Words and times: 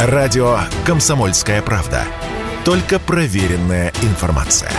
Радио 0.00 0.60
«Комсомольская 0.86 1.60
правда». 1.60 2.04
Только 2.64 3.00
проверенная 3.00 3.92
информация. 4.02 4.70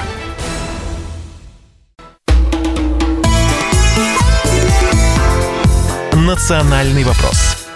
«Национальный 6.14 7.04
вопрос» 7.04 7.68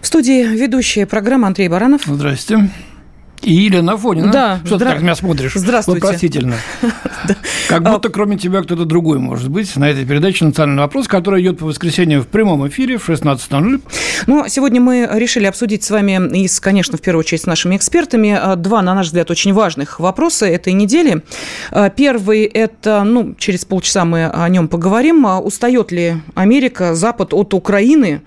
В 0.00 0.06
студии 0.06 0.44
ведущая 0.44 1.04
программа 1.04 1.48
Андрей 1.48 1.68
Баранов. 1.68 2.00
Здрасте. 2.06 2.70
И 3.42 3.52
Елена 3.52 3.94
Афонина. 3.94 4.30
Да. 4.30 4.60
Что 4.64 4.76
здра... 4.76 4.90
ты 4.90 4.94
так 4.94 5.02
меня 5.02 5.14
смотришь? 5.16 5.54
Здравствуйте. 5.54 6.00
Вопросительно. 6.00 6.56
Как 7.68 7.82
будто 7.82 8.08
кроме 8.08 8.36
тебя 8.36 8.62
кто-то 8.62 8.84
другой 8.84 9.18
может 9.18 9.48
быть 9.48 9.74
на 9.76 9.88
этой 9.90 10.04
передаче 10.04 10.44
«Национальный 10.44 10.82
вопрос», 10.82 11.08
которая 11.08 11.40
идет 11.40 11.58
по 11.58 11.66
воскресеньям 11.66 12.22
в 12.22 12.28
прямом 12.28 12.66
эфире 12.68 12.98
в 12.98 13.08
16.00. 13.08 13.80
Ну, 14.26 14.44
сегодня 14.48 14.80
мы 14.80 15.08
решили 15.12 15.46
обсудить 15.46 15.82
с 15.82 15.90
вами, 15.90 16.36
и, 16.36 16.48
конечно, 16.60 16.98
в 16.98 17.00
первую 17.00 17.20
очередь 17.20 17.42
с 17.42 17.46
нашими 17.46 17.76
экспертами, 17.76 18.56
два, 18.56 18.82
на 18.82 18.94
наш 18.94 19.06
взгляд, 19.06 19.30
очень 19.30 19.52
важных 19.52 19.98
вопроса 19.98 20.46
этой 20.46 20.72
недели. 20.72 21.22
Первый– 21.96 22.44
это, 22.44 23.02
ну, 23.04 23.34
через 23.38 23.64
полчаса 23.64 24.04
мы 24.04 24.26
о 24.26 24.48
нем 24.48 24.68
поговорим. 24.68 25.24
Устает 25.24 25.90
ли 25.90 26.16
Америка, 26.34 26.94
Запад 26.94 27.32
от 27.32 27.54
Украины? 27.54 28.22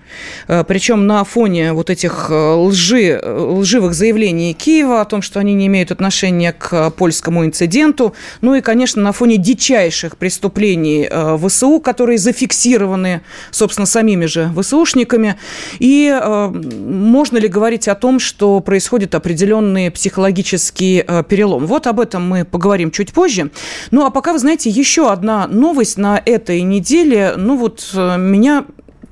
Причем 0.46 1.06
на 1.06 1.24
фоне 1.24 1.72
вот 1.72 1.90
этих 1.90 2.28
лжи, 2.30 3.20
лживых 3.24 3.94
заявлений 3.94 4.52
Киева 4.52 5.05
том, 5.06 5.22
что 5.22 5.40
они 5.40 5.54
не 5.54 5.66
имеют 5.68 5.90
отношения 5.90 6.52
к 6.52 6.90
польскому 6.90 7.44
инциденту. 7.44 8.14
Ну 8.42 8.54
и, 8.54 8.60
конечно, 8.60 9.02
на 9.02 9.12
фоне 9.12 9.38
дичайших 9.38 10.16
преступлений 10.18 11.08
ВСУ, 11.38 11.80
которые 11.80 12.18
зафиксированы, 12.18 13.22
собственно, 13.50 13.86
самими 13.86 14.26
же 14.26 14.52
ВСУшниками. 14.56 15.36
И 15.78 16.12
э, 16.12 16.48
можно 16.48 17.38
ли 17.38 17.48
говорить 17.48 17.88
о 17.88 17.94
том, 17.94 18.18
что 18.18 18.60
происходит 18.60 19.14
определенный 19.14 19.90
психологический 19.90 21.04
э, 21.06 21.22
перелом? 21.28 21.66
Вот 21.66 21.86
об 21.86 22.00
этом 22.00 22.28
мы 22.28 22.44
поговорим 22.44 22.90
чуть 22.90 23.12
позже. 23.12 23.50
Ну, 23.90 24.04
а 24.04 24.10
пока, 24.10 24.32
вы 24.32 24.38
знаете, 24.38 24.70
еще 24.70 25.10
одна 25.10 25.46
новость 25.46 25.98
на 25.98 26.20
этой 26.24 26.62
неделе. 26.62 27.34
Ну, 27.36 27.56
вот 27.56 27.90
э, 27.94 28.18
меня 28.18 28.64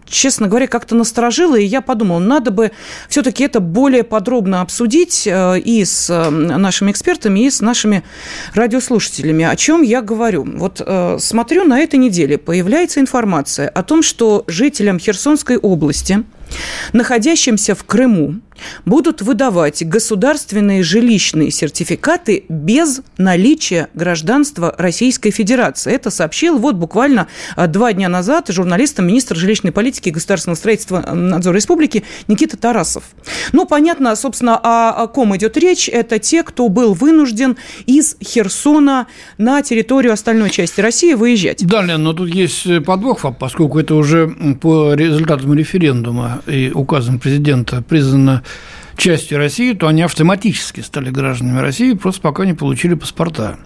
честно 0.07 0.49
говоря, 0.49 0.67
как-то 0.67 0.95
насторожило, 0.95 1.57
и 1.57 1.65
я 1.65 1.81
подумала, 1.81 2.19
надо 2.19 2.51
бы 2.51 2.71
все-таки 3.09 3.45
это 3.45 3.61
более 3.61 4.05
подробно 4.05 4.61
обсудить 4.61 5.27
и 5.27 5.85
с 5.85 6.31
нашими 6.31 6.91
экспертами, 6.91 7.41
и 7.41 7.51
с 7.51 7.61
нашими 7.61 8.05
радиослушателями. 8.55 9.45
О 9.45 9.57
чем 9.57 9.83
я 9.83 10.03
говорю? 10.03 10.45
Вот 10.45 10.81
смотрю, 11.19 11.65
на 11.65 11.81
этой 11.81 11.97
неделе 11.97 12.39
появляется 12.39 13.01
информация 13.01 13.69
о 13.69 13.83
том, 13.83 14.03
что 14.03 14.45
жителям 14.47 14.99
Херсонской 14.99 15.57
области 15.57 16.25
находящимся 16.93 17.75
в 17.75 17.85
Крыму, 17.85 18.37
будут 18.85 19.23
выдавать 19.23 19.87
государственные 19.87 20.83
жилищные 20.83 21.51
сертификаты 21.51 22.45
без 22.49 23.03
наличия 23.19 23.89
гражданства 23.95 24.75
Российской 24.79 25.31
Федерации. 25.31 25.93
Это 25.93 26.11
сообщил 26.11 26.59
вот 26.59 26.77
буквально 26.77 27.29
а, 27.57 27.67
два 27.67 27.93
дня 27.93 28.09
назад 28.09 28.49
журналистам 28.49 29.07
министр 29.07 29.37
жилищной 29.37 29.73
политики 29.73 30.09
и 30.09 30.13
государственного 30.13 30.57
строительства 30.57 31.01
надзора 31.13 31.57
республики 31.57 32.05
Никита 32.29 32.57
Тарасов. 32.57 33.05
Ну, 33.53 33.67
понятно, 33.67 34.15
собственно, 34.17 34.59
о, 34.63 35.07
ком 35.09 35.37
идет 35.37 35.57
речь. 35.57 35.89
Это 35.89 36.19
те, 36.19 36.43
кто 36.43 36.69
был 36.69 36.95
вынужден 36.95 37.57
из 37.87 38.17
Херсона 38.23 39.07
на 39.39 39.63
территорию 39.63 40.13
остальной 40.13 40.51
части 40.51 40.81
России 40.81 41.15
выезжать. 41.15 41.65
Да, 41.67 41.83
Лен, 41.83 42.03
но 42.03 42.13
тут 42.13 42.29
есть 42.29 42.67
подвох, 42.85 43.25
поскольку 43.39 43.79
это 43.79 43.95
уже 43.95 44.29
по 44.61 44.95
результатам 44.95 45.55
референдума 45.55 46.43
и 46.47 46.71
указом 46.75 47.19
президента 47.19 47.83
признано 47.83 48.44
частью 48.97 49.39
России, 49.39 49.73
то 49.73 49.89
они 49.89 50.03
автоматически 50.03 50.81
стали 50.81 51.11
гражданами 51.11 51.61
России, 51.61 51.95
просто 51.95 52.21
пока 52.21 52.45
не 52.45 52.55
получили 52.55 52.95
паспорта. 52.95 53.59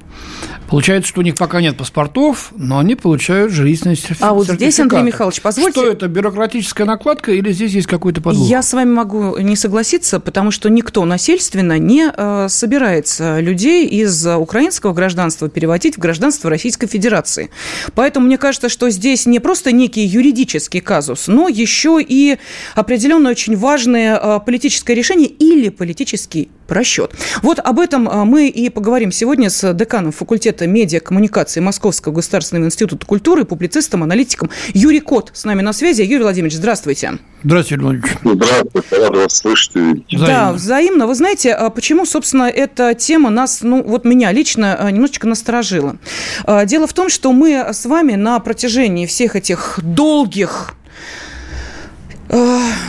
Получается, 0.68 1.08
что 1.08 1.20
у 1.20 1.22
них 1.22 1.34
пока 1.34 1.62
нет 1.62 1.76
паспортов, 1.76 2.52
но 2.54 2.78
они 2.78 2.94
получают 2.94 3.52
жилищные 3.52 3.96
сертификаты. 3.96 4.24
А 4.24 4.34
вот 4.34 4.46
здесь, 4.46 4.78
Андрей 4.78 5.02
Михайлович, 5.02 5.40
позвольте... 5.40 5.80
Что 5.80 5.90
это, 5.90 6.08
бюрократическая 6.08 6.86
накладка 6.86 7.32
или 7.32 7.52
здесь 7.52 7.72
есть 7.72 7.86
какой-то 7.86 8.20
подвох? 8.20 8.46
Я 8.46 8.62
с 8.62 8.74
вами 8.74 8.90
могу 8.90 9.38
не 9.38 9.56
согласиться, 9.56 10.20
потому 10.20 10.50
что 10.50 10.68
никто 10.68 11.04
насильственно 11.06 11.78
не 11.78 12.10
э, 12.14 12.48
собирается 12.50 13.40
людей 13.40 13.86
из 13.86 14.26
украинского 14.26 14.92
гражданства 14.92 15.48
переводить 15.48 15.96
в 15.96 16.00
гражданство 16.00 16.50
Российской 16.50 16.86
Федерации. 16.86 17.50
Поэтому 17.94 18.26
мне 18.26 18.36
кажется, 18.36 18.68
что 18.68 18.90
здесь 18.90 19.24
не 19.24 19.40
просто 19.40 19.72
некий 19.72 20.04
юридический 20.04 20.80
казус, 20.80 21.28
но 21.28 21.48
еще 21.48 21.98
и 22.06 22.36
определенное 22.74 23.32
очень 23.32 23.56
важное 23.56 24.20
э, 24.22 24.40
политическое 24.44 24.94
решение 24.94 25.28
или 25.28 25.70
политический 25.70 26.50
просчет. 26.68 27.12
Вот 27.42 27.58
об 27.58 27.80
этом 27.80 28.04
мы 28.28 28.46
и 28.46 28.68
поговорим 28.68 29.10
сегодня 29.10 29.50
с 29.50 29.74
деканом 29.74 30.12
факультета 30.12 30.68
медиакоммуникации 30.68 31.58
Московского 31.58 32.12
государственного 32.12 32.66
института 32.66 33.04
культуры, 33.06 33.44
публицистом, 33.44 34.04
аналитиком 34.04 34.50
Юрий 34.74 35.00
Кот 35.00 35.32
с 35.34 35.44
нами 35.44 35.62
на 35.62 35.72
связи. 35.72 36.02
Юрий 36.02 36.22
Владимирович, 36.22 36.54
здравствуйте. 36.56 37.14
Здравствуйте, 37.42 37.82
Юрий 37.82 38.00
Владимирович. 38.00 38.18
Здравствуйте, 38.22 38.96
рад 38.96 39.16
вас 39.16 39.32
слышать. 39.32 39.72
Взаимно. 39.74 40.26
Да, 40.26 40.52
взаимно. 40.52 41.06
Вы 41.06 41.14
знаете, 41.14 41.56
почему, 41.74 42.04
собственно, 42.04 42.44
эта 42.44 42.94
тема 42.94 43.30
нас, 43.30 43.62
ну, 43.62 43.82
вот 43.82 44.04
меня 44.04 44.30
лично 44.30 44.90
немножечко 44.90 45.26
насторожила. 45.26 45.96
Дело 46.66 46.86
в 46.86 46.92
том, 46.92 47.08
что 47.08 47.32
мы 47.32 47.68
с 47.72 47.86
вами 47.86 48.14
на 48.14 48.38
протяжении 48.40 49.06
всех 49.06 49.36
этих 49.36 49.78
долгих 49.82 50.74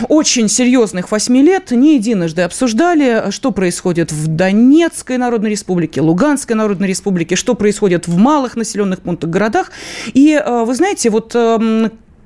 очень 0.10 0.50
серьезных 0.50 1.12
восьми 1.12 1.42
лет 1.42 1.72
не 1.72 1.96
единожды 1.96 2.42
обсуждали, 2.42 3.32
что 3.32 3.52
происходит 3.52 4.12
в 4.12 4.28
Донецкой 4.28 5.18
Народной 5.18 5.52
Республике, 5.52 6.02
Луганской 6.02 6.56
Народной 6.56 6.88
Республике, 6.88 7.36
что 7.36 7.54
происходит 7.56 8.08
в 8.08 8.18
малых 8.18 8.56
населенных 8.56 9.00
пунктах, 9.02 9.30
городах. 9.30 9.72
И 10.14 10.42
вы 10.46 10.76
знаете, 10.76 11.10
вот 11.10 11.36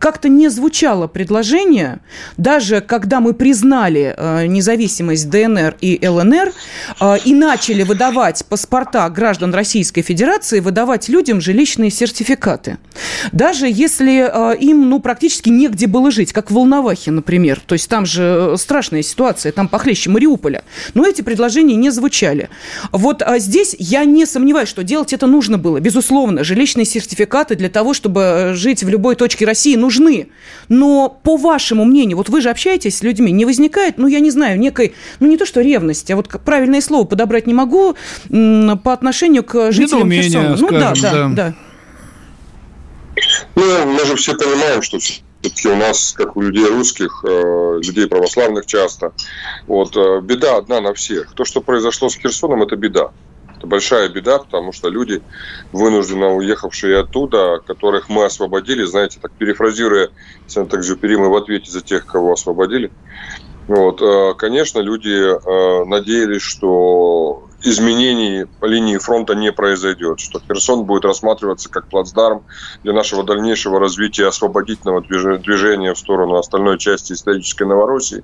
как-то 0.03 0.28
не 0.28 0.50
звучало 0.50 1.08
предложение, 1.08 2.00
даже 2.36 2.81
когда 2.81 3.22
мы 3.22 3.34
признали 3.34 4.14
э, 4.18 4.47
независимость 4.47 5.30
ДНР 5.30 5.78
и 5.80 6.06
ЛНР 6.06 6.52
э, 7.00 7.18
и 7.24 7.34
начали 7.34 7.84
выдавать 7.84 8.44
паспорта 8.50 9.09
граждан 9.09 9.53
Российской 9.53 10.02
Федерации, 10.02 10.59
выдавать 10.59 11.08
людям 11.08 11.40
жилищные 11.40 11.90
сертификаты. 11.90 12.80
Даже 13.31 13.66
если 13.69 14.30
э, 14.30 14.58
им 14.58 14.90
ну, 14.90 15.00
практически 15.00 15.47
негде 15.47 15.88
было 15.88 16.12
жить, 16.12 16.34
как 16.34 16.52
в 16.52 16.53
Волновахе, 16.53 17.12
например. 17.12 17.62
То 17.66 17.72
есть 17.72 17.88
там 17.88 18.06
же 18.06 18.56
страшная 18.58 19.03
ситуация, 19.03 19.53
там 19.53 19.70
похлеще 19.70 20.09
Мариуполя. 20.09 20.66
Но 20.96 21.08
эти 21.08 21.22
предложения 21.22 21.78
не 21.78 21.91
звучали. 21.91 22.50
Вот 22.91 23.22
а 23.22 23.40
здесь 23.40 23.74
я 23.80 24.03
не 24.03 24.25
сомневаюсь, 24.25 24.68
что 24.68 24.84
делать 24.84 25.14
это 25.14 25.28
нужно 25.28 25.58
было. 25.58 25.80
Безусловно, 25.80 26.44
жилищные 26.44 26.84
сертификаты 26.84 27.56
для 27.56 27.70
того, 27.70 27.94
чтобы 27.94 28.52
жить 28.53 28.84
в 28.84 28.90
любой 28.90 29.16
точке 29.16 29.46
России, 29.46 29.78
нужны 29.78 29.93
нужны. 29.94 30.30
Но 30.70 31.09
по 31.24 31.38
вашему 31.38 31.86
мнению, 31.86 32.18
вот 32.18 32.30
вы 32.30 32.42
же 32.42 32.50
общаетесь 32.50 32.98
с 32.98 33.04
людьми, 33.04 33.31
не 33.31 33.46
возникает, 33.46 33.98
ну, 33.98 34.08
я 34.08 34.20
не 34.20 34.31
знаю, 34.31 34.59
некой, 34.59 34.94
ну, 35.20 35.28
не 35.28 35.38
то 35.38 35.46
что 35.46 35.62
ревность, 35.62 36.09
а 36.12 36.16
вот 36.16 36.30
правильное 36.44 36.81
слово 36.81 37.06
подобрать 37.06 37.48
не 37.48 37.54
могу 37.54 37.96
по 38.30 38.94
отношению 38.94 39.44
к 39.44 39.72
жителям 39.72 40.12
Херсона. 40.12 40.56
Ну, 40.59 40.70
да, 40.70 40.94
да, 41.02 41.12
да, 41.12 41.30
да. 41.30 41.53
Ну, 43.56 43.86
мы 43.86 44.06
же 44.06 44.16
все 44.16 44.36
понимаем, 44.36 44.82
что 44.82 44.98
все-таки 44.98 45.68
у 45.68 45.76
нас, 45.76 46.14
как 46.14 46.36
у 46.36 46.42
людей 46.42 46.66
русских, 46.66 47.24
э, 47.28 47.80
людей 47.84 48.08
православных 48.08 48.66
часто, 48.66 49.14
вот, 49.68 49.96
э, 49.96 50.22
беда 50.22 50.58
одна 50.58 50.82
на 50.82 50.94
всех. 50.94 51.34
То, 51.36 51.46
что 51.46 51.62
произошло 51.62 52.09
с 52.09 52.16
Херсоном, 52.16 52.64
это 52.64 52.76
беда. 52.76 53.12
Это 53.63 53.69
большая 53.69 54.09
беда, 54.09 54.40
потому 54.40 54.74
что 54.74 54.90
люди, 54.90 55.22
вынужденно 55.72 56.34
уехавшие 56.34 57.00
оттуда, 57.00 57.62
которых 57.66 58.09
мы 58.09 58.25
освободили, 58.25 58.84
знаете, 58.84 59.19
так 59.22 59.31
перефразируя 59.38 60.09
Сент-Экзюпери, 60.47 61.16
мы 61.16 61.29
в 61.29 61.35
ответе 61.38 61.72
за 61.72 61.79
тех, 61.79 62.06
кого 62.06 62.34
освободили. 62.34 62.91
Вот, 63.70 64.02
э, 64.02 64.34
конечно, 64.38 64.79
люди 64.79 65.16
э, 65.16 65.85
надеялись, 65.85 66.41
что 66.41 67.47
изменений 67.64 68.46
по 68.60 68.66
линии 68.66 68.98
фронта 68.98 69.36
не 69.36 69.52
произойдет, 69.52 70.20
что 70.20 70.40
Херсон 70.40 70.86
будет 70.86 71.06
рассматриваться 71.06 71.70
как 71.70 71.88
плацдарм 71.88 72.44
для 72.84 72.94
нашего 72.94 73.24
дальнейшего 73.24 73.80
развития 73.80 74.28
освободительного 74.28 75.02
движения 75.02 75.94
в 75.94 75.98
сторону 75.98 76.36
остальной 76.36 76.78
части 76.78 77.14
исторической 77.14 77.64
Новороссии, 77.64 78.24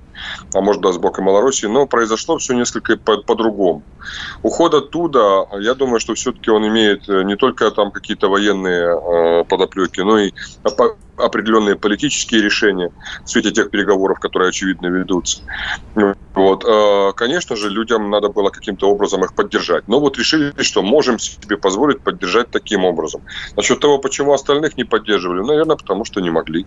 а 0.54 0.60
может 0.60 0.82
даже 0.82 0.94
сбоку 0.94 1.22
Малороссии, 1.22 1.66
но 1.66 1.86
произошло 1.86 2.38
все 2.38 2.54
несколько 2.54 2.96
по-другому. 2.96 3.84
Уход 4.42 4.74
оттуда, 4.74 5.46
я 5.58 5.74
думаю, 5.74 6.00
что 6.00 6.14
все-таки 6.14 6.50
он 6.50 6.66
имеет 6.68 7.08
не 7.08 7.36
только 7.36 7.70
там 7.70 7.90
какие-то 7.90 8.28
военные 8.28 8.96
э, 8.96 9.44
подоплеки, 9.44 10.00
но 10.00 10.18
и 10.18 10.32
определенные 11.24 11.76
политические 11.76 12.42
решения 12.42 12.90
в 13.24 13.30
свете 13.30 13.50
тех 13.50 13.70
переговоров, 13.70 14.18
которые, 14.20 14.48
очевидно, 14.48 14.86
ведутся. 14.86 15.42
Вот. 16.34 16.64
Э, 16.64 17.12
конечно 17.16 17.56
же, 17.56 17.68
людям 17.68 18.10
надо 18.10 18.28
было 18.28 18.50
каким-то 18.50 18.88
образом 18.88 19.24
их 19.24 19.34
поддержать. 19.34 19.88
Но 19.88 20.00
вот 20.00 20.18
решили, 20.18 20.52
что 20.62 20.82
можем 20.82 21.18
себе 21.18 21.56
позволить 21.56 22.02
поддержать 22.02 22.50
таким 22.50 22.84
образом. 22.84 23.22
Насчет 23.56 23.80
того, 23.80 23.98
почему 23.98 24.32
остальных 24.32 24.76
не 24.76 24.84
поддерживали, 24.84 25.40
наверное, 25.40 25.76
потому 25.76 26.04
что 26.04 26.20
не 26.20 26.30
могли. 26.30 26.66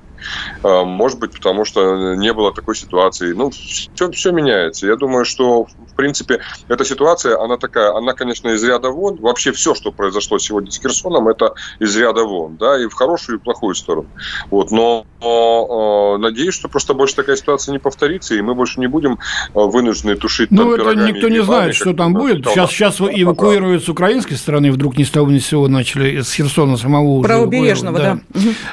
Э, 0.64 0.84
может 0.84 1.20
быть, 1.20 1.32
потому 1.32 1.66
что 1.66 2.16
не 2.16 2.34
было 2.34 2.54
такой 2.54 2.76
ситуации. 2.76 3.34
Ну, 3.34 3.52
все, 3.52 4.12
все 4.12 4.32
меняется. 4.32 4.88
Я 4.88 4.96
думаю, 4.96 5.26
что, 5.26 5.64
в 5.64 5.96
принципе, 5.96 6.42
эта 6.68 6.86
ситуация, 6.86 7.40
она 7.40 7.58
такая, 7.58 7.94
она, 7.94 8.14
конечно, 8.14 8.50
из 8.50 8.64
ряда 8.64 8.90
вон. 8.90 9.18
Вообще 9.18 9.52
все, 9.52 9.74
что 9.76 9.92
произошло 9.92 10.40
сегодня 10.40 10.72
с 10.72 10.80
Херсоном, 10.80 11.28
это 11.30 11.54
из 11.80 11.96
ряда 11.96 12.24
вон, 12.24 12.58
да, 12.58 12.82
и 12.82 12.88
в 12.88 12.94
хорошую, 12.94 13.38
и 13.38 13.40
в 13.40 13.44
плохую 13.44 13.76
сторону. 13.76 14.10
Вот, 14.50 14.72
но, 14.72 15.06
но 15.22 16.18
надеюсь, 16.18 16.54
что 16.54 16.70
просто 16.70 16.94
больше 16.94 17.16
такая 17.16 17.36
ситуация 17.36 17.72
не 17.72 17.80
повторится, 17.80 18.36
и 18.36 18.42
мы 18.42 18.56
больше 18.56 18.80
не 18.80 18.88
будем 18.88 19.20
вынуждены 19.54 20.16
тушить 20.16 20.52
Ну, 20.52 20.74
это 20.74 20.96
никто 20.96 21.30
не 21.30 21.44
знает, 21.44 21.76
что 21.76 21.94
там 21.94 22.14
будет. 22.14 22.46
Сейчас, 22.48 22.72
сейчас 22.72 23.02
эвакуируют 23.02 23.84
с 23.84 23.90
украинской 23.90 24.36
стороны, 24.36 24.72
вдруг 24.72 24.98
ни 24.98 25.04
с 25.04 25.10
того 25.10 25.32
ни 25.32 25.40
с 25.40 25.48
сего 25.48 25.68
начали 25.68 26.22
с 26.22 26.34
Херсона 26.34 26.78
самого 26.78 27.22
Правобережного, 27.22 28.00
да, 28.00 28.20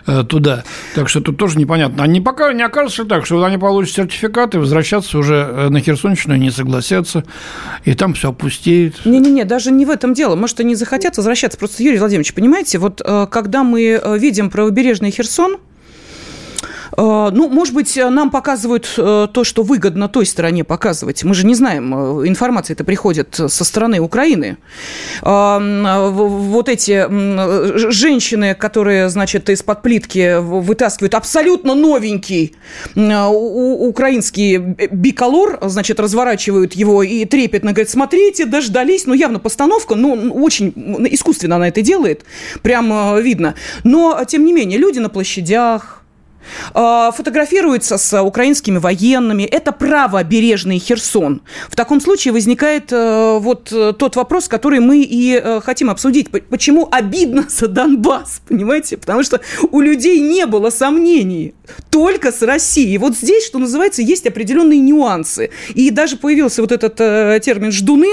да. 0.06 0.24
Туда. 0.24 0.64
Так 0.94 1.08
что 1.08 1.20
тут 1.20 1.36
тоже 1.36 1.58
непонятно. 1.58 2.02
Они 2.02 2.20
пока 2.20 2.52
не 2.52 2.62
окажется 2.62 3.04
так, 3.04 3.26
что 3.26 3.42
они 3.44 3.58
получат 3.58 3.94
сертификаты, 3.94 4.58
возвращаться 4.58 5.18
уже 5.18 5.34
э, 5.34 5.68
на 5.68 5.80
Херсонщину 5.80 6.36
не 6.36 6.50
согласятся, 6.50 7.24
и 7.84 7.94
там 7.94 8.14
все 8.14 8.30
опустеет. 8.30 9.04
Не-не-не, 9.04 9.44
даже 9.44 9.70
не 9.70 9.86
в 9.86 9.90
этом 9.90 10.14
дело. 10.14 10.36
Может, 10.36 10.60
они 10.60 10.74
захотят 10.74 11.16
возвращаться. 11.16 11.58
Просто, 11.58 11.82
Юрий 11.82 11.98
Владимирович, 11.98 12.34
понимаете, 12.34 12.78
вот 12.78 13.00
э, 13.04 13.26
когда 13.30 13.62
мы 13.62 14.00
э, 14.02 14.18
видим 14.18 14.50
правобережный 14.50 15.10
Херсон, 15.10 15.52
Э, 15.54 15.59
ну, 17.00 17.48
может 17.48 17.74
быть, 17.74 17.96
нам 17.96 18.30
показывают 18.30 18.92
э, 18.98 19.28
то, 19.32 19.44
что 19.44 19.62
выгодно 19.62 20.08
той 20.08 20.26
стороне 20.26 20.64
показывать. 20.64 21.24
Мы 21.24 21.34
же 21.34 21.46
не 21.46 21.54
знаем, 21.54 21.94
э, 21.94 22.28
информация 22.28 22.74
это 22.74 22.84
приходит 22.84 23.34
со 23.34 23.64
стороны 23.64 24.00
Украины. 24.00 24.58
Вот 25.22 26.68
эти 26.68 27.06
женщины, 27.90 28.54
которые, 28.54 29.08
значит, 29.08 29.48
из-под 29.48 29.82
плитки 29.82 30.38
вытаскивают 30.40 31.14
абсолютно 31.14 31.74
новенький 31.74 32.54
украинский 32.94 34.58
биколор, 34.58 35.58
значит, 35.62 36.00
разворачивают 36.00 36.74
его 36.74 37.02
и 37.02 37.24
трепетно 37.24 37.72
говорят, 37.72 37.90
смотрите, 37.90 38.44
дождались, 38.44 39.06
ну, 39.06 39.14
явно 39.14 39.38
постановка, 39.38 39.94
ну, 39.94 40.32
очень 40.32 40.72
искусственно 41.10 41.56
она 41.56 41.68
это 41.68 41.82
делает, 41.82 42.24
прям 42.62 43.20
видно. 43.22 43.54
Но, 43.84 44.22
тем 44.26 44.44
не 44.44 44.52
менее, 44.52 44.78
люди 44.78 44.98
на 44.98 45.08
площадях, 45.08 45.99
фотографируется 46.72 47.98
с 47.98 48.22
украинскими 48.22 48.78
военными. 48.78 49.42
Это 49.42 49.72
правобережный 49.72 50.78
Херсон. 50.78 51.42
В 51.68 51.76
таком 51.76 52.00
случае 52.00 52.32
возникает 52.32 52.92
э, 52.92 53.38
вот 53.40 53.72
э, 53.72 53.92
тот 53.96 54.16
вопрос, 54.16 54.48
который 54.48 54.80
мы 54.80 55.02
и 55.02 55.40
э, 55.42 55.60
хотим 55.62 55.90
обсудить. 55.90 56.30
Почему 56.30 56.88
обидно 56.90 57.46
за 57.48 57.68
Донбасс, 57.68 58.42
понимаете? 58.48 58.96
Потому 58.96 59.22
что 59.22 59.40
у 59.70 59.80
людей 59.80 60.20
не 60.20 60.46
было 60.46 60.70
сомнений 60.70 61.54
только 61.90 62.32
с 62.32 62.42
Россией. 62.42 62.98
Вот 62.98 63.16
здесь, 63.16 63.46
что 63.46 63.58
называется, 63.58 64.02
есть 64.02 64.26
определенные 64.26 64.80
нюансы. 64.80 65.50
И 65.74 65.90
даже 65.90 66.16
появился 66.16 66.62
вот 66.62 66.72
этот 66.72 66.96
термин 66.96 67.72
«ждуны» 67.72 68.08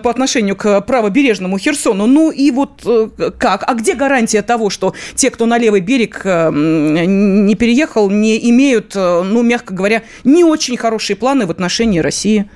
по 0.00 0.10
отношению 0.10 0.56
к 0.56 0.80
правобережному 0.80 1.58
Херсону. 1.58 2.06
Ну 2.06 2.30
и 2.30 2.50
вот 2.50 2.86
как? 3.38 3.64
А 3.66 3.74
где 3.74 3.94
гарантия 3.94 4.42
того, 4.42 4.70
что 4.70 4.94
те, 5.14 5.30
кто 5.30 5.46
на 5.46 5.58
левый 5.58 5.80
берег 5.80 6.24
не 6.24 7.54
переехал, 7.68 8.08
не 8.08 8.48
имеют, 8.48 8.96
э, 8.96 9.22
ну, 9.22 9.42
мягко 9.42 9.74
говоря, 9.74 10.02
не 10.24 10.42
очень 10.42 10.78
хорошие 10.78 11.16
планы 11.16 11.46
в 11.46 11.50
отношении 11.50 11.98
России? 11.98 12.48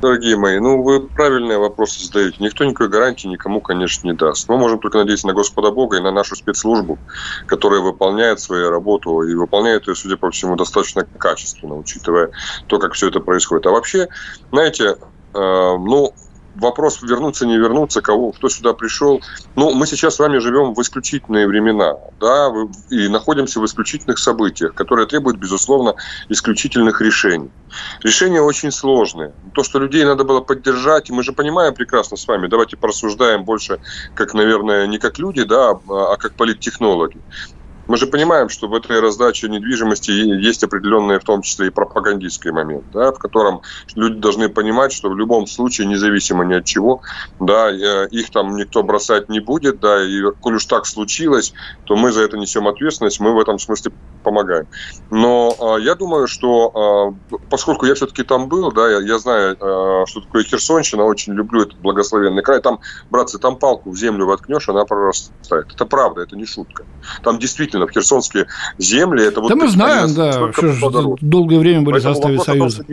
Дорогие 0.00 0.36
мои, 0.36 0.60
ну 0.60 0.80
вы 0.82 1.00
правильные 1.00 1.58
вопросы 1.58 2.04
задаете. 2.04 2.36
Никто 2.38 2.64
никакой 2.64 2.88
гарантии 2.88 3.26
никому, 3.26 3.60
конечно, 3.60 4.06
не 4.06 4.14
даст. 4.14 4.48
Мы 4.48 4.58
можем 4.58 4.78
только 4.78 4.98
надеяться 4.98 5.26
на 5.26 5.32
Господа 5.32 5.72
Бога 5.72 5.96
и 5.96 6.00
на 6.00 6.12
нашу 6.12 6.36
спецслужбу, 6.36 6.98
которая 7.46 7.80
выполняет 7.80 8.38
свою 8.38 8.70
работу 8.70 9.22
и 9.22 9.34
выполняет 9.34 9.88
ее, 9.88 9.96
судя 9.96 10.16
по 10.16 10.30
всему, 10.30 10.54
достаточно 10.54 11.04
качественно, 11.18 11.76
учитывая 11.76 12.30
то, 12.68 12.78
как 12.78 12.92
все 12.92 13.08
это 13.08 13.18
происходит. 13.18 13.66
А 13.66 13.70
вообще, 13.70 14.08
знаете, 14.52 14.84
э, 14.84 14.96
ну, 15.34 16.12
вопрос 16.54 17.02
вернуться, 17.02 17.46
не 17.46 17.56
вернуться, 17.56 18.02
кого, 18.02 18.32
кто 18.32 18.48
сюда 18.48 18.72
пришел. 18.72 19.20
Ну, 19.56 19.72
мы 19.74 19.86
сейчас 19.86 20.16
с 20.16 20.18
вами 20.18 20.38
живем 20.38 20.74
в 20.74 20.80
исключительные 20.80 21.46
времена, 21.46 21.96
да, 22.20 22.52
и 22.90 23.08
находимся 23.08 23.60
в 23.60 23.64
исключительных 23.64 24.18
событиях, 24.18 24.74
которые 24.74 25.06
требуют, 25.06 25.38
безусловно, 25.38 25.94
исключительных 26.28 27.00
решений. 27.00 27.50
Решения 28.02 28.42
очень 28.42 28.70
сложные. 28.70 29.32
То, 29.54 29.62
что 29.62 29.78
людей 29.78 30.04
надо 30.04 30.24
было 30.24 30.40
поддержать, 30.40 31.10
мы 31.10 31.22
же 31.22 31.32
понимаем 31.32 31.74
прекрасно 31.74 32.16
с 32.16 32.26
вами, 32.28 32.48
давайте 32.48 32.76
порассуждаем 32.76 33.44
больше, 33.44 33.78
как, 34.14 34.34
наверное, 34.34 34.86
не 34.86 34.98
как 34.98 35.18
люди, 35.18 35.44
да, 35.44 35.70
а 35.88 36.16
как 36.16 36.34
политтехнологи. 36.34 37.20
Мы 37.92 37.98
же 37.98 38.06
понимаем, 38.06 38.48
что 38.48 38.68
в 38.68 38.74
этой 38.74 39.00
раздаче 39.00 39.50
недвижимости 39.50 40.10
есть 40.12 40.64
определенный, 40.64 41.18
в 41.20 41.24
том 41.24 41.42
числе 41.42 41.66
и 41.66 41.70
пропагандистский 41.70 42.50
момент, 42.50 42.84
да, 42.90 43.12
в 43.12 43.18
котором 43.18 43.60
люди 43.94 44.18
должны 44.18 44.48
понимать, 44.48 44.94
что 44.94 45.10
в 45.10 45.14
любом 45.14 45.46
случае, 45.46 45.88
независимо 45.88 46.42
ни 46.46 46.54
от 46.54 46.64
чего, 46.64 47.02
да, 47.38 47.70
их 48.06 48.30
там 48.30 48.56
никто 48.56 48.82
бросать 48.82 49.28
не 49.28 49.40
будет, 49.40 49.80
да, 49.80 50.02
и 50.02 50.22
коль 50.40 50.54
уж 50.54 50.64
так 50.64 50.86
случилось, 50.86 51.52
то 51.84 51.94
мы 51.94 52.12
за 52.12 52.22
это 52.22 52.38
несем 52.38 52.66
ответственность, 52.66 53.20
мы 53.20 53.34
в 53.34 53.38
этом 53.38 53.58
смысле 53.58 53.92
помогаем. 54.22 54.68
Но 55.10 55.54
э, 55.58 55.82
я 55.82 55.94
думаю, 55.94 56.28
что 56.28 57.14
э, 57.30 57.36
поскольку 57.50 57.86
я 57.86 57.94
все-таки 57.94 58.22
там 58.22 58.48
был, 58.48 58.72
да, 58.72 58.88
я, 58.88 59.00
я 59.00 59.18
знаю, 59.18 59.54
э, 59.60 60.04
что 60.06 60.20
такое 60.22 60.44
Херсонщина, 60.44 61.04
очень 61.04 61.34
люблю 61.34 61.62
этот 61.62 61.78
благословенный 61.80 62.42
край, 62.42 62.62
там, 62.62 62.80
братцы, 63.10 63.38
там 63.38 63.56
палку 63.56 63.90
в 63.90 63.96
землю 63.96 64.26
воткнешь, 64.26 64.68
она 64.68 64.84
прорастает. 64.84 65.72
Это 65.74 65.84
правда, 65.84 66.22
это 66.22 66.36
не 66.36 66.46
шутка. 66.46 66.84
Там 67.22 67.38
действительно 67.38 67.81
действительно, 67.82 67.86
в 67.86 67.92
херсонские 67.92 68.46
земли. 68.78 69.24
Это 69.24 69.40
вот 69.40 69.48
да 69.48 69.56
мы 69.56 69.68
знаем, 69.68 70.14
да, 70.14 70.52
что 70.52 71.16
долгое 71.20 71.58
время 71.58 71.82
были 71.82 71.98
в 71.98 72.02
составе 72.02 72.38
Союза. 72.38 72.84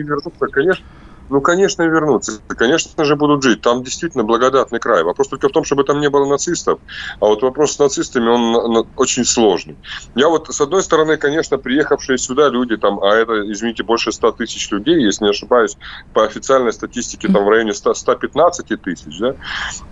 Конечно, 0.52 0.84
ну, 1.30 1.40
конечно, 1.40 1.82
вернутся. 1.82 2.40
Конечно 2.48 3.04
же, 3.04 3.16
будут 3.16 3.42
жить. 3.42 3.62
Там 3.62 3.82
действительно 3.82 4.24
благодатный 4.24 4.80
край. 4.80 5.04
Вопрос 5.04 5.28
только 5.28 5.48
в 5.48 5.52
том, 5.52 5.64
чтобы 5.64 5.84
там 5.84 6.00
не 6.00 6.10
было 6.10 6.26
нацистов. 6.26 6.80
А 7.20 7.26
вот 7.26 7.42
вопрос 7.42 7.72
с 7.74 7.78
нацистами, 7.78 8.28
он 8.28 8.86
очень 8.96 9.24
сложный. 9.24 9.76
Я 10.14 10.28
вот, 10.28 10.48
с 10.48 10.60
одной 10.60 10.82
стороны, 10.82 11.16
конечно, 11.16 11.56
приехавшие 11.56 12.18
сюда 12.18 12.48
люди, 12.48 12.76
там, 12.76 13.02
а 13.02 13.14
это, 13.14 13.50
извините, 13.50 13.84
больше 13.84 14.12
100 14.12 14.32
тысяч 14.32 14.70
людей, 14.70 15.00
если 15.02 15.24
не 15.24 15.30
ошибаюсь, 15.30 15.76
по 16.12 16.24
официальной 16.24 16.72
статистике, 16.72 17.28
там 17.28 17.44
в 17.44 17.48
районе 17.48 17.74
100, 17.74 17.94
115 17.94 18.82
тысяч, 18.82 19.18
да? 19.18 19.36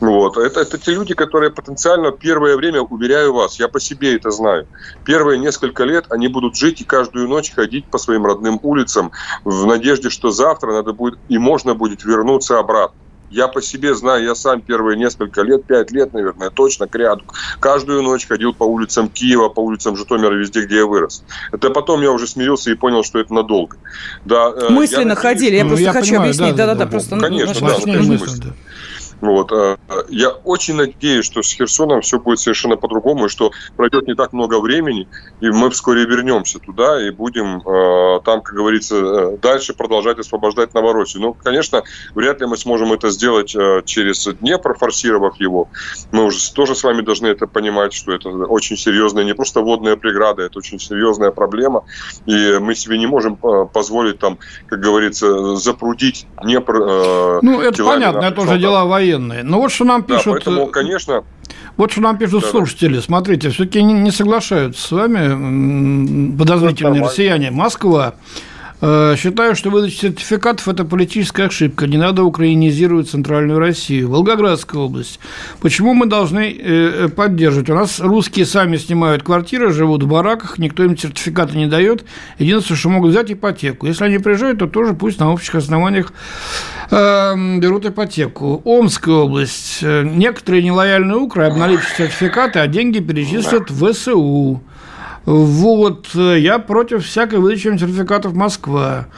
Вот. 0.01 0.37
Это, 0.37 0.61
это 0.61 0.77
те 0.79 0.93
люди, 0.93 1.15
которые 1.15 1.51
потенциально 1.51 2.11
первое 2.11 2.57
время, 2.57 2.83
уверяю 2.83 3.33
вас, 3.33 3.61
я 3.61 3.69
по 3.69 3.79
себе 3.79 4.17
это 4.17 4.31
знаю, 4.31 4.67
первые 5.05 5.39
несколько 5.39 5.85
лет 5.85 6.07
они 6.11 6.29
будут 6.29 6.57
жить 6.57 6.81
и 6.81 6.85
каждую 6.85 7.29
ночь 7.29 7.53
ходить 7.55 7.87
по 7.87 7.99
своим 7.99 8.27
родным 8.27 8.59
улицам 8.63 9.13
в 9.45 9.67
надежде, 9.67 10.11
что 10.11 10.31
завтра 10.31 10.73
надо 10.73 10.93
будет 10.93 11.19
и 11.29 11.39
можно 11.39 11.75
будет 11.75 12.05
вернуться 12.05 12.59
обратно. 12.59 12.99
Я 13.31 13.47
по 13.49 13.61
себе 13.61 13.95
знаю, 13.95 14.25
я 14.25 14.35
сам 14.35 14.63
первые 14.63 14.97
несколько 14.97 15.43
лет, 15.43 15.65
пять 15.65 15.91
лет, 15.91 16.15
наверное, 16.15 16.49
точно 16.49 16.87
к 16.87 16.95
ряду, 16.95 17.25
каждую 17.61 18.03
ночь 18.03 18.27
ходил 18.27 18.55
по 18.55 18.65
улицам 18.65 19.11
Киева, 19.11 19.51
по 19.51 19.61
улицам 19.61 19.97
Житомира, 19.97 20.35
везде, 20.35 20.65
где 20.65 20.77
я 20.79 20.87
вырос. 20.87 21.23
Это 21.53 21.69
потом 21.71 22.01
я 22.01 22.11
уже 22.11 22.27
смирился 22.27 22.71
и 22.71 22.75
понял, 22.75 23.05
что 23.05 23.19
это 23.19 23.35
надолго. 23.35 23.77
Да, 24.25 24.51
э, 24.57 24.71
Мысленно 24.71 25.11
я 25.11 25.15
ходили, 25.15 25.57
я 25.57 25.65
ну, 25.65 25.71
просто 25.71 25.85
я 25.85 25.93
хочу 25.93 26.07
понимаю, 26.07 26.31
объяснить. 26.31 26.57
Да-да-да, 26.57 26.87
просто... 26.87 27.21
Конечно, 27.21 27.69
да, 27.69 27.77
да, 27.85 28.03
мысль, 28.03 28.41
да. 28.43 28.55
Вот. 29.21 29.53
Э, 29.53 29.77
я 30.09 30.31
очень 30.31 30.75
надеюсь, 30.75 31.25
что 31.25 31.43
с 31.43 31.53
Херсоном 31.53 32.03
все 32.03 32.19
будет 32.19 32.39
совершенно 32.39 32.77
по-другому, 32.77 33.27
и 33.27 33.29
что 33.29 33.51
пройдет 33.77 34.07
не 34.07 34.15
так 34.15 34.33
много 34.33 34.61
времени, 34.61 35.09
и 35.41 35.51
мы 35.51 35.71
вскоре 35.71 36.05
вернемся 36.05 36.59
туда 36.59 37.05
и 37.07 37.11
будем 37.11 37.59
э, 37.59 38.21
там, 38.25 38.43
как 38.43 38.55
говорится, 38.55 38.97
э, 38.97 39.39
дальше 39.39 39.75
продолжать 39.75 40.19
освобождать 40.19 40.75
Новороссию. 40.75 41.23
Ну, 41.23 41.35
конечно, 41.35 41.83
вряд 42.15 42.41
ли 42.41 42.47
мы 42.47 42.57
сможем 42.57 42.93
это 42.93 43.11
сделать 43.11 43.55
через 43.85 44.27
Днепр, 44.27 44.77
форсировав 44.77 45.39
его. 45.41 45.69
Мы 46.13 46.25
уже 46.25 46.53
тоже 46.53 46.75
с 46.75 46.85
вами 46.85 47.03
должны 47.03 47.27
это 47.29 47.47
понимать, 47.47 47.93
что 47.93 48.13
это 48.13 48.29
очень 48.29 48.77
серьезная, 48.77 49.25
не 49.25 49.35
просто 49.35 49.61
водная 49.61 49.97
преграда, 49.97 50.43
это 50.43 50.59
очень 50.59 50.79
серьезная 50.79 51.31
проблема, 51.31 51.85
и 52.27 52.59
мы 52.61 52.75
себе 52.75 52.99
не 52.99 53.07
можем 53.07 53.37
позволить 53.37 54.19
там, 54.19 54.39
как 54.67 54.81
говорится, 54.81 55.57
запрудить 55.57 56.27
Днепр. 56.43 57.41
Ну, 57.43 57.61
это 57.61 57.85
понятно, 57.85 58.27
это 58.27 58.41
уже 58.43 58.59
дела 58.59 58.85
военные 58.85 59.08
военные. 59.09 59.43
Но 59.43 59.61
вот 59.61 59.73
что 59.73 59.85
нам 59.85 60.03
пишут... 60.03 60.25
Да, 60.25 60.33
поэтому, 60.33 60.69
э, 60.69 60.71
конечно... 60.71 61.25
Вот 61.77 61.93
что 61.93 62.01
нам 62.01 62.19
пишут 62.19 62.43
да, 62.43 62.49
слушатели. 62.49 62.99
Смотрите, 63.01 63.51
все-таки 63.51 63.83
не, 63.83 63.95
не 63.95 64.11
соглашаются 64.11 64.87
с 64.87 64.91
вами 64.91 66.37
подозрительные 66.37 67.01
ну, 67.01 67.07
россияне. 67.07 67.51
Москва 67.51 68.15
считаю, 68.81 69.57
что 69.57 69.71
выдача 69.71 69.97
сертификатов– 69.97 70.69
это 70.69 70.85
политическая 70.85 71.47
ошибка. 71.47 71.87
Не 71.87 71.97
надо 71.97 72.23
украинизировать 72.23 73.11
Центральную 73.11 73.59
Россию. 73.59 74.09
Волгоградская 74.11 74.81
область. 74.81 75.19
Почему 75.61 75.95
мы 75.95 76.07
должны 76.07 76.53
э, 76.53 77.09
поддерживать? 77.09 77.71
У 77.71 77.75
нас 77.75 77.99
русские 77.99 78.47
сами 78.47 78.77
снимают 78.77 79.25
квартиры, 79.25 79.73
живут 79.73 80.05
в 80.05 80.07
бараках, 80.09 80.59
никто 80.59 80.85
им 80.85 80.97
сертификаты 80.97 81.57
не 81.57 81.67
дает. 81.67 82.05
Единственное, 82.39 82.79
что 82.79 82.89
могут 82.91 83.11
взять 83.11 83.33
ипотеку. 83.33 83.87
Если 83.87 84.05
они 84.05 84.19
приезжают, 84.19 84.61
то 84.61 84.69
тоже 84.69 84.95
пусть 84.95 85.19
на 85.19 85.33
общих 85.33 85.57
основаниях 85.57 86.13
э, 86.91 87.59
берут 87.59 87.85
ипотеку. 87.85 88.63
Омская 88.65 89.17
область. 89.17 89.83
Некоторые 89.83 90.63
нелояльные 90.63 91.17
укры 91.17 91.45
обналичат 91.45 91.89
сертификаты, 91.97 92.61
а 92.61 92.67
деньги 92.69 93.01
перечислят 93.01 93.71
в 93.71 93.93
ВСУ. 93.93 94.63
Вот, 95.29 96.09
э, 96.15 96.39
я 96.39 96.59
против 96.59 97.05
всякой 97.05 97.39
выдачи 97.41 97.65
сертификатов 97.65 98.33
Москва. 98.33 99.09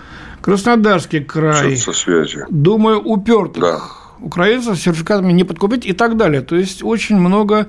Краснодарский 0.41 1.21
край. 1.23 1.77
Что 1.77 1.93
со 1.93 1.99
связью? 1.99 2.47
Думаю, 2.51 3.01
упертых. 3.01 3.63
Да 3.63 3.81
украинцев 4.21 4.77
сертификатами 4.79 5.33
не 5.33 5.45
подкупить 5.45 5.87
и 5.87 5.93
так 5.93 6.17
далее. 6.17 6.43
То 6.43 6.57
есть 6.57 6.83
очень 6.83 7.17
много, 7.17 7.69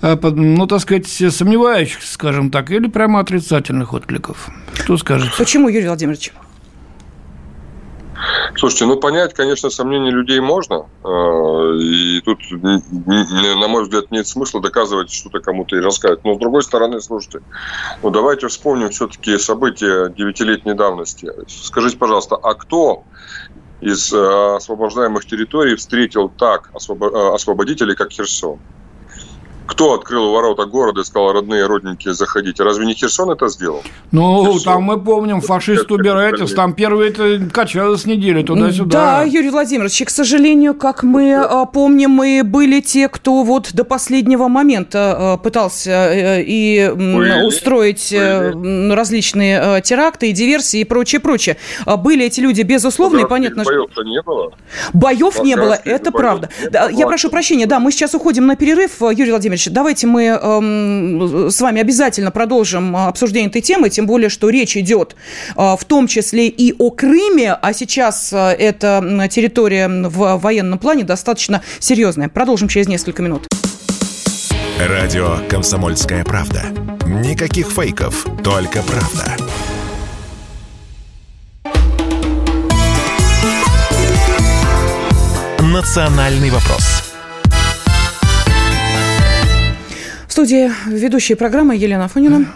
э, 0.00 0.16
ну, 0.22 0.66
так 0.66 0.80
сказать, 0.80 1.06
сомневающихся, 1.08 2.12
скажем 2.12 2.50
так, 2.50 2.70
или 2.70 2.88
прямо 2.88 3.20
отрицательных 3.20 3.92
откликов. 3.92 4.48
Что 4.72 4.96
скажете? 4.96 5.32
Почему, 5.36 5.68
Юрий 5.68 5.88
Владимирович? 5.88 6.32
Слушайте, 8.56 8.86
ну 8.86 8.96
понять, 8.96 9.34
конечно, 9.34 9.70
сомнения 9.70 10.10
людей 10.10 10.40
можно, 10.40 10.86
э, 11.04 11.08
и 11.78 12.20
тут, 12.20 12.38
на 12.50 13.68
мой 13.68 13.82
взгляд, 13.82 14.10
нет 14.10 14.26
смысла 14.26 14.60
доказывать 14.60 15.10
что-то 15.12 15.40
кому-то 15.40 15.76
и 15.76 15.80
рассказывать. 15.80 16.24
Но 16.24 16.34
с 16.34 16.38
другой 16.38 16.62
стороны, 16.62 17.00
слушайте, 17.00 17.40
ну 18.02 18.10
давайте 18.10 18.48
вспомним 18.48 18.90
все-таки 18.90 19.38
события 19.38 20.08
девятилетней 20.10 20.74
давности. 20.74 21.30
Скажите, 21.46 21.96
пожалуйста, 21.96 22.36
а 22.36 22.54
кто 22.54 23.04
из 23.80 24.12
э, 24.12 24.56
освобождаемых 24.56 25.24
территорий 25.24 25.76
встретил 25.76 26.28
так 26.28 26.70
э, 26.74 27.34
освободителей, 27.34 27.94
как 27.94 28.10
Херсон? 28.10 28.58
Кто 29.70 29.94
открыл 29.94 30.32
ворота 30.32 30.64
города 30.64 31.02
и 31.02 31.04
сказал, 31.04 31.32
родные 31.32 31.64
родненькие, 31.64 32.12
заходите? 32.12 32.64
Разве 32.64 32.86
не 32.86 32.94
Херсон 32.94 33.30
это 33.30 33.46
сделал? 33.48 33.84
Ну, 34.10 34.44
Херсон. 34.44 34.64
там 34.64 34.82
мы 34.82 35.00
помним, 35.00 35.40
фашист 35.40 35.92
убирайтесь, 35.92 36.52
там 36.54 36.74
первые 36.74 37.10
это 37.10 37.48
качало 37.52 37.94
с 37.96 38.04
недели 38.04 38.42
туда-сюда. 38.42 39.18
Да, 39.18 39.22
Юрий 39.22 39.50
Владимирович, 39.50 40.02
к 40.04 40.10
сожалению, 40.10 40.74
как 40.74 41.04
мы 41.04 41.36
а, 41.36 41.66
помним, 41.66 42.10
мы 42.10 42.42
были 42.44 42.80
те, 42.80 43.08
кто 43.08 43.44
вот 43.44 43.72
до 43.72 43.84
последнего 43.84 44.48
момента 44.48 45.16
а, 45.16 45.36
пытался 45.36 45.90
э, 45.90 46.42
и 46.42 46.92
были, 46.92 47.46
устроить 47.46 48.12
э, 48.12 48.50
были. 48.52 48.90
различные 48.92 49.80
теракты 49.82 50.30
и 50.30 50.32
диверсии 50.32 50.80
и 50.80 50.84
прочее, 50.84 51.20
прочее. 51.20 51.56
А 51.86 51.96
были 51.96 52.26
эти 52.26 52.40
люди, 52.40 52.62
безусловно, 52.62 53.20
и 53.20 53.24
понятно, 53.24 53.62
что... 53.62 53.72
Боев-то 53.72 54.02
не 54.02 54.20
было. 54.20 54.52
Боев 54.92 55.40
не 55.44 55.54
было, 55.54 55.78
это 55.84 56.10
правда. 56.10 56.48
Да, 56.72 56.88
я 56.88 57.06
прошу 57.06 57.30
прощения, 57.30 57.66
да, 57.66 57.78
мы 57.78 57.92
сейчас 57.92 58.14
уходим 58.14 58.46
на 58.46 58.56
перерыв, 58.56 59.00
Юрий 59.00 59.30
Владимирович, 59.30 59.59
Владимирович, 59.60 59.68
давайте 59.70 60.06
мы 60.06 60.24
э, 60.24 61.50
с 61.50 61.60
вами 61.60 61.80
обязательно 61.80 62.30
продолжим 62.30 62.96
обсуждение 62.96 63.50
этой 63.50 63.60
темы, 63.60 63.90
тем 63.90 64.06
более, 64.06 64.28
что 64.28 64.48
речь 64.48 64.76
идет 64.76 65.16
э, 65.56 65.76
в 65.78 65.84
том 65.84 66.06
числе 66.06 66.48
и 66.48 66.74
о 66.78 66.90
Крыме, 66.90 67.52
а 67.52 67.72
сейчас 67.72 68.32
э, 68.32 68.36
эта 68.36 69.28
территория 69.30 69.88
в 69.88 70.38
военном 70.38 70.78
плане 70.78 71.04
достаточно 71.04 71.62
серьезная. 71.78 72.28
Продолжим 72.28 72.68
через 72.68 72.88
несколько 72.88 73.22
минут. 73.22 73.46
Радио 74.78 75.38
«Комсомольская 75.48 76.24
правда». 76.24 76.62
Никаких 77.06 77.70
фейков, 77.70 78.26
только 78.42 78.82
правда. 78.82 79.36
«Национальный 85.62 86.50
вопрос» 86.50 86.99
студии 90.40 90.72
ведущая 90.86 91.36
программы 91.36 91.76
Елена 91.76 92.06
Афонина. 92.06 92.46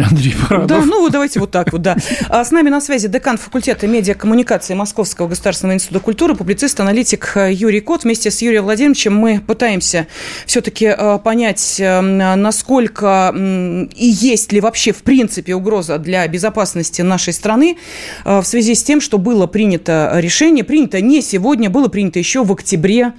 Андрей 0.00 0.34
Парадов. 0.34 0.68
Да, 0.68 0.84
ну 0.84 1.08
давайте 1.10 1.38
вот 1.38 1.50
так 1.50 1.72
вот, 1.72 1.82
да. 1.82 1.96
А 2.28 2.44
с 2.44 2.50
нами 2.50 2.70
на 2.70 2.80
связи 2.80 3.08
декан 3.08 3.36
факультета 3.36 3.86
медиакоммуникации 3.86 4.74
Московского 4.74 5.28
государственного 5.28 5.74
института 5.74 6.00
культуры, 6.00 6.34
публицист, 6.34 6.80
аналитик 6.80 7.32
э, 7.36 7.52
Юрий 7.52 7.80
Кот. 7.80 8.04
Вместе 8.04 8.30
с 8.30 8.40
Юрием 8.40 8.64
Владимировичем 8.64 9.14
мы 9.14 9.40
пытаемся 9.40 10.06
все-таки 10.46 10.86
э, 10.86 11.18
понять, 11.22 11.76
э, 11.78 12.00
насколько 12.00 13.34
и 13.34 14.06
есть 14.06 14.52
ли 14.52 14.60
вообще 14.60 14.92
в 14.92 15.02
принципе 15.02 15.54
угроза 15.54 15.98
для 15.98 16.26
безопасности 16.26 17.02
нашей 17.02 17.32
страны 17.32 17.76
в 18.24 18.44
связи 18.44 18.74
с 18.74 18.82
тем, 18.82 19.00
что 19.00 19.18
было 19.18 19.46
принято 19.46 20.12
решение, 20.16 20.64
принято 20.64 21.00
не 21.00 21.20
сегодня, 21.20 21.68
было 21.68 21.88
принято 21.88 22.18
еще 22.18 22.44
в 22.44 22.52
октябре 22.52 23.12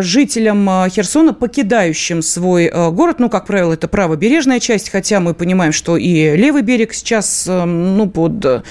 жителям 0.00 0.88
Херсона, 0.90 1.32
покидающим 1.34 2.22
свой 2.22 2.70
город, 2.90 3.20
ну, 3.20 3.28
как 3.28 3.46
правило, 3.46 3.74
это 3.74 3.88
правобережная 3.88 4.60
часть, 4.60 4.90
хотя 4.90 5.20
мы 5.20 5.34
понимаем, 5.34 5.72
что 5.72 5.91
что 5.92 5.96
и 5.96 6.36
левый 6.36 6.62
берег 6.62 6.94
сейчас 6.94 7.46
эм, 7.46 7.96
ну, 7.96 8.08
под 8.08 8.44
э, 8.44 8.62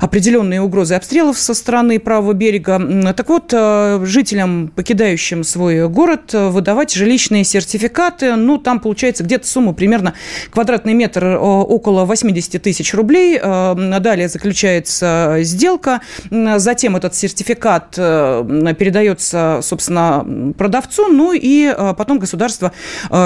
определенные 0.00 0.62
угрозы 0.62 0.94
обстрелов 0.94 1.38
со 1.38 1.54
стороны 1.54 1.98
правого 1.98 2.32
берега. 2.32 3.12
Так 3.14 3.28
вот, 3.28 3.52
э, 3.52 4.00
жителям, 4.04 4.72
покидающим 4.74 5.44
свой 5.44 5.88
город, 5.88 6.32
э, 6.32 6.48
выдавать 6.48 6.92
жилищные 6.92 7.44
сертификаты. 7.44 8.36
Ну, 8.36 8.58
там 8.58 8.80
получается 8.80 9.22
где-то 9.24 9.46
сумма 9.46 9.74
примерно 9.74 10.14
квадратный 10.50 10.94
метр 10.94 11.38
около 11.40 12.04
80 12.04 12.62
тысяч 12.62 12.94
рублей. 12.94 13.38
Далее 13.38 14.28
заключается 14.28 15.38
сделка. 15.40 16.00
Затем 16.30 16.96
этот 16.96 17.14
сертификат 17.14 17.96
передается, 17.96 19.60
собственно, 19.62 20.54
продавцу. 20.56 21.08
Ну 21.08 21.32
и 21.34 21.74
потом 21.96 22.18
государство 22.18 22.72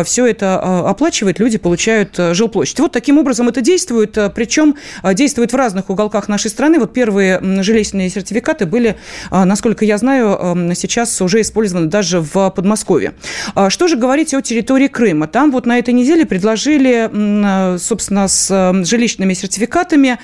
все 0.05 0.27
это 0.27 0.89
оплачивает. 0.89 1.39
Люди 1.39 1.59
получают 1.59 2.17
жилплощадь. 2.33 2.81
Вот 2.81 2.93
таким 2.93 3.19
образом 3.19 3.26
образом 3.27 3.49
это 3.49 3.61
действует, 3.61 4.17
э, 4.17 4.31
причем 4.31 4.77
э, 5.03 5.13
действует 5.13 5.53
в 5.53 5.57
разных 5.57 5.91
уголках 5.91 6.29
нашей 6.29 6.49
страны. 6.49 6.79
Вот 6.79 6.93
первые 6.93 7.41
жилищные 7.63 8.09
сертификаты 8.09 8.67
были, 8.67 8.97
э, 9.33 9.45
насколько 9.45 9.85
я 9.85 9.99
знаю, 9.99 10.75
сейчас 10.77 11.21
уже 11.21 11.41
использованы 11.41 11.89
даже 11.89 12.21
в 12.21 12.51
Подмосковье. 12.51 13.15
А 13.57 13.69
что 13.69 13.89
же 13.89 13.97
говорить 13.97 14.33
о 14.33 14.41
территории 14.43 14.87
Крыма? 14.87 15.27
Там 15.27 15.51
вот 15.51 15.67
на 15.67 15.79
этой 15.79 15.93
неделе 15.93 16.25
предложили, 16.25 17.79
собственно, 17.79 18.29
с 18.29 18.49
жилищными 18.85 19.35
сертификатами 19.35 20.19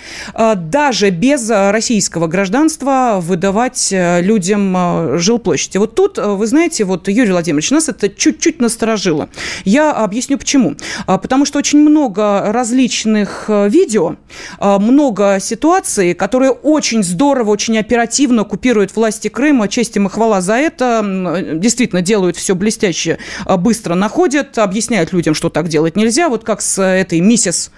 даже 0.57 1.11
без 1.11 1.51
российского 1.51 2.29
гражданства 2.29 3.19
выдавать 3.21 3.89
людям 3.93 5.19
жилплощади. 5.19 5.79
Вот 5.79 5.95
тут, 5.95 6.19
вы 6.19 6.47
знаете, 6.47 6.85
вот, 6.85 7.09
Юрий 7.09 7.33
Владимирович, 7.33 7.71
нас 7.71 7.89
это 7.89 8.09
чуть-чуть 8.09 8.61
насторожило. 8.61 9.29
Я 9.65 9.93
объясню 9.93 10.39
почему. 10.39 10.77
А, 11.07 11.19
потому 11.19 11.45
что 11.47 11.59
очень 11.59 11.81
много 11.81 12.53
различных 12.53 12.92
различных 12.93 13.45
э, 13.49 13.69
видео, 13.69 14.17
э, 14.61 14.79
много 14.79 15.39
ситуаций, 15.41 16.15
которые 16.15 16.51
очень 16.51 17.03
здорово, 17.03 17.51
очень 17.51 17.79
оперативно 17.79 18.45
купируют 18.45 18.95
власти 18.95 19.29
Крыма. 19.29 19.69
Честь 19.69 19.97
им 19.97 20.07
и 20.07 20.11
хвала 20.11 20.41
за 20.41 20.55
это. 20.55 21.53
Действительно 21.55 22.03
делают 22.03 22.37
все 22.37 22.55
блестяще, 22.55 23.19
э, 23.47 23.57
быстро 23.57 23.95
находят, 23.95 24.59
объясняют 24.59 25.13
людям, 25.13 25.35
что 25.35 25.49
так 25.49 25.69
делать 25.69 25.97
нельзя. 25.97 26.29
Вот 26.29 26.45
как 26.45 26.61
с 26.61 26.83
этой 26.83 27.21
миссис 27.21 27.71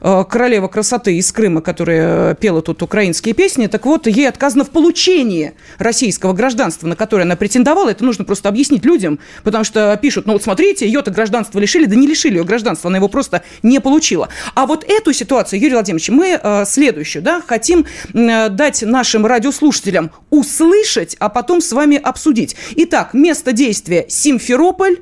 королева 0.00 0.68
красоты 0.68 1.16
из 1.16 1.30
Крыма, 1.32 1.60
которая 1.60 2.34
пела 2.34 2.62
тут 2.62 2.82
украинские 2.82 3.34
песни. 3.34 3.66
Так 3.66 3.84
вот, 3.86 4.06
ей 4.06 4.28
отказано 4.28 4.64
в 4.64 4.70
получении 4.70 5.52
российского 5.78 6.32
гражданства, 6.32 6.86
на 6.86 6.96
которое 6.96 7.22
она 7.22 7.36
претендовала. 7.36 7.90
Это 7.90 8.04
нужно 8.04 8.24
просто 8.24 8.48
объяснить 8.48 8.84
людям, 8.84 9.18
потому 9.42 9.64
что 9.64 9.98
пишут, 10.00 10.26
ну 10.26 10.34
вот 10.34 10.42
смотрите, 10.42 10.86
ее-то 10.86 11.10
гражданство 11.10 11.58
лишили, 11.58 11.86
да 11.86 11.96
не 11.96 12.06
лишили 12.06 12.38
ее 12.38 12.44
гражданства, 12.44 12.88
она 12.88 12.98
его 12.98 13.08
просто 13.08 13.42
не 13.62 13.80
получила. 13.80 14.28
А 14.60 14.66
вот 14.66 14.84
эту 14.86 15.14
ситуацию, 15.14 15.58
Юрий 15.58 15.72
Владимирович, 15.72 16.10
мы 16.10 16.38
э, 16.38 16.64
следующую, 16.66 17.22
да, 17.22 17.40
хотим 17.40 17.86
э, 18.12 18.50
дать 18.50 18.82
нашим 18.82 19.24
радиослушателям 19.24 20.10
услышать, 20.28 21.16
а 21.18 21.30
потом 21.30 21.62
с 21.62 21.72
вами 21.72 21.96
обсудить. 21.96 22.56
Итак, 22.76 23.14
место 23.14 23.52
действия 23.52 24.04
Симферополь, 24.10 24.98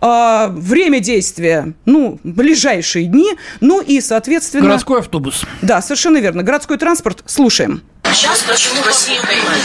а, 0.00 0.46
время 0.48 1.00
действия, 1.00 1.74
ну, 1.86 2.20
ближайшие 2.22 3.06
дни, 3.06 3.32
ну 3.60 3.80
и, 3.80 4.00
соответственно... 4.00 4.62
Городской 4.62 5.00
автобус. 5.00 5.42
Да, 5.60 5.82
совершенно 5.82 6.18
верно. 6.18 6.44
Городской 6.44 6.78
транспорт. 6.78 7.24
Слушаем. 7.26 7.82
Сейчас 8.12 8.44
почему 8.46 8.80
Россия 8.84 9.20
понимает? 9.20 9.62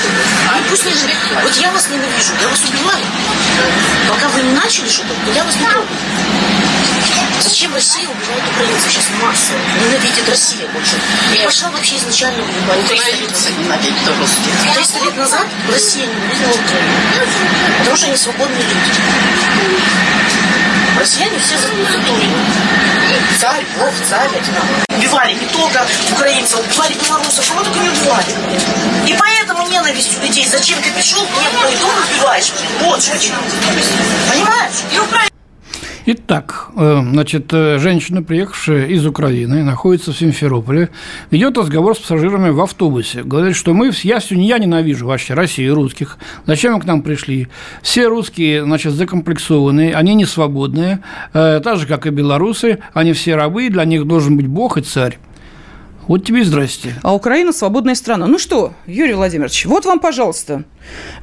А 0.49 0.57
пусть 0.71 0.85
не 0.85 0.91
Вот 0.91 1.55
я 1.55 1.71
вас 1.71 1.87
ненавижу, 1.89 2.33
я 2.41 2.49
вас 2.49 2.63
убиваю. 2.67 3.05
Пока 4.09 4.29
вы 4.29 4.41
не 4.41 4.55
начали 4.55 4.87
что-то, 4.87 5.13
то 5.25 5.31
я 5.35 5.43
вас 5.43 5.55
не 5.55 5.65
трогаю. 5.67 5.87
Зачем 7.41 7.73
Россия 7.73 8.07
убивает 8.07 8.43
украинцев 8.53 8.91
сейчас 8.91 9.09
массово? 9.21 9.57
Ненавидит 9.83 10.29
Россия 10.29 10.67
больше. 10.69 10.95
И 11.33 11.45
пошла 11.45 11.69
вообще 11.69 11.97
изначально 11.97 12.43
убивать. 12.43 12.87
300 12.87 13.11
лет 13.11 13.31
назад. 13.31 13.51
Ненавидит 13.57 14.73
300 14.73 15.05
лет 15.05 15.17
назад 15.17 15.47
Россия 15.71 16.07
ненавидела 16.07 16.51
Украину. 16.51 16.93
Потому 17.79 17.97
что 17.97 18.07
они 18.07 18.17
свободные 18.17 18.63
люди. 18.63 19.01
Россияне 20.99 21.39
все 21.39 21.57
затурены. 21.57 22.35
Царь, 23.39 23.65
Бог, 23.77 23.93
царь, 24.09 24.29
Убивали 24.97 25.33
не 25.33 25.45
только 25.47 25.85
украинцев, 26.13 26.59
убивали 26.59 26.93
белорусов, 26.93 27.47
кого 27.49 27.63
только 27.63 27.79
не 27.79 27.89
убивали. 27.89 28.35
И 29.05 29.15
поэтому 29.19 29.67
ненависть 29.67 30.17
у 30.17 30.21
людей. 30.21 30.47
Зачем 30.47 30.81
ты 30.81 30.91
пришел, 30.91 31.21
мне 31.21 31.49
мой 31.49 31.75
дом 31.77 31.91
убиваешь? 32.09 32.51
Вот 32.81 33.01
что. 33.01 33.13
Понимаешь? 34.31 34.83
И 34.91 34.99
Украина 34.99 35.34
Итак, 36.07 36.69
э, 36.75 37.01
значит, 37.01 37.51
э, 37.51 37.79
женщина, 37.79 38.21
приехавшая 38.21 38.85
из 38.85 39.07
Украины, 39.07 39.63
находится 39.63 40.11
в 40.11 40.17
Симферополе, 40.17 40.89
идет 41.31 41.57
разговор 41.57 41.95
с 41.95 41.99
пассажирами 41.99 42.49
в 42.49 42.61
автобусе. 42.61 43.23
Говорит, 43.23 43.55
что 43.55 43.73
мы, 43.73 43.89
я, 44.03 44.19
я 44.29 44.59
ненавижу 44.59 45.07
вообще 45.07 45.33
Россию, 45.33 45.73
русских. 45.73 46.19
Зачем 46.45 46.75
вы 46.75 46.81
к 46.81 46.85
нам 46.85 47.01
пришли? 47.01 47.47
Все 47.81 48.05
русские, 48.05 48.65
значит, 48.65 48.93
закомплексованные, 48.93 49.95
они 49.95 50.13
не 50.13 50.25
свободные, 50.25 50.99
э, 51.33 51.59
так 51.63 51.79
же, 51.79 51.87
как 51.87 52.05
и 52.05 52.11
белорусы, 52.11 52.77
они 52.93 53.13
все 53.13 53.35
рабы, 53.35 53.69
для 53.69 53.83
них 53.85 54.05
должен 54.05 54.37
быть 54.37 54.47
Бог 54.47 54.77
и 54.77 54.81
царь. 54.81 55.17
Вот 56.07 56.23
тебе 56.23 56.41
и 56.41 56.43
здрасте. 56.43 56.93
А 57.01 57.15
Украина 57.15 57.51
свободная 57.51 57.95
страна. 57.95 58.27
Ну 58.27 58.37
что, 58.37 58.73
Юрий 58.85 59.15
Владимирович, 59.15 59.65
вот 59.65 59.85
вам, 59.85 59.99
пожалуйста, 59.99 60.65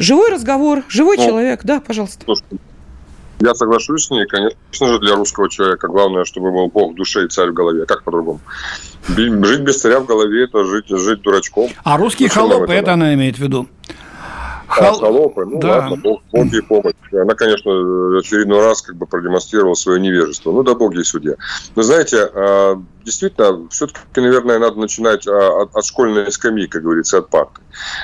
живой 0.00 0.32
разговор, 0.32 0.82
живой 0.88 1.18
ну, 1.18 1.24
человек. 1.24 1.60
Да, 1.62 1.80
пожалуйста. 1.80 2.24
Слушайте, 2.24 2.56
я 3.44 3.54
соглашусь 3.54 4.06
с 4.06 4.10
ней, 4.10 4.26
конечно 4.26 4.86
же, 4.86 4.98
для 5.00 5.16
русского 5.16 5.48
человека 5.50 5.88
главное, 5.88 6.24
чтобы 6.24 6.52
был 6.52 6.68
Бог 6.68 6.92
в 6.92 6.94
душе 6.94 7.24
и 7.24 7.28
царь 7.28 7.50
в 7.50 7.54
голове. 7.54 7.86
Как 7.86 8.02
по-другому? 8.04 8.40
Жить 9.08 9.60
без 9.60 9.80
царя 9.80 10.00
в 10.00 10.06
голове– 10.06 10.44
это 10.44 10.64
жить, 10.64 10.88
жить 10.88 11.22
дурачком. 11.22 11.70
А 11.84 11.96
русские 11.96 12.28
Зачем 12.28 12.50
холопы, 12.50 12.72
это 12.72 12.92
она 12.92 13.14
имеет 13.14 13.36
в 13.36 13.40
виду? 13.40 13.68
Хол... 14.72 14.98
холопы, 14.98 15.44
ну 15.44 15.58
да. 15.58 15.68
ладно, 15.68 15.96
Бог, 15.96 16.22
Бог 16.32 16.46
ей 16.46 16.62
помощь. 16.62 16.94
Она, 17.12 17.34
конечно, 17.34 18.18
очередной 18.18 18.60
раз 18.60 18.80
как 18.80 18.96
бы 18.96 19.06
продемонстрировала 19.06 19.74
свое 19.74 20.00
невежество. 20.00 20.50
Ну 20.50 20.62
да 20.62 20.74
Бог 20.74 20.94
ей 20.94 21.04
судья. 21.04 21.34
Но 21.76 21.82
знаете, 21.82 22.30
а, 22.34 22.80
действительно, 23.04 23.68
все-таки, 23.68 24.20
наверное, 24.20 24.58
надо 24.58 24.80
начинать 24.80 25.26
а, 25.26 25.62
от, 25.62 25.76
от 25.76 25.84
школьной 25.84 26.32
скамьи, 26.32 26.68
как 26.68 26.82
говорится, 26.82 27.18
от 27.18 27.28
парты. 27.28 27.60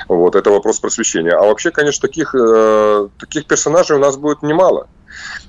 Вот, 0.07 0.35
это 0.35 0.51
вопрос 0.51 0.79
просвещения. 0.79 1.31
А 1.31 1.41
вообще, 1.41 1.71
конечно, 1.71 2.07
таких, 2.07 2.35
э, 2.35 3.07
таких 3.19 3.45
персонажей 3.45 3.97
у 3.97 3.99
нас 3.99 4.17
будет 4.17 4.43
немало. 4.43 4.87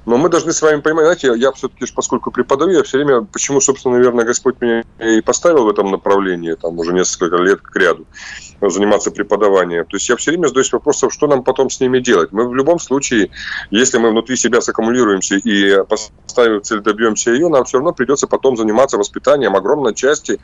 Но 0.07 0.17
мы 0.17 0.29
должны 0.29 0.53
с 0.53 0.62
вами 0.62 0.81
понимать, 0.81 1.05
знаете, 1.05 1.33
я 1.41 1.53
все-таки, 1.53 1.85
поскольку 1.95 2.31
преподаю, 2.31 2.73
я 2.73 2.83
все 2.83 2.99
время, 2.99 3.23
почему, 3.23 3.61
собственно, 3.61 3.97
наверное, 3.97 4.25
Господь 4.25 4.61
меня 4.61 4.83
и 4.99 5.21
поставил 5.21 5.65
в 5.65 5.69
этом 5.69 5.91
направлении, 5.91 6.55
там 6.55 6.79
уже 6.79 6.93
несколько 6.93 7.37
лет 7.37 7.61
к 7.61 7.77
ряду, 7.77 8.07
заниматься 8.61 9.11
преподаванием. 9.11 9.85
То 9.85 9.97
есть 9.97 10.09
я 10.09 10.17
все 10.17 10.31
время 10.33 10.49
задаюсь 10.49 10.73
вопросом, 10.73 11.11
что 11.11 11.27
нам 11.27 11.45
потом 11.45 11.71
с 11.71 11.81
ними 11.81 12.00
делать. 12.00 12.33
Мы 12.33 12.49
в 12.49 12.55
любом 12.55 12.79
случае, 12.79 13.31
если 13.71 13.99
мы 13.99 14.11
внутри 14.11 14.37
себя 14.37 14.61
саккумулируемся 14.61 15.37
и 15.37 15.85
поставим 15.85 16.62
цель, 16.62 16.81
добьемся 16.81 17.31
ее, 17.33 17.49
нам 17.49 17.65
все 17.65 17.79
равно 17.79 17.93
придется 17.93 18.27
потом 18.27 18.57
заниматься 18.57 18.97
воспитанием 18.99 19.55
огромной 19.57 19.95
части 19.95 20.41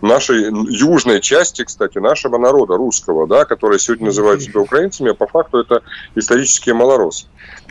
нашей, 0.00 0.50
южной 0.70 1.20
части, 1.20 1.64
кстати, 1.64 1.98
нашего 1.98 2.38
народа, 2.38 2.76
русского, 2.76 3.26
да, 3.26 3.44
которые 3.44 3.78
сегодня 3.78 4.06
называют 4.06 4.42
себя 4.42 4.60
украинцами, 4.60 5.10
а 5.10 5.14
по 5.14 5.26
факту 5.26 5.58
это 5.58 5.82
исторические 6.14 6.74
малоросы. 6.74 7.26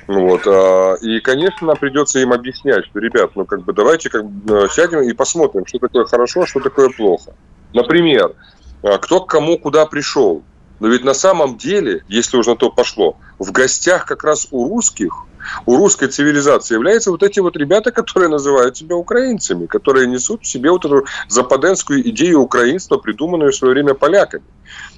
Вот. 0.09 0.41
А, 0.47 0.95
и, 0.95 1.19
конечно, 1.19 1.75
придется 1.75 2.17
им 2.17 2.33
объяснять, 2.33 2.83
что, 2.87 2.97
ребят, 2.97 3.29
ну, 3.35 3.45
как 3.45 3.63
бы, 3.63 3.73
давайте 3.73 4.09
как 4.09 4.25
бы, 4.25 4.67
сядем 4.67 5.01
и 5.01 5.13
посмотрим, 5.13 5.67
что 5.67 5.77
такое 5.77 6.05
хорошо, 6.05 6.47
что 6.47 6.59
такое 6.61 6.89
плохо. 6.89 7.35
Например, 7.75 8.33
а, 8.81 8.97
кто 8.97 9.21
к 9.21 9.29
кому 9.29 9.59
куда 9.59 9.85
пришел. 9.85 10.41
Но 10.79 10.87
ведь 10.87 11.03
на 11.03 11.13
самом 11.13 11.57
деле, 11.57 12.03
если 12.07 12.37
уже 12.37 12.49
на 12.49 12.55
то 12.55 12.71
пошло, 12.71 13.17
в 13.37 13.51
гостях 13.51 14.07
как 14.07 14.23
раз 14.23 14.47
у 14.49 14.67
русских, 14.67 15.13
у 15.67 15.77
русской 15.77 16.07
цивилизации 16.07 16.73
являются 16.73 17.11
вот 17.11 17.21
эти 17.21 17.39
вот 17.39 17.55
ребята, 17.55 17.91
которые 17.91 18.29
называют 18.29 18.77
себя 18.77 18.95
украинцами, 18.95 19.67
которые 19.67 20.07
несут 20.07 20.41
в 20.41 20.47
себе 20.47 20.71
вот 20.71 20.85
эту 20.85 21.05
западенскую 21.27 22.01
идею 22.09 22.39
украинства, 22.39 22.97
придуманную 22.97 23.51
в 23.51 23.55
свое 23.55 23.75
время 23.75 23.93
поляками. 23.93 24.45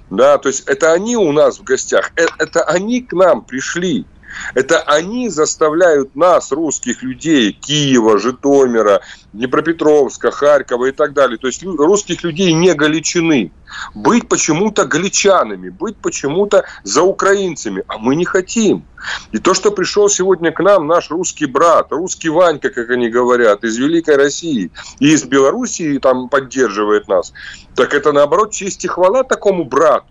Да, 0.09 0.37
то 0.37 0.47
есть 0.47 0.69
это 0.69 0.93
они 0.93 1.17
у 1.17 1.33
нас 1.33 1.59
в 1.59 1.63
гостях, 1.63 2.11
э, 2.15 2.27
это 2.37 2.63
они 2.63 3.01
к 3.01 3.11
нам 3.11 3.41
пришли. 3.43 4.05
Это 4.53 4.79
они 4.81 5.29
заставляют 5.29 6.15
нас, 6.15 6.51
русских 6.51 7.03
людей, 7.03 7.51
Киева, 7.53 8.17
Житомира, 8.17 9.01
Днепропетровска, 9.33 10.31
Харькова 10.31 10.87
и 10.87 10.91
так 10.91 11.13
далее, 11.13 11.37
то 11.37 11.47
есть 11.47 11.63
русских 11.63 12.23
людей 12.23 12.53
не 12.53 12.73
галичины, 12.73 13.51
быть 13.95 14.27
почему-то 14.27 14.85
галичанами, 14.85 15.69
быть 15.69 15.97
почему-то 15.97 16.65
за 16.83 17.03
украинцами, 17.03 17.83
а 17.87 17.97
мы 17.97 18.15
не 18.15 18.25
хотим. 18.25 18.85
И 19.31 19.39
то, 19.39 19.53
что 19.53 19.71
пришел 19.71 20.09
сегодня 20.09 20.51
к 20.51 20.59
нам 20.59 20.87
наш 20.87 21.09
русский 21.09 21.45
брат, 21.45 21.91
русский 21.91 22.29
Ванька, 22.29 22.69
как 22.69 22.89
они 22.89 23.09
говорят, 23.09 23.63
из 23.63 23.77
Великой 23.77 24.17
России 24.17 24.71
и 24.99 25.13
из 25.13 25.23
Белоруссии 25.23 25.97
там 25.97 26.29
поддерживает 26.29 27.07
нас, 27.07 27.33
так 27.75 27.93
это 27.93 28.11
наоборот 28.11 28.51
честь 28.51 28.85
и 28.85 28.87
хвала 28.87 29.23
такому 29.23 29.65
брату. 29.65 30.07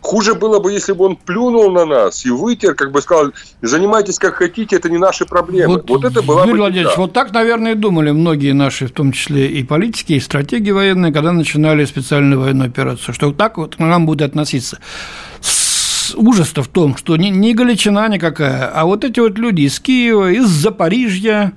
Хуже 0.00 0.34
было 0.34 0.60
бы, 0.60 0.72
если 0.72 0.92
бы 0.92 1.06
он 1.06 1.16
плюнул 1.16 1.70
на 1.70 1.84
нас 1.84 2.24
и 2.24 2.30
вытер, 2.30 2.74
как 2.74 2.92
бы 2.92 3.02
сказал, 3.02 3.32
занимайтесь 3.62 4.18
как 4.18 4.34
хотите, 4.34 4.76
это 4.76 4.88
не 4.88 4.98
наши 4.98 5.26
проблемы. 5.26 5.74
Вот, 5.74 5.90
вот 5.90 6.04
это 6.04 6.22
было 6.22 6.40
Юрий 6.40 6.52
бы 6.52 6.58
Владимирович, 6.58 6.96
вот 6.96 7.12
так, 7.12 7.32
наверное, 7.32 7.72
и 7.72 7.74
думали 7.74 8.10
многие 8.10 8.52
наши, 8.52 8.86
в 8.86 8.92
том 8.92 9.12
числе 9.12 9.48
и 9.48 9.62
политики, 9.64 10.14
и 10.14 10.20
стратегии 10.20 10.70
военные, 10.70 11.12
когда 11.12 11.32
начинали 11.32 11.84
специальную 11.84 12.40
военную 12.40 12.68
операцию, 12.68 13.14
что 13.14 13.32
так 13.32 13.58
вот 13.58 13.76
к 13.76 13.78
нам 13.78 14.06
будет 14.06 14.22
относиться 14.22 14.78
ужас-то 16.16 16.62
в 16.62 16.68
том, 16.68 16.96
что 16.96 17.16
не, 17.16 17.30
не 17.30 17.54
Галичина 17.54 18.08
никакая, 18.08 18.66
а 18.66 18.84
вот 18.84 19.04
эти 19.04 19.20
вот 19.20 19.38
люди 19.38 19.62
из 19.62 19.78
Киева, 19.80 20.30
из 20.32 20.46
Запорижья, 20.46 21.52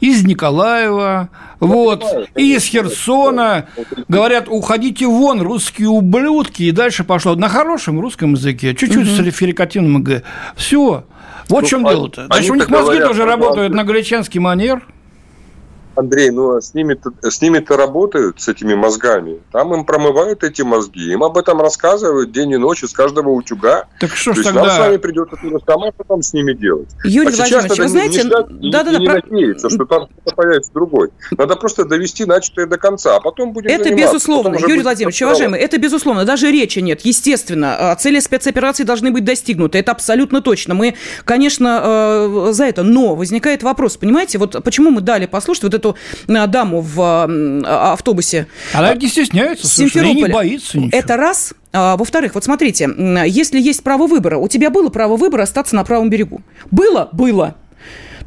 из 0.00 0.24
Николаева, 0.24 1.28
Я 1.60 1.66
вот, 1.66 2.00
понимаю, 2.00 2.26
и 2.36 2.54
из 2.54 2.64
Херсона. 2.64 3.66
Говорят, 4.08 4.46
уходите 4.48 5.06
вон, 5.06 5.40
русские 5.40 5.88
ублюдки, 5.88 6.64
и 6.64 6.70
дальше 6.70 7.04
пошло 7.04 7.34
на 7.34 7.48
хорошем 7.48 8.00
русском 8.00 8.34
языке, 8.34 8.74
чуть-чуть 8.74 9.08
угу. 9.18 9.30
с 9.30 9.34
ферикативным 9.34 10.02
г. 10.02 10.22
Все. 10.56 11.04
Вот 11.48 11.64
в 11.64 11.68
чем 11.68 11.84
дело-то. 11.84 12.26
Значит, 12.26 12.50
у 12.50 12.54
них 12.54 12.68
мозги 12.68 12.84
говорят, 12.86 13.08
тоже 13.08 13.24
работают 13.24 13.74
на 13.74 13.84
галичанский 13.84 14.40
манер. 14.40 14.86
Андрей, 15.96 16.30
ну 16.30 16.56
а 16.56 16.62
с 16.62 16.74
ними-то, 16.74 17.12
с 17.22 17.40
ними-то 17.40 17.76
работают, 17.76 18.40
с 18.40 18.48
этими 18.48 18.74
мозгами. 18.74 19.40
Там 19.52 19.74
им 19.74 19.84
промывают 19.84 20.44
эти 20.44 20.62
мозги, 20.62 21.12
им 21.12 21.22
об 21.22 21.38
этом 21.38 21.60
рассказывают 21.60 22.32
день 22.32 22.52
и 22.52 22.56
ночь 22.56 22.82
из 22.82 22.92
каждого 22.92 23.30
утюга. 23.30 23.86
Так 24.00 24.14
что 24.16 24.32
ж 24.34 24.42
тогда... 24.44 24.64
нам 24.64 24.70
с 24.70 24.78
вами 24.78 24.96
придется 24.96 25.36
то 25.36 25.60
самое 25.66 25.92
потом 25.92 26.22
с 26.22 26.32
ними 26.32 26.52
делать. 26.52 26.88
Юрий 27.04 27.28
а 27.28 27.36
Владимирович, 27.36 27.78
вы 27.78 27.88
знаете... 27.88 28.22
Не, 28.24 28.70
да, 28.70 28.82
да, 28.82 28.92
да, 28.92 28.98
не 28.98 29.06
про... 29.06 29.14
надеяться, 29.14 29.70
что 29.70 29.84
там 29.84 30.06
кто-то 30.06 30.36
появится 30.36 30.72
другой. 30.72 31.10
Надо 31.36 31.56
просто 31.56 31.84
довести 31.84 32.24
начатое 32.24 32.66
до 32.66 32.78
конца, 32.78 33.16
а 33.16 33.20
потом 33.20 33.52
будем 33.52 33.70
Это 33.70 33.94
безусловно, 33.94 34.56
Юрий 34.56 34.82
Владимирович, 34.82 35.22
уважаемый, 35.22 35.60
это 35.60 35.78
безусловно, 35.78 36.24
даже 36.24 36.50
речи 36.50 36.78
нет. 36.80 37.02
Естественно, 37.02 37.92
а, 37.92 37.96
цели 37.96 38.20
спецоперации 38.20 38.84
должны 38.84 39.10
быть 39.10 39.24
достигнуты, 39.24 39.78
это 39.78 39.92
абсолютно 39.92 40.40
точно. 40.40 40.74
Мы, 40.74 40.94
конечно, 41.24 41.80
э, 41.84 42.52
за 42.52 42.64
это, 42.64 42.82
но 42.82 43.14
возникает 43.14 43.62
вопрос, 43.62 43.96
понимаете, 43.96 44.38
вот 44.38 44.62
почему 44.64 44.90
мы 44.90 45.00
дали 45.00 45.26
послушать 45.26 45.64
вот 45.64 45.74
это 45.74 45.83
эту 45.84 45.96
даму 46.50 46.80
в 46.80 47.00
а, 47.00 47.92
автобусе. 47.92 48.46
Она 48.72 48.94
не 48.94 49.08
стесняется, 49.08 49.66
слушай, 49.66 50.14
не 50.14 50.24
боится 50.26 50.78
ничего. 50.78 50.98
Это 50.98 51.16
раз. 51.16 51.54
А, 51.72 51.96
во-вторых, 51.96 52.34
вот 52.34 52.44
смотрите, 52.44 52.88
если 53.26 53.60
есть 53.60 53.82
право 53.82 54.06
выбора, 54.06 54.38
у 54.38 54.48
тебя 54.48 54.70
было 54.70 54.88
право 54.88 55.16
выбора 55.16 55.42
остаться 55.42 55.74
на 55.74 55.84
правом 55.84 56.08
берегу. 56.08 56.40
Было? 56.70 57.08
Было. 57.12 57.56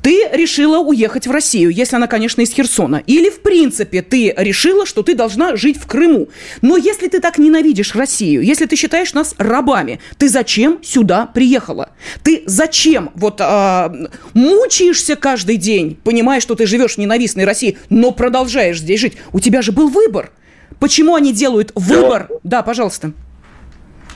Ты 0.01 0.29
решила 0.31 0.79
уехать 0.79 1.27
в 1.27 1.31
Россию, 1.31 1.71
если 1.71 1.95
она, 1.95 2.07
конечно, 2.07 2.41
из 2.41 2.51
Херсона. 2.51 3.03
Или, 3.07 3.29
в 3.29 3.41
принципе, 3.41 4.01
ты 4.01 4.33
решила, 4.37 4.85
что 4.85 5.03
ты 5.03 5.15
должна 5.15 5.55
жить 5.55 5.77
в 5.77 5.85
Крыму. 5.87 6.29
Но 6.61 6.77
если 6.77 7.07
ты 7.07 7.19
так 7.19 7.37
ненавидишь 7.37 7.95
Россию, 7.95 8.41
если 8.43 8.65
ты 8.65 8.75
считаешь 8.75 9.13
нас 9.13 9.35
рабами, 9.37 9.99
ты 10.17 10.29
зачем 10.29 10.79
сюда 10.83 11.25
приехала? 11.25 11.89
Ты 12.23 12.43
зачем 12.45 13.11
вот 13.15 13.41
а, 13.41 13.93
мучаешься 14.33 15.15
каждый 15.15 15.57
день, 15.57 15.97
понимая, 16.03 16.39
что 16.39 16.55
ты 16.55 16.65
живешь 16.65 16.95
в 16.95 16.97
ненавистной 16.97 17.45
России, 17.45 17.77
но 17.89 18.11
продолжаешь 18.11 18.79
здесь 18.79 18.99
жить? 18.99 19.17
У 19.33 19.39
тебя 19.39 19.61
же 19.61 19.71
был 19.71 19.89
выбор. 19.89 20.31
Почему 20.79 21.15
они 21.15 21.33
делают 21.33 21.71
выбор? 21.75 22.29
Да, 22.43 22.61
пожалуйста. 22.61 23.13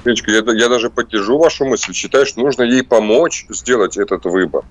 Печка, 0.03 0.31
я, 0.31 0.43
я 0.53 0.69
даже 0.69 0.89
поддержу 0.89 1.37
вашу 1.37 1.65
мысль. 1.65 1.93
Считаю, 1.93 2.25
что 2.25 2.41
нужно 2.41 2.63
ей 2.63 2.83
помочь 2.83 3.45
сделать 3.49 3.97
этот 3.97 4.25
выбор. 4.25 4.63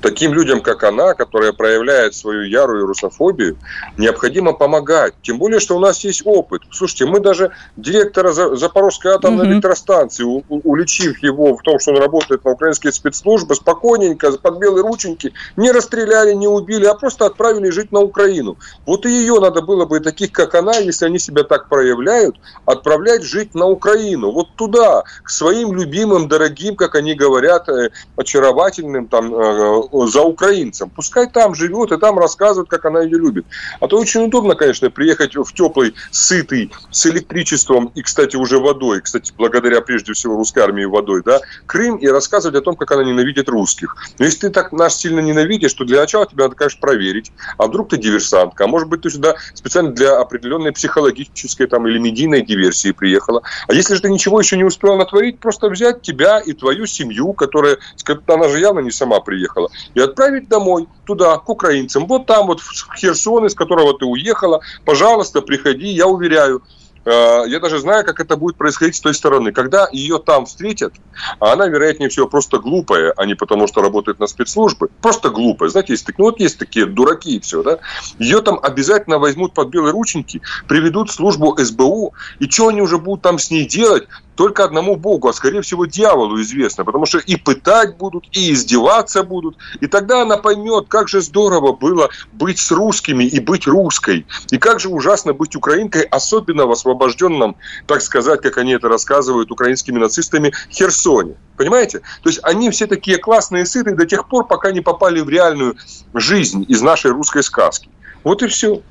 Таким 0.00 0.32
людям, 0.32 0.62
как 0.62 0.84
она, 0.84 1.14
которая 1.14 1.52
проявляет 1.52 2.14
свою 2.14 2.42
ярую 2.42 2.86
русофобию, 2.86 3.58
необходимо 3.96 4.52
помогать. 4.52 5.14
Тем 5.22 5.38
более, 5.38 5.60
что 5.60 5.76
у 5.76 5.80
нас 5.80 6.02
есть 6.04 6.22
опыт. 6.24 6.62
Слушайте, 6.70 7.06
мы 7.06 7.20
даже 7.20 7.52
директора 7.76 8.32
Запорожской 8.32 9.12
атомной 9.12 9.44
угу. 9.44 9.52
электростанции, 9.54 10.24
у, 10.24 10.42
уличив 10.48 11.22
его 11.22 11.56
в 11.56 11.62
том, 11.62 11.78
что 11.78 11.92
он 11.92 11.98
работает 11.98 12.44
на 12.44 12.52
украинские 12.52 12.92
спецслужбы, 12.92 13.54
спокойненько, 13.54 14.32
под 14.38 14.58
белые 14.58 14.82
рученьки, 14.82 15.32
не 15.56 15.70
расстреляли, 15.70 16.32
не 16.32 16.48
убили, 16.48 16.86
а 16.86 16.94
просто 16.94 17.26
отправили 17.26 17.70
жить 17.70 17.92
на 17.92 18.00
Украину. 18.00 18.56
Вот 18.86 19.04
и 19.06 19.10
ее 19.10 19.38
надо 19.40 19.60
было 19.62 19.84
бы, 19.84 20.00
таких 20.00 20.32
как 20.32 20.54
она, 20.54 20.76
если 20.76 21.06
они 21.06 21.18
себя 21.18 21.42
так 21.42 21.68
проявляют, 21.68 22.36
отправлять 22.64 23.22
жить 23.22 23.54
на 23.54 23.66
Украину. 23.66 24.30
Вот 24.30 24.54
туда 24.56 24.77
туда, 24.78 25.04
к 25.22 25.30
своим 25.30 25.72
любимым, 25.74 26.28
дорогим, 26.28 26.76
как 26.76 26.94
они 26.94 27.14
говорят, 27.14 27.68
э, 27.68 27.90
очаровательным 28.16 29.08
там 29.08 29.34
э, 29.34 29.82
за 30.06 30.22
украинцам. 30.22 30.90
Пускай 30.90 31.28
там 31.28 31.54
живет 31.54 31.92
и 31.92 31.98
там 31.98 32.18
рассказывает, 32.18 32.68
как 32.68 32.84
она 32.84 33.02
ее 33.02 33.18
любит. 33.18 33.46
А 33.80 33.88
то 33.88 33.98
очень 33.98 34.24
удобно, 34.24 34.54
конечно, 34.54 34.90
приехать 34.90 35.36
в 35.36 35.52
теплый, 35.52 35.94
сытый, 36.10 36.70
с 36.90 37.06
электричеством 37.06 37.90
и, 37.94 38.02
кстати, 38.02 38.36
уже 38.36 38.58
водой, 38.58 39.00
кстати, 39.00 39.32
благодаря 39.36 39.80
прежде 39.80 40.12
всего 40.12 40.36
русской 40.36 40.60
армии 40.60 40.84
водой, 40.84 41.22
да, 41.24 41.40
Крым 41.66 41.96
и 41.96 42.06
рассказывать 42.06 42.56
о 42.56 42.62
том, 42.62 42.76
как 42.76 42.90
она 42.92 43.04
ненавидит 43.04 43.48
русских. 43.48 43.96
Но 44.18 44.24
если 44.24 44.40
ты 44.40 44.50
так 44.50 44.72
нас 44.72 44.96
сильно 44.96 45.20
ненавидишь, 45.20 45.74
то 45.74 45.84
для 45.84 46.00
начала 46.00 46.26
тебя 46.26 46.44
надо, 46.44 46.56
конечно, 46.56 46.80
проверить. 46.80 47.32
А 47.56 47.66
вдруг 47.66 47.90
ты 47.90 47.96
диверсантка? 47.96 48.64
А 48.64 48.66
может 48.66 48.88
быть, 48.88 49.02
ты 49.02 49.10
сюда 49.10 49.36
специально 49.54 49.90
для 49.90 50.18
определенной 50.18 50.72
психологической 50.72 51.66
там, 51.66 51.86
или 51.88 51.98
медийной 51.98 52.42
диверсии 52.42 52.92
приехала. 52.92 53.42
А 53.66 53.74
если 53.74 53.94
же 53.94 54.02
ты 54.02 54.10
ничего 54.10 54.40
еще 54.40 54.56
не 54.56 54.64
успела 54.68 54.96
натворить, 54.96 55.40
просто 55.40 55.68
взять 55.68 56.02
тебя 56.02 56.38
и 56.38 56.52
твою 56.52 56.86
семью, 56.86 57.32
которая, 57.32 57.78
она 58.26 58.48
же 58.48 58.58
явно 58.58 58.80
не 58.80 58.90
сама 58.90 59.20
приехала, 59.20 59.70
и 59.94 60.00
отправить 60.00 60.48
домой, 60.48 60.88
туда, 61.04 61.36
к 61.38 61.48
украинцам. 61.48 62.06
Вот 62.06 62.26
там 62.26 62.46
вот 62.46 62.60
в 62.60 62.94
Херсон, 62.96 63.46
из 63.46 63.54
которого 63.54 63.98
ты 63.98 64.04
уехала, 64.04 64.60
пожалуйста, 64.84 65.42
приходи, 65.42 65.88
я 65.88 66.06
уверяю, 66.06 66.62
Э, 67.08 67.44
я 67.46 67.58
даже 67.58 67.78
знаю, 67.78 68.04
как 68.04 68.20
это 68.20 68.36
будет 68.36 68.56
происходить 68.56 68.96
с 68.96 69.00
той 69.00 69.14
стороны. 69.14 69.50
Когда 69.52 69.88
ее 69.92 70.18
там 70.18 70.44
встретят, 70.44 70.92
а 71.40 71.52
она, 71.52 71.66
вероятнее 71.66 72.10
всего, 72.10 72.28
просто 72.28 72.58
глупая, 72.58 73.14
а 73.16 73.24
не 73.24 73.34
потому, 73.34 73.66
что 73.66 73.80
работает 73.80 74.18
на 74.18 74.26
спецслужбы, 74.26 74.90
просто 75.00 75.30
глупая. 75.30 75.70
Знаете, 75.70 75.94
есть, 75.94 76.06
ну, 76.18 76.24
вот 76.26 76.38
есть 76.38 76.58
такие 76.58 76.84
дураки 76.84 77.36
и 77.36 77.40
все, 77.40 77.62
да? 77.62 77.78
Ее 78.18 78.42
там 78.42 78.58
обязательно 78.62 79.18
возьмут 79.18 79.54
под 79.54 79.68
белые 79.68 79.92
рученьки, 79.92 80.42
приведут 80.68 81.08
в 81.08 81.14
службу 81.14 81.56
СБУ, 81.56 82.12
и 82.40 82.50
что 82.50 82.68
они 82.68 82.82
уже 82.82 82.98
будут 82.98 83.22
там 83.22 83.38
с 83.38 83.50
ней 83.50 83.66
делать, 83.66 84.06
только 84.38 84.62
одному 84.62 84.94
Богу, 84.94 85.26
а 85.26 85.32
скорее 85.32 85.62
всего 85.62 85.86
дьяволу 85.86 86.40
известно, 86.40 86.84
потому 86.84 87.06
что 87.06 87.18
и 87.18 87.34
пытать 87.34 87.96
будут, 87.96 88.24
и 88.30 88.52
издеваться 88.52 89.24
будут, 89.24 89.56
и 89.80 89.88
тогда 89.88 90.22
она 90.22 90.36
поймет, 90.36 90.86
как 90.86 91.08
же 91.08 91.20
здорово 91.20 91.72
было 91.72 92.08
быть 92.32 92.60
с 92.60 92.70
русскими 92.70 93.24
и 93.24 93.40
быть 93.40 93.66
русской, 93.66 94.26
и 94.52 94.58
как 94.58 94.78
же 94.78 94.90
ужасно 94.90 95.32
быть 95.32 95.56
украинкой, 95.56 96.02
особенно 96.02 96.66
в 96.66 96.70
освобожденном, 96.70 97.56
так 97.88 98.00
сказать, 98.00 98.40
как 98.40 98.58
они 98.58 98.74
это 98.74 98.88
рассказывают 98.88 99.50
украинскими 99.50 99.98
нацистами, 99.98 100.52
Херсоне. 100.70 101.34
Понимаете? 101.56 102.02
То 102.22 102.28
есть 102.28 102.38
они 102.44 102.70
все 102.70 102.86
такие 102.86 103.18
классные, 103.18 103.66
сытые 103.66 103.96
до 103.96 104.06
тех 104.06 104.28
пор, 104.28 104.46
пока 104.46 104.70
не 104.70 104.80
попали 104.80 105.18
в 105.18 105.28
реальную 105.28 105.74
жизнь 106.14 106.64
из 106.68 106.80
нашей 106.80 107.10
русской 107.10 107.42
сказки. 107.42 107.90
Вот 108.22 108.44
и 108.44 108.46
все. 108.46 108.82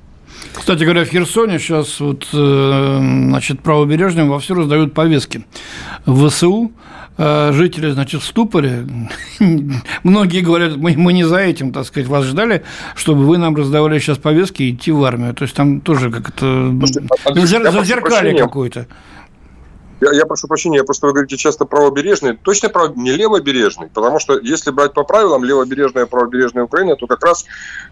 Кстати 0.53 0.83
говоря, 0.83 1.05
в 1.05 1.09
Херсоне 1.09 1.59
сейчас 1.59 1.99
вот, 1.99 2.27
э, 2.33 2.97
значит, 3.01 3.61
правобережным 3.61 4.29
вовсю 4.29 4.55
раздают 4.55 4.93
повестки. 4.93 5.45
В 6.05 6.29
ВСУ 6.29 6.71
э, 7.17 7.51
жители, 7.53 7.91
значит, 7.91 8.21
в 8.21 8.25
ступоре. 8.25 8.87
Многие 10.03 10.41
говорят, 10.41 10.77
мы, 10.77 10.95
мы 10.97 11.13
не 11.13 11.23
за 11.23 11.37
этим, 11.37 11.71
так 11.71 11.85
сказать, 11.85 12.07
вас 12.07 12.25
ждали, 12.25 12.63
чтобы 12.95 13.25
вы 13.25 13.37
нам 13.37 13.55
раздавали 13.55 13.99
сейчас 13.99 14.17
повестки 14.17 14.63
и 14.63 14.71
идти 14.71 14.91
в 14.91 15.03
армию. 15.03 15.33
То 15.33 15.43
есть 15.43 15.55
там 15.55 15.81
тоже 15.81 16.11
как-то 16.11 16.73
зазеркали 17.33 18.37
какое-то. 18.37 18.87
Я, 20.01 20.11
я 20.11 20.25
прошу 20.25 20.47
прощения, 20.47 20.77
я 20.77 20.83
просто 20.83 21.07
вы 21.07 21.13
говорите 21.13 21.37
часто 21.37 21.65
правобережный. 21.65 22.35
Точно 22.35 22.69
прав... 22.69 22.95
не 22.95 23.11
левобережный, 23.11 23.87
потому 23.87 24.19
что 24.19 24.39
если 24.39 24.71
брать 24.71 24.93
по 24.93 25.03
правилам 25.03 25.43
левобережная 25.43 26.05
правобережная 26.05 26.65
Украина, 26.65 26.95
то 26.95 27.07
как 27.07 27.23
раз... 27.25 27.45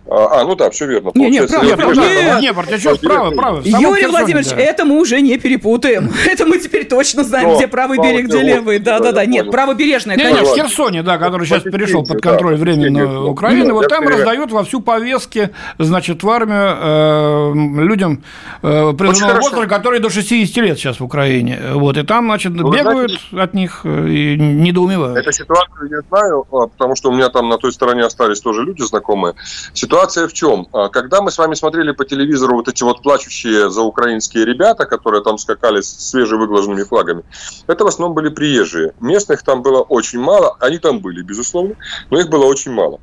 А, 0.08 0.42
а 0.42 0.44
ну 0.44 0.56
да, 0.56 0.70
все 0.70 0.86
верно. 0.86 1.12
Не, 1.16 1.30
не, 1.30 1.48
право, 1.48 1.64
не, 1.64 1.76
право, 1.76 1.92
не, 1.94 2.42
не, 2.42 2.50
а 2.50 2.80
что, 2.80 2.96
право, 2.98 3.32
право. 3.32 3.62
Юрий 3.64 4.06
Владимирович, 4.06 4.50
да. 4.50 4.58
это 4.58 4.86
мы 4.86 5.00
уже 5.00 5.22
не 5.22 5.38
перепутаем. 5.38 6.12
Это 6.26 6.46
мы 6.46 6.60
теперь 6.60 6.86
точно 6.86 7.24
знаем, 7.24 7.50
Но, 7.50 7.56
где 7.56 7.68
правый 7.68 7.98
берег, 7.98 8.26
где 8.26 8.42
левый. 8.42 8.80
Да, 8.80 9.00
да, 9.00 9.12
да. 9.12 9.26
Нет, 9.26 9.50
правобережная, 9.50 10.18
конечно. 10.18 10.42
Нет, 10.42 10.48
в 10.48 10.56
Херсоне, 10.56 11.04
да, 11.04 11.18
который 11.18 11.48
сейчас 11.48 11.64
перешел 11.64 12.04
под 12.04 12.22
контроль 12.22 12.56
временно 12.56 13.26
Украины, 13.26 13.74
вот 13.74 13.88
там 13.88 14.08
раздают 14.08 14.52
во 14.52 14.64
всю 14.64 14.82
повестки, 14.82 15.50
значит, 15.80 16.24
в 16.24 16.30
армию 16.30 16.78
э, 16.78 17.84
людям 17.84 18.24
э, 18.62 18.94
призывного 18.98 19.40
возраста, 19.42 19.68
которые 19.68 20.02
до 20.02 20.10
60 20.10 20.56
лет 20.58 20.78
сейчас 20.78 21.00
в 21.00 21.04
Украине. 21.04 21.60
Вот 21.74 21.95
вот, 21.96 22.04
и 22.04 22.06
там, 22.06 22.26
значит, 22.26 22.54
ну, 22.54 22.72
бегают 22.72 23.12
знаете, 23.12 23.42
от 23.42 23.54
них 23.54 23.82
э, 23.84 24.08
и 24.08 24.38
недоумевают. 24.38 25.18
Эту 25.18 25.32
ситуацию 25.32 25.90
я 25.90 26.02
знаю, 26.10 26.46
а, 26.52 26.68
потому 26.68 26.96
что 26.96 27.10
у 27.10 27.14
меня 27.14 27.30
там 27.30 27.50
на 27.50 27.58
той 27.58 27.72
стороне 27.72 28.04
остались 28.04 28.42
тоже 28.42 28.64
люди 28.64 28.82
знакомые. 28.82 29.36
Ситуация 29.74 30.28
в 30.28 30.34
чем? 30.34 30.68
А, 30.74 30.90
когда 30.90 31.22
мы 31.22 31.32
с 31.32 31.38
вами 31.38 31.54
смотрели 31.56 31.92
по 31.92 32.06
телевизору 32.06 32.56
вот 32.56 32.68
эти 32.68 32.84
вот 32.84 33.02
плачущие 33.02 33.70
за 33.70 33.82
украинские 33.82 34.46
ребята, 34.46 34.86
которые 34.86 35.24
там 35.24 35.38
скакали 35.38 35.82
с 35.82 36.10
свежевыглаженными 36.10 36.84
флагами, 36.84 37.24
это 37.68 37.84
в 37.84 37.88
основном 37.88 38.16
были 38.16 38.30
приезжие. 38.30 38.94
Местных 39.00 39.44
там 39.44 39.62
было 39.62 39.82
очень 39.82 40.20
мало, 40.20 40.56
они 40.60 40.78
там 40.78 41.00
были, 41.00 41.22
безусловно, 41.22 41.76
но 42.10 42.20
их 42.20 42.30
было 42.30 42.46
очень 42.46 42.72
мало. 42.72 43.00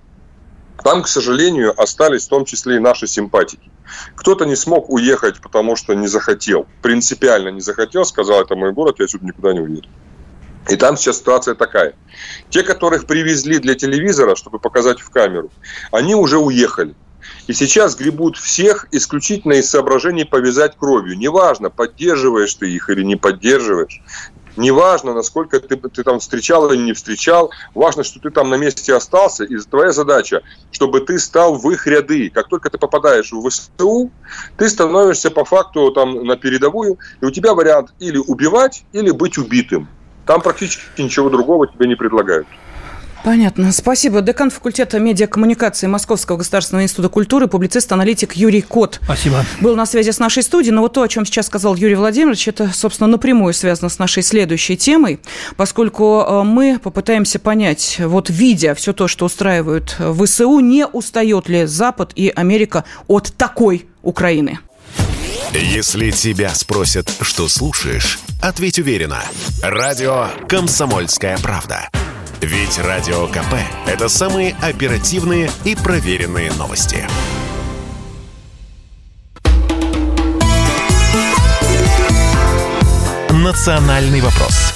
Там, 0.83 1.03
к 1.03 1.09
сожалению, 1.09 1.81
остались 1.81 2.27
в 2.27 2.29
том 2.29 2.45
числе 2.45 2.77
и 2.77 2.81
наши 2.81 3.07
симпатики. 3.07 3.71
Кто-то 4.17 4.45
не 4.45 4.57
смог 4.57 4.91
уехать, 4.91 5.41
потому 5.41 5.77
что 5.77 5.95
не 5.95 6.09
захотел. 6.09 6.67
Принципиально 6.81 7.51
не 7.51 7.61
захотел, 7.61 8.05
сказал, 8.05 8.43
это 8.43 8.57
мой 8.57 8.73
город, 8.73 8.97
я 8.99 9.05
отсюда 9.05 9.27
никуда 9.27 9.53
не 9.53 9.61
уеду. 9.61 9.89
И 10.69 10.77
там 10.77 10.97
сейчас 10.97 11.19
ситуация 11.19 11.55
такая. 11.55 11.95
Те, 12.51 12.63
которых 12.63 13.07
привезли 13.07 13.59
для 13.59 13.75
телевизора, 13.75 14.37
чтобы 14.37 14.59
показать 14.59 15.01
в 15.01 15.11
камеру, 15.11 15.51
они 15.91 16.15
уже 16.15 16.39
уехали. 16.39 16.95
И 17.47 17.53
сейчас 17.53 17.97
гребут 17.97 18.37
всех 18.37 18.87
исключительно 18.93 19.55
из 19.55 19.69
соображений 19.69 20.25
повязать 20.25 20.77
кровью. 20.77 21.17
Неважно, 21.17 21.71
поддерживаешь 21.71 22.55
ты 22.55 22.71
их 22.71 22.89
или 22.91 23.03
не 23.03 23.17
поддерживаешь. 23.17 24.01
Неважно, 24.57 25.15
насколько 25.15 25.61
ты, 25.61 25.77
ты 25.77 26.03
там 26.03 26.21
встречал 26.21 26.71
или 26.71 26.81
не 26.81 26.93
встречал, 26.93 27.51
важно, 27.75 28.05
что 28.05 28.21
ты 28.21 28.31
там 28.31 28.51
на 28.51 28.57
месте 28.57 28.95
остался, 28.95 29.45
и 29.45 29.57
твоя 29.59 29.93
задача, 29.93 30.43
чтобы 30.71 31.01
ты 31.01 31.19
стал 31.19 31.57
в 31.57 31.71
их 31.71 31.87
ряды. 31.87 32.31
Как 32.31 32.49
только 32.49 32.69
ты 32.69 32.77
попадаешь 32.77 33.33
в 33.33 33.49
ВСУ, 33.49 34.11
ты 34.59 34.69
становишься 34.69 35.31
по 35.31 35.45
факту 35.45 35.91
там 35.91 36.25
на 36.25 36.37
передовую, 36.37 36.99
и 37.21 37.25
у 37.25 37.31
тебя 37.31 37.55
вариант 37.55 37.95
или 37.99 38.19
убивать, 38.19 38.85
или 38.93 39.11
быть 39.11 39.39
убитым. 39.39 39.89
Там 40.27 40.41
практически 40.41 41.01
ничего 41.01 41.31
другого 41.31 41.67
тебе 41.67 41.89
не 41.89 41.95
предлагают. 41.95 42.47
Понятно. 43.25 43.73
Спасибо. 43.73 44.21
Декан 44.21 44.51
факультета 44.51 44.99
медиакоммуникации 44.99 45.87
Московского 45.87 46.37
государственного 46.37 46.85
института 46.85 47.09
культуры, 47.09 47.47
публицист-аналитик 47.47 48.35
Юрий 48.35 48.63
Кот. 48.63 49.01
Спасибо. 49.05 49.45
Был 49.61 49.77
на 49.77 49.87
связи 49.87 50.11
с 50.11 50.19
нашей 50.19 50.43
студией. 50.43 50.75
Но 50.75 50.83
вот 50.83 50.93
то, 50.93 51.03
о 51.03 51.09
чем 51.09 51.25
сейчас 51.25 51.47
сказал 51.47 51.77
Юрий 51.77 51.95
Владимирович, 51.95 52.49
это, 52.49 52.73
собственно, 52.73 53.09
напрямую 53.09 53.55
связано 53.55 53.89
с 53.89 53.99
нашей 53.99 54.23
следующей 54.23 54.77
темой, 54.77 55.21
поскольку 55.57 56.25
э, 56.27 56.43
мы 56.43 56.81
попытаемся 56.83 57.39
понять, 57.39 57.97
вот 58.01 58.29
видя 58.29 58.75
все 58.75 58.93
то, 58.93 59.09
что 59.09 59.27
устраивают 59.27 59.97
ВСУ, 59.99 60.59
не 60.61 60.87
устает 60.87 61.49
ли 61.49 61.67
Запад 61.67 62.13
и 62.17 62.33
Америка 62.35 62.85
от 63.07 63.33
такой 63.37 63.87
Украины? 64.03 64.59
Если 65.53 66.11
тебя 66.11 66.55
спросят, 66.55 67.13
что 67.21 67.47
слушаешь, 67.47 68.19
ответь 68.41 68.79
уверенно. 68.79 69.23
Радио 69.63 70.29
«Комсомольская 70.49 71.37
правда». 71.39 71.91
Ведь 72.43 72.77
Радио 72.77 73.29
КП– 73.29 73.55
это 73.87 74.09
самые 74.09 74.57
оперативные 74.61 75.49
и 75.65 75.77
проверенные 75.77 76.51
новости. 76.51 77.07
«Национальный 83.31 84.21
вопрос» 84.21 84.72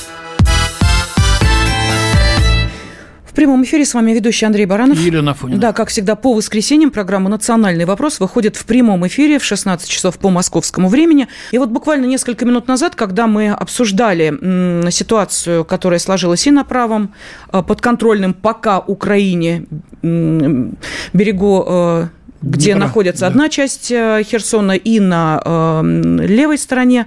прямом 3.37 3.62
эфире 3.62 3.85
с 3.85 3.94
вами 3.94 4.12
ведущий 4.12 4.46
Андрей 4.46 4.66
Баранов. 4.66 4.99
Елена 4.99 5.35
Фонина. 5.35 5.61
Да, 5.61 5.72
как 5.72 5.90
всегда, 5.90 6.16
по 6.16 6.35
воскресеньям 6.35 6.90
программа 6.90 7.29
«Национальный 7.29 7.85
вопрос» 7.85 8.18
выходит 8.18 8.57
в 8.57 8.64
прямом 8.64 9.07
эфире 9.07 9.38
в 9.38 9.44
16 9.44 9.88
часов 9.88 10.18
по 10.18 10.31
московскому 10.31 10.88
времени. 10.88 11.29
И 11.53 11.59
вот 11.59 11.68
буквально 11.68 12.07
несколько 12.07 12.44
минут 12.44 12.66
назад, 12.66 12.96
когда 12.96 13.27
мы 13.27 13.51
обсуждали 13.51 14.90
ситуацию, 14.90 15.64
которая 15.64 16.01
сложилась 16.01 16.46
и 16.46 16.51
на 16.51 16.64
правом 16.64 17.14
э, 17.53 17.62
подконтрольном 17.62 18.33
пока 18.35 18.81
Украине 18.81 19.66
берегу 20.03 21.64
э, 21.66 22.09
где 22.42 22.72
Днепра, 22.72 22.87
находится 22.87 23.20
да. 23.22 23.27
одна 23.29 23.49
часть 23.49 23.90
э, 23.90 24.22
Херсона 24.22 24.72
и 24.72 25.01
на 25.01 25.40
э, 25.44 26.27
левой 26.27 26.59
стороне 26.59 27.07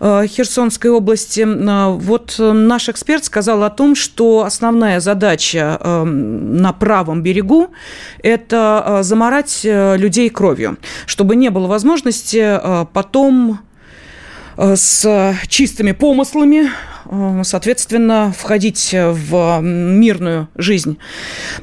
э, 0.00 0.26
Херсонской 0.26 0.90
области. 0.90 1.46
Вот 1.98 2.36
наш 2.38 2.88
эксперт 2.88 3.24
сказал 3.24 3.62
о 3.64 3.70
том, 3.70 3.94
что 3.94 4.44
основная 4.44 5.00
задача 5.00 5.78
э, 5.80 6.04
на 6.04 6.72
правом 6.72 7.22
берегу– 7.22 7.68
это 8.22 9.00
заморать 9.02 9.60
людей 9.64 10.30
кровью, 10.30 10.78
чтобы 11.06 11.36
не 11.36 11.50
было 11.50 11.66
возможности 11.66 12.60
потом 12.92 13.60
с 14.58 15.36
чистыми 15.48 15.92
помыслами 15.92 16.70
Э, 17.08 17.40
соответственно, 17.44 18.34
входить 18.36 18.90
в 18.92 19.60
мирную 19.60 20.48
жизнь 20.56 20.98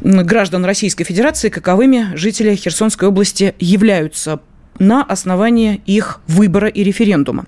граждан 0.01 0.65
Российской 0.65 1.03
Федерации, 1.03 1.49
каковыми 1.49 2.15
жители 2.15 2.55
Херсонской 2.55 3.07
области 3.07 3.53
являются 3.59 4.39
на 4.79 5.03
основании 5.03 5.81
их 5.85 6.19
выбора 6.27 6.67
и 6.67 6.83
референдума. 6.83 7.45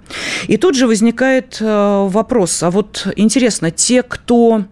И 0.48 0.56
тут 0.58 0.76
же 0.76 0.88
возникает 0.88 1.58
э, 1.60 2.08
вопрос, 2.08 2.64
а 2.64 2.72
вот 2.72 3.08
интересно, 3.18 3.70
те, 3.72 4.02
кто 4.04 4.64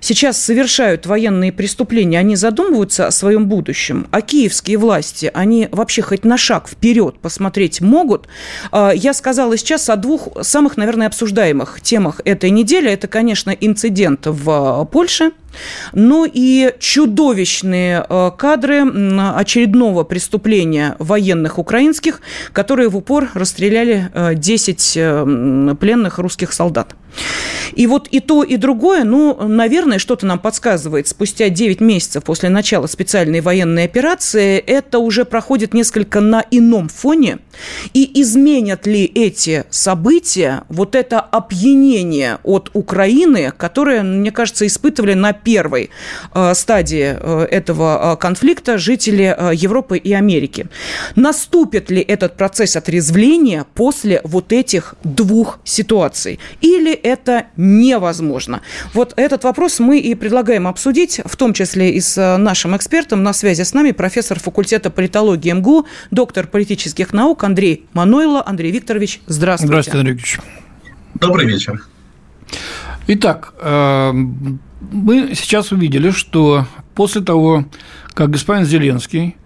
сейчас 0.00 0.40
совершают 0.40 1.06
военные 1.06 1.52
преступления, 1.52 2.18
они 2.18 2.36
задумываются 2.36 3.06
о 3.06 3.10
своем 3.10 3.46
будущем, 3.46 4.06
а 4.10 4.20
киевские 4.20 4.78
власти, 4.78 5.30
они 5.32 5.68
вообще 5.70 6.02
хоть 6.02 6.24
на 6.24 6.36
шаг 6.36 6.68
вперед 6.68 7.18
посмотреть 7.20 7.80
могут. 7.80 8.28
А, 8.72 8.90
я 8.90 9.14
сказала 9.14 9.56
сейчас 9.56 9.88
о 9.88 9.96
двух 9.96 10.28
самых, 10.42 10.76
наверное, 10.76 11.06
обсуждаемых 11.06 11.80
темах 11.80 12.20
этой 12.24 12.50
недели. 12.50 12.90
Это, 12.90 13.08
конечно, 13.08 13.50
инцидент 13.50 14.26
в 14.26 14.88
Польше, 14.90 15.32
ну 15.92 16.28
и 16.32 16.72
чудовищные 16.78 18.04
э, 18.08 18.30
кадры 18.36 18.82
очередного 19.34 20.04
преступления 20.04 20.96
военных 20.98 21.58
украинских, 21.58 22.20
которые 22.52 22.88
в 22.88 22.96
упор 22.96 23.28
расстреляли 23.34 24.10
10 24.34 24.96
э, 24.96 25.00
э, 25.00 25.74
пленных 25.74 26.18
русских 26.18 26.52
солдат. 26.52 26.94
И 27.74 27.86
вот 27.86 28.08
и 28.10 28.20
то, 28.20 28.42
и 28.42 28.56
другое, 28.56 29.04
ну, 29.04 29.36
наверное, 29.46 29.98
что-то 29.98 30.26
нам 30.26 30.38
подсказывает. 30.38 31.08
Спустя 31.08 31.48
9 31.48 31.80
месяцев 31.80 32.24
после 32.24 32.48
начала 32.48 32.86
специальной 32.86 33.40
военной 33.40 33.84
операции 33.84 34.58
это 34.58 34.98
уже 34.98 35.24
проходит 35.24 35.74
несколько 35.74 36.20
на 36.20 36.44
ином 36.50 36.88
фоне. 36.88 37.38
И 37.94 38.20
изменят 38.20 38.86
ли 38.86 39.04
эти 39.04 39.64
события 39.70 40.64
вот 40.68 40.94
это 40.94 41.20
опьянение 41.20 42.38
от 42.42 42.70
Украины, 42.72 43.52
которое, 43.56 44.02
мне 44.02 44.30
кажется, 44.30 44.66
испытывали 44.66 45.14
на 45.14 45.32
первой 45.32 45.90
э, 46.34 46.54
стадии 46.54 47.16
э, 47.18 47.46
этого 47.50 48.14
э, 48.14 48.16
конфликта 48.20 48.78
жители 48.78 49.34
э, 49.36 49.52
Европы 49.54 49.98
и 49.98 50.12
Америки? 50.12 50.68
Наступит 51.16 51.90
ли 51.90 52.00
этот 52.00 52.36
процесс 52.36 52.76
отрезвления 52.76 53.66
после 53.74 54.20
вот 54.24 54.52
этих 54.52 54.94
двух 55.04 55.60
ситуаций? 55.64 56.38
Или 56.60 56.92
это 57.02 57.46
невозможно? 57.56 58.60
Вот 58.94 59.14
этот 59.16 59.44
вопрос 59.44 59.80
мы 59.80 59.98
и 59.98 60.14
предлагаем 60.14 60.66
обсудить, 60.66 61.20
в 61.24 61.36
том 61.36 61.52
числе 61.52 61.92
и 61.92 62.00
с 62.00 62.16
э, 62.18 62.36
нашим 62.36 62.76
экспертом. 62.76 63.22
На 63.22 63.32
связи 63.32 63.62
с 63.62 63.74
нами 63.74 63.92
профессор 63.92 64.38
факультета 64.38 64.90
политологии 64.90 65.52
МГУ, 65.52 65.86
доктор 66.10 66.46
политических 66.46 67.12
наук 67.12 67.44
Андрей 67.44 67.86
Манойло. 67.92 68.42
Андрей 68.46 68.70
Викторович, 68.70 69.20
здравствуйте. 69.26 69.68
Здравствуйте, 69.68 69.98
Андрей 69.98 70.16
Викторович. 70.16 70.40
Добрый 71.14 71.46
вечер. 71.46 71.86
Итак, 73.06 73.54
э, 73.60 74.12
мы 74.12 75.34
сейчас 75.34 75.72
увидели, 75.72 76.10
что 76.10 76.66
после 76.94 77.22
того, 77.22 77.64
как 78.14 78.30
господин 78.30 78.64
Зеленский 78.64 79.36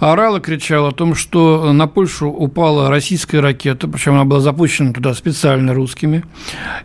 орал 0.00 0.36
и 0.36 0.40
кричал 0.40 0.86
о 0.86 0.92
том, 0.92 1.14
что 1.14 1.72
на 1.72 1.86
Польшу 1.86 2.28
упала 2.28 2.88
российская 2.88 3.40
ракета, 3.40 3.86
причем 3.86 4.14
она 4.14 4.24
была 4.24 4.40
запущена 4.40 4.92
туда 4.92 5.14
специально 5.14 5.74
русскими, 5.74 6.24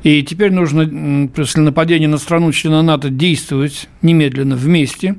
и 0.04 0.21
теперь 0.21 0.51
нужно 0.51 1.28
после 1.34 1.63
нападения 1.63 2.08
на 2.08 2.17
страну 2.17 2.51
члена 2.51 2.82
НАТО 2.82 3.10
действовать 3.10 3.89
немедленно 4.01 4.56
вместе. 4.56 5.15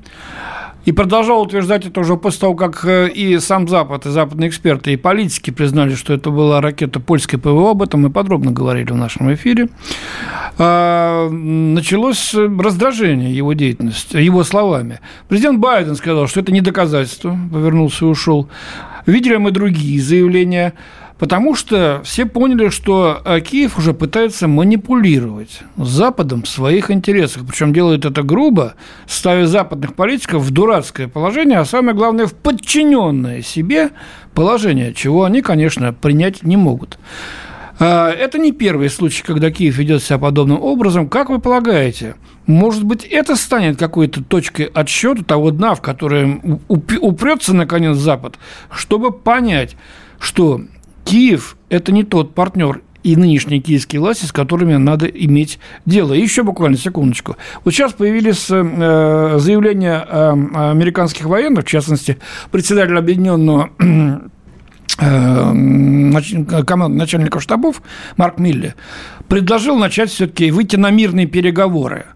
И 0.86 0.92
продолжал 0.92 1.42
утверждать 1.42 1.84
это 1.84 2.00
уже 2.00 2.16
после 2.16 2.40
того, 2.40 2.54
как 2.54 2.84
э, 2.84 3.08
и 3.08 3.40
сам 3.40 3.66
Запад, 3.66 4.06
и 4.06 4.10
западные 4.10 4.48
эксперты, 4.48 4.92
и 4.92 4.96
политики 4.96 5.50
признали, 5.50 5.96
что 5.96 6.14
это 6.14 6.30
была 6.30 6.60
ракета 6.60 7.00
польской 7.00 7.40
ПВО, 7.40 7.72
об 7.72 7.82
этом 7.82 8.02
мы 8.02 8.10
подробно 8.10 8.52
говорили 8.52 8.92
в 8.92 8.96
нашем 8.96 9.34
эфире. 9.34 9.68
А, 10.58 11.28
началось 11.28 12.32
раздражение 12.34 13.36
его 13.36 13.52
деятельности, 13.52 14.16
его 14.16 14.44
словами. 14.44 15.00
Президент 15.28 15.58
Байден 15.58 15.96
сказал, 15.96 16.28
что 16.28 16.38
это 16.38 16.52
не 16.52 16.60
доказательство, 16.60 17.36
повернулся 17.52 18.04
и 18.04 18.08
ушел. 18.08 18.48
Видели 19.06 19.36
мы 19.36 19.50
другие 19.50 20.00
заявления 20.00 20.72
Потому 21.18 21.54
что 21.54 22.02
все 22.04 22.26
поняли, 22.26 22.68
что 22.68 23.22
э, 23.24 23.40
Киев 23.40 23.78
уже 23.78 23.94
пытается 23.94 24.48
манипулировать 24.48 25.60
Западом 25.78 26.42
в 26.42 26.48
своих 26.48 26.90
интересах. 26.90 27.44
Причем 27.46 27.72
делает 27.72 28.04
это 28.04 28.22
грубо, 28.22 28.74
ставя 29.06 29.46
западных 29.46 29.94
политиков 29.94 30.42
в 30.42 30.50
дурацкое 30.50 31.08
положение, 31.08 31.58
а 31.58 31.64
самое 31.64 31.96
главное, 31.96 32.26
в 32.26 32.34
подчиненное 32.34 33.40
себе 33.40 33.90
положение, 34.34 34.92
чего 34.92 35.24
они, 35.24 35.40
конечно, 35.40 35.94
принять 35.94 36.42
не 36.42 36.58
могут. 36.58 36.98
А, 37.78 38.10
это 38.10 38.38
не 38.38 38.52
первый 38.52 38.90
случай, 38.90 39.22
когда 39.22 39.50
Киев 39.50 39.78
ведет 39.78 40.02
себя 40.02 40.18
подобным 40.18 40.60
образом. 40.60 41.08
Как 41.08 41.30
вы 41.30 41.38
полагаете, 41.38 42.16
может 42.46 42.84
быть, 42.84 43.04
это 43.04 43.36
станет 43.36 43.78
какой-то 43.78 44.22
точкой 44.22 44.66
отсчета 44.66 45.24
того 45.24 45.50
дна, 45.50 45.74
в 45.74 45.80
которое 45.80 46.40
упрется 46.68 47.54
наконец 47.54 47.96
Запад, 47.96 48.38
чтобы 48.70 49.12
понять, 49.12 49.76
что 50.18 50.60
Киев– 51.06 51.56
это 51.68 51.92
не 51.92 52.02
тот 52.02 52.34
партнер 52.34 52.82
и 53.04 53.14
нынешние 53.14 53.60
киевские 53.60 54.00
власти, 54.00 54.24
с 54.24 54.32
которыми 54.32 54.74
надо 54.74 55.06
иметь 55.06 55.60
дело. 55.86 56.12
И 56.12 56.20
еще 56.20 56.42
буквально 56.42 56.76
секундочку. 56.76 57.36
Вот 57.64 57.72
сейчас 57.72 57.92
появились 57.92 58.46
э, 58.50 59.36
заявления 59.38 60.04
э, 60.04 60.30
американских 60.72 61.26
военных, 61.26 61.64
в 61.64 61.68
частности, 61.68 62.18
председателя 62.50 62.98
объединенного 62.98 63.70
э, 64.98 65.52
начальников 65.52 67.40
штабов 67.40 67.80
Марк 68.16 68.40
Милли 68.40 68.74
предложил 69.28 69.78
начать 69.78 70.10
все-таки 70.10 70.50
выйти 70.50 70.74
на 70.74 70.90
мирные 70.90 71.26
переговоры. 71.26 72.06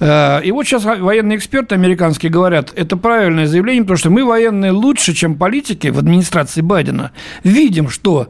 Э, 0.00 0.40
и 0.42 0.52
вот 0.52 0.66
сейчас 0.66 0.84
военные 0.84 1.38
эксперты 1.38 1.74
американские 1.74 2.30
говорят, 2.30 2.72
это 2.74 2.96
правильное 2.96 3.46
заявление, 3.46 3.82
потому 3.82 3.98
что 3.98 4.10
мы 4.10 4.24
военные 4.24 4.72
лучше, 4.72 5.14
чем 5.14 5.36
политики 5.36 5.88
в 5.88 5.98
администрации 5.98 6.60
Байдена. 6.60 7.12
Видим, 7.44 7.88
что 7.88 8.28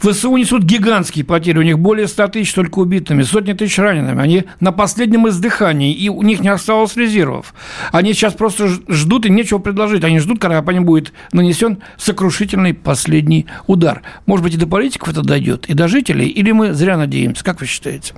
ВСУ 0.00 0.36
несут 0.36 0.62
гигантские 0.62 1.24
потери, 1.24 1.58
у 1.58 1.62
них 1.62 1.78
более 1.78 2.06
100 2.06 2.28
тысяч 2.28 2.52
только 2.54 2.78
убитыми, 2.78 3.22
сотни 3.22 3.52
тысяч 3.52 3.78
ранеными. 3.78 4.22
Они 4.22 4.44
на 4.60 4.72
последнем 4.72 5.28
издыхании, 5.28 5.92
и 5.92 6.08
у 6.08 6.22
них 6.22 6.40
не 6.40 6.48
осталось 6.48 6.96
резервов. 6.96 7.54
Они 7.92 8.12
сейчас 8.12 8.34
просто 8.34 8.68
ждут, 8.88 9.26
и 9.26 9.30
нечего 9.30 9.58
предложить. 9.58 10.04
Они 10.04 10.18
ждут, 10.20 10.40
когда 10.40 10.62
по 10.62 10.70
ним 10.70 10.84
будет 10.84 11.12
нанесен 11.32 11.78
сокрушительный 11.96 12.74
последний 12.74 13.46
удар. 13.66 14.02
Может 14.26 14.44
быть, 14.44 14.54
и 14.54 14.58
до 14.58 14.66
политиков 14.66 15.08
это 15.08 15.22
дойдет, 15.22 15.66
и 15.66 15.74
до 15.74 15.88
жителей, 15.88 16.28
или 16.28 16.52
мы 16.52 16.72
зря 16.72 16.96
надеемся? 16.96 17.44
Как 17.44 17.60
вы 17.60 17.66
считаете? 17.66 18.14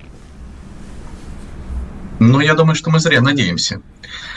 Но 2.20 2.42
я 2.42 2.54
думаю, 2.54 2.74
что 2.74 2.90
мы 2.90 3.00
зря 3.00 3.22
надеемся. 3.22 3.80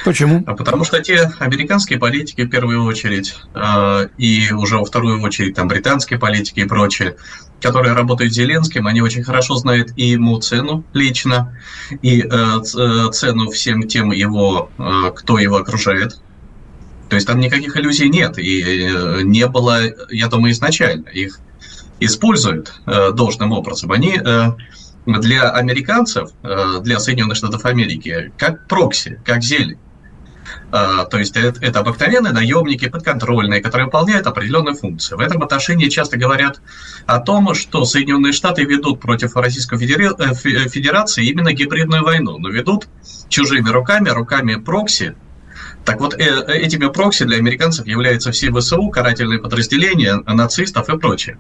Почему? 0.06 0.42
А 0.48 0.56
потому 0.56 0.86
что 0.86 1.02
те 1.02 1.34
американские 1.40 2.00
политики 2.00 2.42
в 2.42 2.50
первую 2.50 2.86
очередь, 2.86 3.36
э, 3.54 4.08
и 4.18 4.54
уже 4.54 4.78
во 4.78 4.86
вторую 4.86 5.22
очередь 5.22 5.56
там 5.56 5.68
британские 5.68 6.18
политики 6.18 6.62
и 6.62 6.66
прочие, 6.66 7.18
которые 7.62 7.94
работают 7.94 8.32
с 8.32 8.36
Зеленским, 8.36 8.88
они 8.88 9.02
очень 9.02 9.22
хорошо 9.22 9.56
знают 9.56 9.92
и 9.98 10.06
ему 10.06 10.40
цену 10.40 10.86
лично, 10.94 11.60
и 12.02 12.22
э, 12.22 12.26
э, 12.30 13.12
цену 13.12 13.52
всем 13.52 13.86
тем 13.86 14.14
его, 14.14 14.70
кто 15.18 15.38
его 15.38 15.58
окружает. 15.58 16.22
То 17.10 17.16
есть 17.16 17.28
там 17.28 17.42
никаких 17.42 17.76
иллюзий 17.76 18.08
нет, 18.08 18.40
и 18.40 19.22
не 19.24 19.46
было, 19.48 19.82
я 20.10 20.30
думаю, 20.30 20.54
изначально. 20.54 21.10
Их 21.10 21.40
используют 22.00 22.74
должным 22.86 23.52
образом. 23.52 23.92
Они 23.92 24.20
для 25.06 25.50
американцев, 25.52 26.32
э, 26.44 26.80
для 26.82 27.00
Соединенных 27.00 27.38
Штатов 27.38 27.66
Америки, 27.66 28.32
как 28.38 28.68
прокси, 28.68 29.22
как 29.26 29.42
зелень. 29.44 29.78
Э, 30.72 31.06
то 31.10 31.18
есть 31.18 31.36
это, 31.36 31.60
это 31.64 31.80
обыкновенные 31.80 32.34
наемники, 32.34 32.88
подконтрольные, 32.90 33.62
которые 33.62 33.86
выполняют 33.86 34.28
определенные 34.28 34.76
функции. 34.76 35.16
В 35.16 35.20
этом 35.20 35.44
отношении 35.44 35.90
часто 35.90 36.18
говорят 36.18 36.62
о 37.06 37.20
том, 37.20 37.54
что 37.54 37.86
Соединенные 37.86 38.34
Штаты 38.34 38.64
ведут 38.64 39.02
против 39.02 39.36
Российской 39.36 39.76
э, 39.76 40.68
Федерации 40.70 41.26
именно 41.26 41.54
гибридную 41.54 42.04
войну, 42.04 42.38
но 42.38 42.50
ведут 42.50 42.88
чужими 43.30 43.70
руками, 43.70 44.10
руками 44.10 44.56
прокси. 44.56 45.16
Так 45.86 46.00
вот, 46.00 46.14
этими 46.14 46.88
прокси 46.88 47.26
для 47.26 47.38
американцев 47.38 47.86
являются 47.86 48.32
все 48.32 48.54
ВСУ, 48.54 48.88
карательные 48.88 49.40
подразделения, 49.40 50.16
нацистов 50.26 50.88
и 50.88 50.98
прочее. 50.98 51.38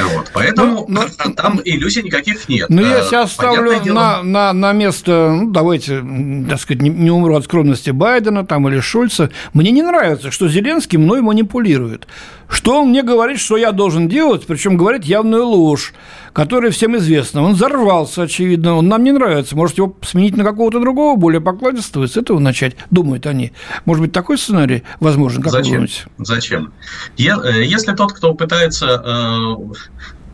Вот, 0.00 0.30
поэтому 0.32 0.86
ну, 0.88 1.06
но, 1.18 1.32
там 1.36 1.60
иллюзий 1.64 2.02
никаких 2.02 2.48
нет. 2.48 2.68
Ну, 2.70 2.82
я 2.82 3.02
себя 3.02 3.26
ставлю 3.26 3.72
на, 3.92 4.22
на, 4.22 4.52
на 4.52 4.72
место, 4.72 5.32
ну, 5.32 5.50
давайте, 5.50 6.02
так 6.48 6.60
сказать, 6.60 6.82
не, 6.82 6.90
не 6.90 7.10
умру 7.10 7.36
от 7.36 7.44
скромности 7.44 7.90
Байдена 7.90 8.46
там 8.46 8.68
или 8.68 8.80
Шульца. 8.80 9.30
Мне 9.52 9.70
не 9.70 9.82
нравится, 9.82 10.30
что 10.30 10.48
Зеленский 10.48 10.98
мной 10.98 11.20
манипулирует. 11.20 12.06
Что 12.52 12.82
он 12.82 12.90
мне 12.90 13.02
говорит, 13.02 13.40
что 13.40 13.56
я 13.56 13.72
должен 13.72 14.08
делать, 14.08 14.46
причем 14.46 14.76
говорит 14.76 15.04
явную 15.04 15.46
ложь, 15.46 15.94
которая 16.34 16.70
всем 16.70 16.94
известна. 16.98 17.42
Он 17.42 17.54
взорвался, 17.54 18.24
очевидно, 18.24 18.74
он 18.74 18.88
нам 18.88 19.02
не 19.02 19.10
нравится. 19.10 19.56
Может, 19.56 19.78
его 19.78 19.96
сменить 20.02 20.36
на 20.36 20.44
какого-то 20.44 20.78
другого, 20.78 21.16
более 21.16 21.40
покладистого, 21.40 22.06
с 22.06 22.18
этого 22.18 22.38
начать, 22.38 22.76
думают 22.90 23.26
они. 23.26 23.52
Может 23.86 24.02
быть, 24.02 24.12
такой 24.12 24.36
сценарий 24.36 24.82
возможен? 25.00 25.42
Как 25.42 25.50
Зачем? 25.50 25.86
Зачем? 26.18 26.74
Э, 27.18 27.64
если 27.64 27.94
тот, 27.94 28.12
кто 28.12 28.34
пытается 28.34 29.02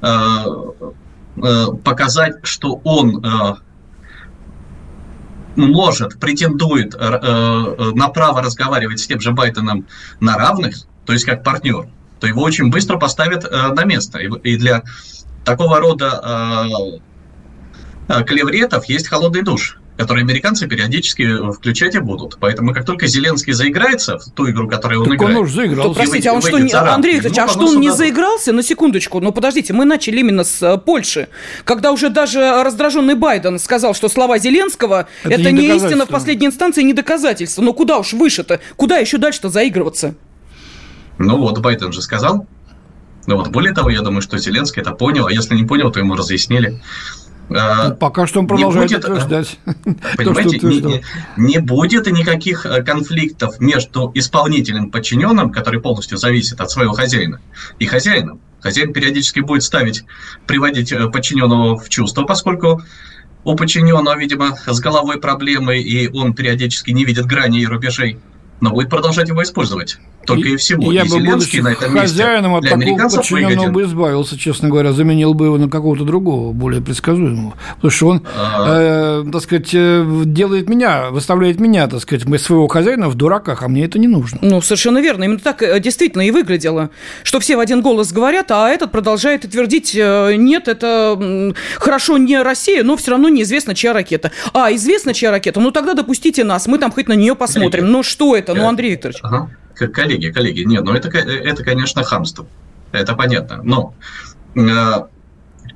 э, 0.02 0.08
э, 1.40 1.66
показать, 1.84 2.34
что 2.42 2.80
он 2.82 3.24
может, 5.54 6.18
претендует 6.18 6.94
на 6.98 8.08
право 8.08 8.42
разговаривать 8.42 8.98
с 8.98 9.06
тем 9.06 9.20
же 9.20 9.30
Байденом 9.32 9.86
на 10.18 10.36
равных, 10.36 10.76
то 11.04 11.12
есть 11.12 11.24
как 11.24 11.44
партнер, 11.44 11.88
то 12.20 12.26
его 12.26 12.42
очень 12.42 12.70
быстро 12.70 12.98
поставят 12.98 13.44
э, 13.44 13.72
на 13.72 13.84
место. 13.84 14.18
И, 14.18 14.28
и 14.42 14.56
для 14.56 14.82
такого 15.44 15.78
рода 15.78 17.00
э, 18.08 18.24
клевретов 18.24 18.86
есть 18.86 19.08
холодный 19.08 19.42
душ 19.42 19.78
которые 19.98 20.22
американцы 20.22 20.68
периодически 20.68 21.52
включать 21.52 21.96
и 21.96 21.98
будут. 21.98 22.38
Поэтому 22.38 22.72
как 22.72 22.86
только 22.86 23.08
Зеленский 23.08 23.52
заиграется 23.52 24.16
в 24.16 24.30
ту 24.30 24.48
игру, 24.48 24.68
которую 24.68 25.02
он 25.02 25.08
так 25.08 25.16
играет... 25.16 25.36
он 25.36 25.42
уже 25.42 25.54
заигрался. 25.54 25.88
То, 25.88 25.94
простите, 25.94 26.30
а 26.30 26.34
он 26.34 26.40
что, 26.40 26.58
не, 26.58 26.72
Андрей 26.72 27.14
Викторович, 27.14 27.36
ну, 27.36 27.44
а 27.44 27.48
что 27.48 27.66
он 27.66 27.80
не 27.80 27.90
заигрался? 27.90 28.52
На 28.52 28.62
секундочку, 28.62 29.18
ну 29.18 29.32
подождите, 29.32 29.72
мы 29.72 29.84
начали 29.84 30.20
именно 30.20 30.44
с 30.44 30.62
э, 30.62 30.78
Польши, 30.78 31.28
когда 31.64 31.90
уже 31.90 32.10
даже 32.10 32.62
раздраженный 32.62 33.16
Байден 33.16 33.58
сказал, 33.58 33.92
что 33.92 34.08
слова 34.08 34.38
Зеленского 34.38 35.08
это, 35.24 35.34
это 35.34 35.50
не, 35.50 35.66
не 35.66 35.76
истина 35.76 36.06
в 36.06 36.08
последней 36.08 36.46
инстанции, 36.46 36.82
не 36.84 36.92
доказательство. 36.92 37.60
Но 37.62 37.72
куда 37.72 37.98
уж 37.98 38.12
выше-то? 38.12 38.60
Куда 38.76 38.98
еще 38.98 39.18
дальше-то 39.18 39.48
заигрываться? 39.48 40.14
Ну 41.18 41.38
вот, 41.38 41.58
Байден 41.58 41.92
же 41.92 42.02
сказал. 42.02 42.46
Ну 43.26 43.36
вот, 43.36 43.48
более 43.48 43.74
того, 43.74 43.90
я 43.90 44.00
думаю, 44.00 44.22
что 44.22 44.38
Зеленский 44.38 44.80
это 44.80 44.92
понял, 44.92 45.26
а 45.26 45.32
если 45.32 45.54
не 45.54 45.64
понял, 45.64 45.90
то 45.90 45.98
ему 46.00 46.16
разъяснили. 46.16 46.80
А, 47.50 47.88
ну, 47.88 47.94
пока 47.96 48.26
что 48.26 48.40
он 48.40 48.46
продолжает 48.46 48.90
будет, 48.90 49.04
утверждать. 49.04 49.58
Понимаете, 50.16 50.58
то, 50.58 50.68
не, 50.68 51.02
не 51.36 51.58
будет 51.58 52.06
никаких 52.06 52.66
э, 52.66 52.82
конфликтов 52.82 53.58
между 53.58 54.10
исполнителем 54.14 54.90
подчиненным, 54.90 55.50
который 55.50 55.80
полностью 55.80 56.18
зависит 56.18 56.60
от 56.60 56.70
своего 56.70 56.92
хозяина, 56.92 57.40
и 57.78 57.86
хозяином. 57.86 58.40
Хозяин 58.60 58.92
периодически 58.92 59.40
будет 59.40 59.62
ставить, 59.62 60.04
приводить 60.46 60.92
э, 60.92 61.08
подчиненного 61.08 61.78
в 61.78 61.88
чувство, 61.88 62.24
поскольку 62.24 62.82
у 63.44 63.54
подчиненного, 63.54 64.18
видимо, 64.18 64.56
с 64.66 64.80
головой 64.80 65.18
проблемы, 65.18 65.78
и 65.78 66.08
он 66.08 66.34
периодически 66.34 66.90
не 66.90 67.04
видит 67.04 67.24
грани 67.24 67.60
и 67.60 67.66
рубежей, 67.66 68.18
но 68.60 68.70
будет 68.70 68.90
продолжать 68.90 69.28
его 69.28 69.42
использовать 69.42 69.98
только 70.28 70.48
и, 70.48 70.52
и 70.52 70.56
всего. 70.56 70.92
Я 70.92 71.02
и 71.02 71.08
бы, 71.08 71.20
будучи 71.20 71.60
на 71.60 71.68
этом 71.68 71.92
хозяином 71.92 72.54
от 72.54 72.68
такого 72.68 73.08
подчиненного 73.08 73.70
бы 73.70 73.82
избавился, 73.82 74.38
честно 74.38 74.68
говоря, 74.68 74.92
заменил 74.92 75.34
бы 75.34 75.46
его 75.46 75.58
на 75.58 75.68
какого-то 75.68 76.04
другого, 76.04 76.52
более 76.52 76.82
предсказуемого. 76.82 77.54
Потому 77.76 77.90
что 77.90 78.06
он, 78.08 78.26
а... 78.36 79.22
э, 79.24 79.30
так 79.30 79.42
сказать, 79.42 79.70
э, 79.72 80.04
делает 80.26 80.68
меня, 80.68 81.10
выставляет 81.10 81.60
меня, 81.60 81.86
так 81.86 82.00
сказать, 82.00 82.22
своего 82.40 82.68
хозяина 82.68 83.08
в 83.08 83.14
дураках, 83.14 83.62
а 83.62 83.68
мне 83.68 83.84
это 83.84 83.98
не 83.98 84.06
нужно. 84.06 84.38
Ну, 84.42 84.60
совершенно 84.60 84.98
верно. 84.98 85.24
Именно 85.24 85.38
так 85.38 85.62
э, 85.62 85.80
действительно 85.80 86.22
и 86.22 86.30
выглядело, 86.30 86.90
что 87.22 87.40
все 87.40 87.56
в 87.56 87.60
один 87.60 87.80
голос 87.80 88.12
говорят, 88.12 88.50
а 88.50 88.68
этот 88.68 88.92
продолжает 88.92 89.44
и 89.44 89.48
твердить, 89.48 89.94
э, 89.94 90.34
нет, 90.36 90.68
это 90.68 91.54
хорошо 91.78 92.18
не 92.18 92.40
Россия, 92.42 92.84
но 92.84 92.96
все 92.96 93.12
равно 93.12 93.28
неизвестно, 93.28 93.74
чья 93.74 93.92
ракета. 93.92 94.30
А, 94.52 94.72
известно, 94.74 95.14
чья 95.14 95.30
ракета, 95.30 95.60
ну 95.60 95.70
тогда 95.70 95.94
допустите 95.94 96.44
нас, 96.44 96.66
мы 96.66 96.78
там 96.78 96.92
хоть 96.92 97.08
на 97.08 97.14
нее 97.14 97.34
посмотрим. 97.34 97.86
Ну, 97.86 98.02
что 98.02 98.36
это? 98.36 98.47
Ну, 98.54 98.68
Андрей 98.68 98.92
Викторович. 98.92 99.20
Ага 99.22 99.50
коллеги, 99.86 100.30
коллеги, 100.30 100.62
нет, 100.62 100.84
ну 100.84 100.92
это, 100.92 101.08
это, 101.16 101.62
конечно, 101.62 102.02
хамство. 102.02 102.46
Это 102.90 103.14
понятно. 103.14 103.60
Но 103.62 103.94
э, 104.56 105.04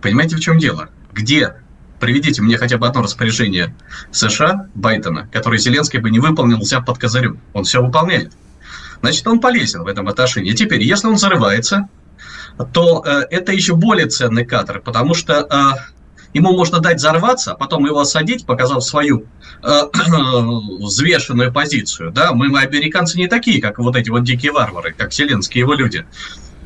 понимаете, 0.00 0.37
в 0.37 0.40
чем 0.40 0.58
дело? 0.58 0.88
Где 1.12 1.54
приведите 2.00 2.42
мне 2.42 2.56
хотя 2.56 2.78
бы 2.78 2.88
одно 2.88 3.02
распоряжение 3.02 3.76
США, 4.11 4.66
Байдена, 4.74 5.28
которое 5.30 5.58
Зеленский 5.58 6.00
бы 6.00 6.11
не 6.11 6.18
выполнил, 6.18 6.58
взяв 6.58 6.85
под 6.85 6.98
козырю. 6.98 7.38
Он 7.52 7.64
все 7.64 7.82
выполняет. 7.82 8.32
Значит, 9.02 9.26
он 9.26 9.40
полезен 9.40 9.82
в 9.82 9.87
этом 9.87 10.08
отношении. 10.08 10.52
Теперь, 10.52 10.82
если 10.82 11.06
он 11.06 11.14
взрывается, 11.14 11.88
то 12.72 13.04
э, 13.06 13.26
это 13.30 13.52
еще 13.52 13.76
более 13.76 14.06
ценный 14.06 14.44
кадр, 14.44 14.80
потому 14.80 15.14
что 15.14 15.46
э, 15.48 15.92
ему 16.32 16.52
можно 16.52 16.80
дать 16.80 16.96
взорваться, 16.96 17.52
а 17.52 17.54
потом 17.54 17.86
его 17.86 18.00
осадить, 18.00 18.46
показав 18.46 18.84
свою 18.84 19.26
э, 19.62 19.80
взвешенную 20.80 21.52
позицию. 21.52 22.10
Да, 22.10 22.32
мы, 22.32 22.48
мы 22.48 22.60
американцы 22.60 23.18
не 23.18 23.28
такие, 23.28 23.60
как 23.60 23.78
вот 23.78 23.96
эти 23.96 24.10
вот 24.10 24.24
дикие 24.24 24.52
варвары, 24.52 24.94
как 24.96 25.12
Зеленские 25.12 25.60
его 25.60 25.74
люди. 25.74 26.06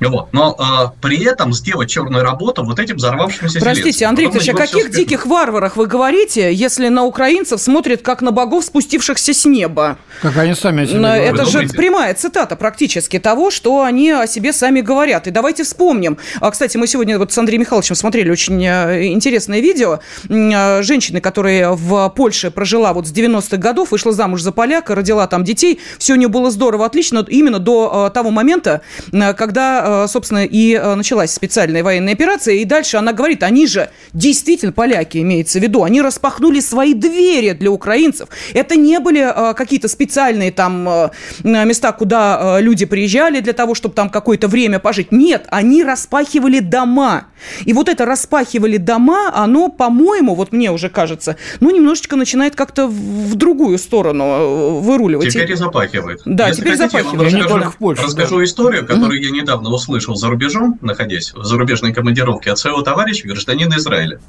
Вот. 0.01 0.29
Но 0.33 0.57
э, 0.59 1.01
при 1.01 1.25
этом 1.25 1.53
сделать 1.53 1.89
черную 1.89 2.23
работу 2.23 2.65
вот 2.65 2.79
этим 2.79 2.97
взорвавшимся 2.97 3.61
Простите, 3.61 4.05
Андрей 4.07 4.27
Викторович, 4.27 4.51
о 4.51 4.55
каких 4.55 4.91
диких 4.91 5.27
варварах 5.27 5.77
вы 5.77 5.87
говорите, 5.87 6.53
если 6.53 6.89
на 6.89 7.05
украинцев 7.05 7.61
смотрят 7.61 8.03
как 8.03 8.23
на 8.23 8.31
богов, 8.31 8.65
спустившихся 8.65 9.33
с 9.33 9.45
неба? 9.45 9.99
Как 10.21 10.37
они 10.37 10.55
сами 10.55 10.83
о 10.83 10.87
себе 10.87 10.99
Это 10.99 11.45
говорят. 11.45 11.49
же 11.49 11.69
прямая 11.69 12.15
цитата 12.15 12.57
практически 12.57 13.19
того, 13.19 13.51
что 13.51 13.83
они 13.83 14.11
о 14.11 14.27
себе 14.27 14.53
сами 14.53 14.81
говорят. 14.81 15.27
И 15.27 15.31
давайте 15.31 15.65
вспомним. 15.65 16.19
А, 16.41 16.51
кстати, 16.51 16.77
мы 16.77 16.87
сегодня 16.87 17.19
вот 17.19 17.33
с 17.33 17.39
Андреем 17.39 17.63
Михайловичем 17.63 17.95
смотрели 17.95 18.31
очень 18.31 18.63
э, 18.65 19.07
интересное 19.07 19.61
видео. 19.61 20.01
Э, 20.29 20.83
женщины, 20.83 21.21
которая 21.21 21.71
в 21.71 22.09
Польше 22.11 22.51
прожила 22.51 22.93
вот 22.93 23.07
с 23.07 23.13
90-х 23.13 23.57
годов, 23.57 23.93
вышла 23.93 24.13
замуж 24.13 24.43
за 24.43 24.53
поляка, 24.53 24.95
родила 24.95 25.27
там 25.27 25.45
детей. 25.45 25.81
Все 25.99 26.13
у 26.13 26.17
нее 26.17 26.29
было 26.29 26.51
здорово, 26.51 26.87
отлично, 26.87 27.25
именно 27.29 27.59
до 27.59 28.09
э, 28.09 28.15
того 28.15 28.31
момента, 28.31 28.83
когда 29.11 29.86
Э, 29.87 30.07
собственно, 30.09 30.45
и 30.45 30.75
э, 30.75 30.95
началась 30.97 31.33
специальная 31.33 31.85
военная 31.85 32.13
операция. 32.13 32.57
И 32.57 32.65
дальше 32.65 32.97
она 32.97 33.13
говорит, 33.13 33.45
они 33.45 33.69
же 33.69 33.91
действительно 34.13 34.73
поляки, 34.73 35.19
имеется 35.19 35.61
в 35.61 35.63
виду, 35.63 35.85
они 35.85 36.03
распахнули 36.03 36.59
свои 36.59 36.93
двери 36.93 37.53
для 37.53 37.71
украинцев. 37.71 38.29
Это 38.53 38.75
не 38.75 38.99
были 38.99 39.21
э, 39.21 39.55
какие-то 39.55 39.87
специальные 39.87 40.51
там 40.51 41.11
места, 41.45 41.93
куда 41.93 42.59
люди 42.61 42.85
приезжали 42.85 43.41
для 43.41 43.53
того, 43.53 43.75
чтобы 43.75 43.95
там 43.95 44.11
какое-то 44.11 44.49
время 44.49 44.79
пожить. 44.81 45.13
Нет, 45.13 45.47
они 45.51 45.85
распахивали 45.85 46.59
дома. 46.59 47.27
И 47.65 47.73
вот 47.73 47.89
это 47.89 48.05
распахивали 48.05 48.79
дома, 48.79 49.31
оно, 49.35 49.69
по-моему, 49.69 50.35
вот 50.35 50.53
мне 50.53 50.73
уже 50.73 50.89
кажется, 50.89 51.37
ну, 51.61 51.71
немножечко 51.71 52.17
начинает 52.17 52.57
как-то 52.57 52.89
в 52.89 53.35
другую 53.37 53.79
сторону 53.79 54.81
выруливать. 54.81 55.33
Теперь 55.33 55.53
и 55.53 55.55
запахивает. 55.55 56.23
Да, 56.25 56.49
Если 56.49 56.63
теперь 56.63 56.77
хотите, 56.77 57.03
запахивает. 57.03 57.33
Я 57.33 57.45
расскажу, 57.45 57.71
в 57.71 57.77
Польше, 57.77 58.03
расскажу 58.03 58.39
да. 58.39 58.45
историю, 58.45 58.87
которую 58.87 59.21
угу. 59.21 59.27
я 59.27 59.31
недавно 59.31 59.71
услышал 59.77 60.17
за 60.17 60.29
рубежом, 60.29 60.79
находясь 60.83 61.33
в 61.33 61.45
зарубежной 61.45 61.93
командировке 61.93 62.51
от 62.51 62.59
своего 62.59 62.83
товарища, 62.83 63.29
гражданина 63.29 63.77
Израиля. 63.77 64.21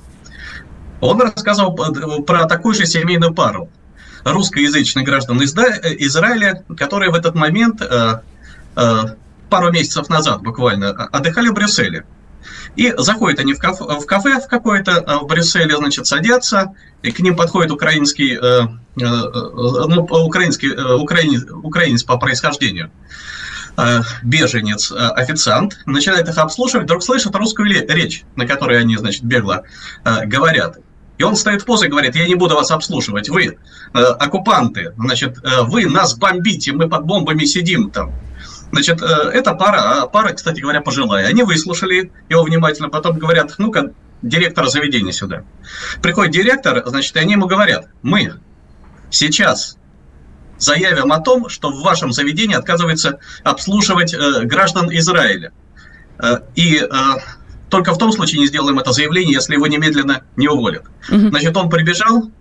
Он 1.02 1.20
рассказывал 1.22 1.76
про 2.24 2.46
такую 2.46 2.76
же 2.76 2.86
семейную 2.86 3.34
пару. 3.34 3.70
Русскоязычных 4.24 5.06
граждан 5.06 5.42
Израиля, 5.42 6.64
которые 6.78 7.12
в 7.12 7.16
этот 7.16 7.36
момент, 7.36 7.82
э, 7.82 8.22
э, 8.76 9.04
пару 9.50 9.72
месяцев 9.72 10.10
назад 10.10 10.42
буквально, 10.42 10.90
отдыхали 10.90 11.50
в 11.50 11.54
Брюсселе. 11.54 12.06
И 12.76 12.94
заходят 12.98 13.40
они 13.40 13.54
в 13.54 13.60
кафе, 13.60 13.84
в, 13.84 14.06
кафе 14.06 14.40
в 14.40 14.48
какое-то 14.48 14.92
э, 14.92 15.18
в 15.18 15.26
Брюсселе, 15.26 15.76
значит, 15.78 16.06
садятся, 16.06 16.74
и 17.02 17.12
к 17.12 17.20
ним 17.20 17.36
подходит 17.36 17.72
украинский, 17.72 18.38
э, 18.38 18.40
э, 18.40 18.68
ну, 18.96 20.04
украинский 20.04 20.70
украинец, 20.70 21.44
украинец 21.52 22.04
по 22.04 22.18
происхождению. 22.18 22.92
Э, 23.78 24.02
беженец, 24.24 24.92
э, 24.92 24.96
официант, 24.96 25.78
начинает 25.86 26.28
их 26.28 26.38
обслуживать, 26.40 26.86
вдруг 26.86 27.04
слышит 27.04 27.36
русскую 27.36 27.70
речь, 27.70 28.24
на 28.36 28.48
которой 28.48 28.80
они, 28.80 28.98
значит, 28.98 29.24
бегло 29.24 29.66
э, 30.04 30.26
говорят. 30.26 30.80
И 31.20 31.24
он 31.24 31.36
стоит 31.36 31.62
в 31.62 31.66
позу 31.66 31.86
и 31.86 31.88
говорит, 31.88 32.16
я 32.16 32.28
не 32.28 32.34
буду 32.34 32.56
вас 32.56 32.72
обслуживать, 32.72 33.30
вы 33.30 33.58
оккупанты, 33.94 34.94
значит, 34.98 35.38
вы 35.64 35.88
нас 35.88 36.16
бомбите, 36.16 36.74
мы 36.74 36.88
под 36.88 37.06
бомбами 37.06 37.44
сидим 37.46 37.90
там. 37.90 38.14
Значит, 38.72 39.02
эта 39.02 39.56
пара, 39.56 40.04
а 40.04 40.08
пара, 40.08 40.34
кстати 40.34 40.60
говоря, 40.60 40.82
пожилая, 40.82 41.26
они 41.26 41.42
выслушали 41.42 42.12
его 42.30 42.44
внимательно, 42.44 42.90
потом 42.90 43.18
говорят, 43.18 43.56
ну-ка, 43.58 43.94
директора 44.22 44.68
заведения 44.68 45.12
сюда. 45.12 45.44
Приходит 46.04 46.34
директор, 46.34 46.84
значит, 46.86 47.16
и 47.16 47.20
они 47.20 47.34
ему 47.34 47.48
говорят, 47.48 47.88
мы 48.04 48.34
сейчас 49.10 49.78
заявим 50.58 51.12
о 51.12 51.20
том, 51.20 51.50
что 51.50 51.72
в 51.72 51.82
вашем 51.82 52.12
заведении 52.12 52.56
отказывается 52.56 53.20
обслуживать 53.44 54.14
э, 54.14 54.44
граждан 54.44 54.90
Израиля. 54.92 55.52
Э, 56.20 56.40
и 56.56 56.78
э, 56.78 56.88
только 57.70 57.94
в 57.94 57.98
том 57.98 58.12
случае 58.12 58.42
не 58.42 58.48
сделаем 58.48 58.80
это 58.80 58.92
заявление, 58.92 59.34
если 59.34 59.54
его 59.54 59.68
немедленно 59.68 60.24
не 60.36 60.48
уволят. 60.48 60.86
Угу. 61.10 61.30
Значит, 61.30 61.56
он 61.58 61.70
прибежал, 61.70 62.32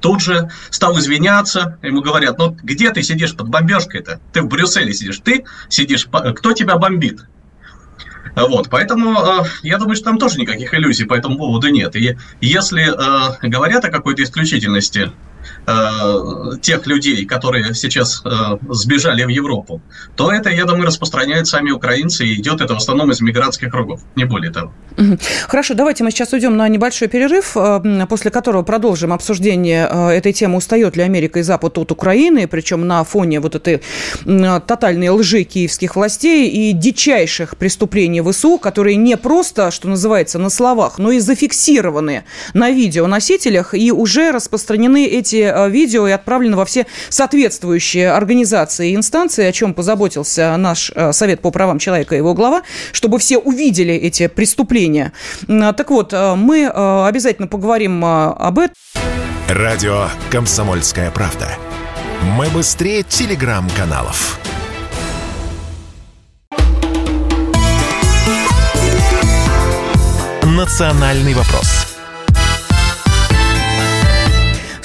тут 0.00 0.20
же 0.20 0.50
стал 0.70 0.98
извиняться, 0.98 1.78
ему 1.82 2.02
говорят, 2.02 2.38
ну 2.38 2.56
где 2.62 2.90
ты 2.90 3.02
сидишь 3.02 3.34
под 3.34 3.48
бомбежкой-то? 3.48 4.20
Ты 4.32 4.42
в 4.42 4.48
Брюсселе 4.48 4.92
сидишь, 4.92 5.20
ты 5.20 5.44
сидишь, 5.68 6.06
кто 6.06 6.52
тебя 6.52 6.76
бомбит? 6.76 7.20
Вот, 8.34 8.70
поэтому 8.70 9.12
э, 9.12 9.44
я 9.62 9.76
думаю, 9.76 9.94
что 9.94 10.06
там 10.06 10.18
тоже 10.18 10.38
никаких 10.38 10.72
иллюзий 10.72 11.04
по 11.04 11.14
этому 11.14 11.36
поводу 11.36 11.68
нет. 11.68 11.94
И 11.96 12.16
если 12.40 12.82
э, 12.82 13.48
говорят 13.48 13.84
о 13.84 13.90
какой-то 13.90 14.22
исключительности 14.22 15.12
Э, 15.64 16.56
тех 16.60 16.86
людей, 16.86 17.24
которые 17.24 17.74
сейчас 17.74 18.22
э, 18.24 18.28
сбежали 18.70 19.22
в 19.24 19.28
Европу, 19.28 19.80
то 20.16 20.32
это, 20.32 20.50
я 20.50 20.64
думаю, 20.64 20.86
распространяют 20.86 21.46
сами 21.46 21.70
украинцы, 21.70 22.26
и 22.26 22.34
идет 22.34 22.60
это 22.60 22.74
в 22.74 22.78
основном 22.78 23.12
из 23.12 23.20
мигрантских 23.20 23.70
кругов, 23.70 24.00
не 24.16 24.24
более 24.24 24.50
того. 24.50 24.72
Хорошо, 25.46 25.74
давайте 25.74 26.02
мы 26.02 26.10
сейчас 26.10 26.32
уйдем 26.32 26.56
на 26.56 26.68
небольшой 26.68 27.06
перерыв, 27.06 27.56
э, 27.56 28.06
после 28.08 28.32
которого 28.32 28.62
продолжим 28.62 29.12
обсуждение 29.12 29.88
этой 30.12 30.32
темы, 30.32 30.56
устает 30.56 30.96
ли 30.96 31.04
Америка 31.04 31.38
и 31.38 31.42
Запад 31.42 31.78
от 31.78 31.92
Украины, 31.92 32.48
причем 32.48 32.86
на 32.86 33.04
фоне 33.04 33.38
вот 33.38 33.54
этой 33.54 33.82
тотальной 34.24 35.10
лжи 35.10 35.44
киевских 35.44 35.94
властей 35.94 36.48
и 36.48 36.72
дичайших 36.72 37.56
преступлений 37.56 38.20
ВСУ, 38.20 38.58
которые 38.58 38.96
не 38.96 39.16
просто, 39.16 39.70
что 39.70 39.88
называется, 39.88 40.38
на 40.38 40.50
словах, 40.50 40.98
но 40.98 41.12
и 41.12 41.20
зафиксированы 41.20 42.24
на 42.52 42.70
видеоносителях, 42.70 43.74
и 43.74 43.92
уже 43.92 44.32
распространены 44.32 45.06
эти 45.06 45.31
записи, 45.32 45.70
видео 45.70 46.06
и 46.08 46.10
отправлено 46.10 46.56
во 46.56 46.64
все 46.64 46.86
соответствующие 47.08 48.10
организации 48.10 48.90
и 48.90 48.96
инстанции, 48.96 49.46
о 49.46 49.52
чем 49.52 49.74
позаботился 49.74 50.56
наш 50.56 50.92
Совет 51.12 51.40
по 51.40 51.50
правам 51.50 51.78
человека 51.78 52.14
и 52.14 52.18
его 52.18 52.34
глава, 52.34 52.62
чтобы 52.92 53.18
все 53.18 53.38
увидели 53.38 53.94
эти 53.94 54.28
преступления. 54.28 55.12
Так 55.46 55.90
вот, 55.90 56.12
мы 56.12 56.66
обязательно 56.68 57.48
поговорим 57.48 58.04
об 58.04 58.58
этом. 58.58 58.74
Радио 59.48 60.08
«Комсомольская 60.30 61.10
правда». 61.10 61.48
Мы 62.36 62.48
быстрее 62.50 63.02
телеграм-каналов. 63.02 64.38
«Национальный 70.44 71.34
вопрос» 71.34 71.81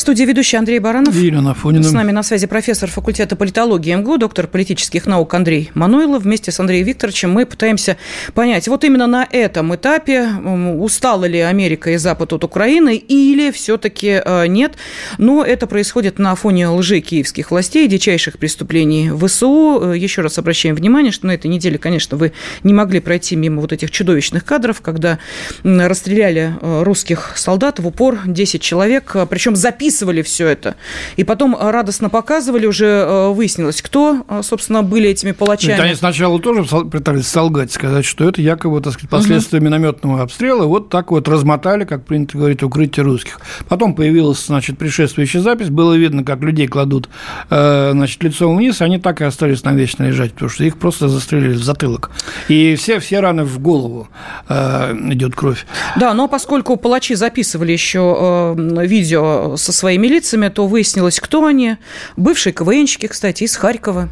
студии 0.07 0.23
ведущий 0.23 0.55
Андрей 0.55 0.79
Баранов. 0.79 1.13
Елена 1.13 1.51
Афонина. 1.51 1.83
С 1.83 1.91
нами 1.91 2.13
на 2.13 2.23
связи 2.23 2.47
профессор 2.47 2.89
факультета 2.89 3.35
политологии 3.35 3.93
МГУ, 3.93 4.17
доктор 4.17 4.47
политических 4.47 5.05
наук 5.05 5.33
Андрей 5.33 5.69
Мануйлов. 5.73 6.23
Вместе 6.23 6.49
с 6.49 6.61
Андреем 6.61 6.85
Викторовичем 6.85 7.29
мы 7.29 7.45
пытаемся 7.45 7.97
понять, 8.33 8.69
вот 8.69 8.85
именно 8.85 9.05
на 9.05 9.27
этом 9.29 9.75
этапе 9.75 10.29
устала 10.77 11.25
ли 11.25 11.39
Америка 11.39 11.91
и 11.91 11.97
Запад 11.97 12.31
от 12.31 12.45
Украины 12.45 12.95
или 12.95 13.51
все-таки 13.51 14.21
э, 14.23 14.47
нет. 14.47 14.75
Но 15.17 15.43
это 15.43 15.67
происходит 15.67 16.19
на 16.19 16.33
фоне 16.35 16.69
лжи 16.69 17.01
киевских 17.01 17.51
властей, 17.51 17.85
дичайших 17.89 18.37
преступлений 18.37 19.11
ВСУ. 19.11 19.91
Э, 19.91 19.97
еще 19.97 20.21
раз 20.21 20.37
обращаем 20.37 20.75
внимание, 20.75 21.11
что 21.11 21.27
на 21.27 21.31
этой 21.31 21.47
неделе, 21.47 21.77
конечно, 21.77 22.15
вы 22.15 22.31
не 22.63 22.73
могли 22.73 23.01
пройти 23.01 23.35
мимо 23.35 23.59
вот 23.59 23.73
этих 23.73 23.91
чудовищных 23.91 24.45
кадров, 24.45 24.79
когда 24.79 25.19
расстреляли 25.63 26.53
э, 26.61 26.83
русских 26.83 27.33
солдат 27.35 27.79
в 27.79 27.87
упор 27.87 28.19
10 28.25 28.61
человек, 28.61 29.13
причем 29.29 29.57
записывали 29.57 29.96
записывали 29.97 30.21
все 30.21 30.47
это. 30.47 30.75
И 31.15 31.23
потом 31.23 31.55
э, 31.55 31.71
радостно 31.71 32.09
показывали, 32.09 32.65
уже 32.65 32.85
э, 32.85 33.29
выяснилось, 33.29 33.81
кто, 33.81 34.23
э, 34.27 34.41
собственно, 34.43 34.83
были 34.83 35.09
этими 35.09 35.31
палачами. 35.31 35.71
Ведь 35.71 35.79
они 35.79 35.95
сначала 35.95 36.39
тоже 36.39 36.63
пытались 36.63 37.27
солгать, 37.27 37.71
сказать, 37.71 38.05
что 38.05 38.29
это 38.29 38.41
якобы, 38.41 38.81
так 38.81 38.93
сказать, 38.93 39.09
последствия 39.09 39.59
угу. 39.59 39.65
минометного 39.65 40.21
обстрела. 40.21 40.65
Вот 40.65 40.89
так 40.89 41.11
вот 41.11 41.27
размотали, 41.27 41.85
как 41.85 42.05
принято 42.05 42.37
говорить, 42.37 42.63
укрытие 42.63 43.03
русских. 43.03 43.39
Потом 43.67 43.95
появилась, 43.95 44.45
значит, 44.45 44.77
предшествующая 44.77 45.41
запись. 45.41 45.69
Было 45.69 45.93
видно, 45.93 46.23
как 46.23 46.41
людей 46.41 46.67
кладут, 46.67 47.09
значит, 47.49 48.23
лицом 48.23 48.55
вниз. 48.55 48.81
Они 48.81 48.99
так 48.99 49.21
и 49.21 49.23
остались 49.23 49.63
навечно 49.63 50.03
лежать, 50.03 50.33
потому 50.33 50.49
что 50.49 50.63
их 50.63 50.77
просто 50.77 51.07
застрелили 51.07 51.55
в 51.55 51.63
затылок. 51.63 52.11
И 52.47 52.75
все, 52.75 52.99
все 52.99 53.19
раны 53.19 53.43
в 53.43 53.59
голову 53.59 54.07
идет 54.49 55.35
кровь. 55.35 55.65
Да, 55.99 56.13
но 56.13 56.27
поскольку 56.27 56.77
палачи 56.77 57.15
записывали 57.15 57.71
еще 57.71 58.55
видео 58.57 59.55
со 59.57 59.71
своей 59.71 59.86
своими 59.87 60.07
лицами, 60.07 60.49
то 60.49 60.67
выяснилось, 60.67 61.21
кто 61.21 61.45
они. 61.45 61.77
Бывшие 62.17 62.51
КВНщики, 62.51 63.07
кстати, 63.07 63.43
из 63.45 63.55
Харькова. 63.55 64.09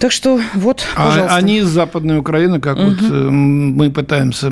Так 0.00 0.12
что 0.12 0.40
вот, 0.54 0.82
а 0.96 1.08
пожалуйста. 1.08 1.34
А 1.34 1.38
они 1.38 1.58
из 1.58 1.66
Западной 1.66 2.18
Украины, 2.18 2.58
как 2.58 2.78
угу. 2.78 2.86
вот 2.86 2.98
э, 3.02 3.30
мы 3.30 3.90
пытаемся 3.90 4.50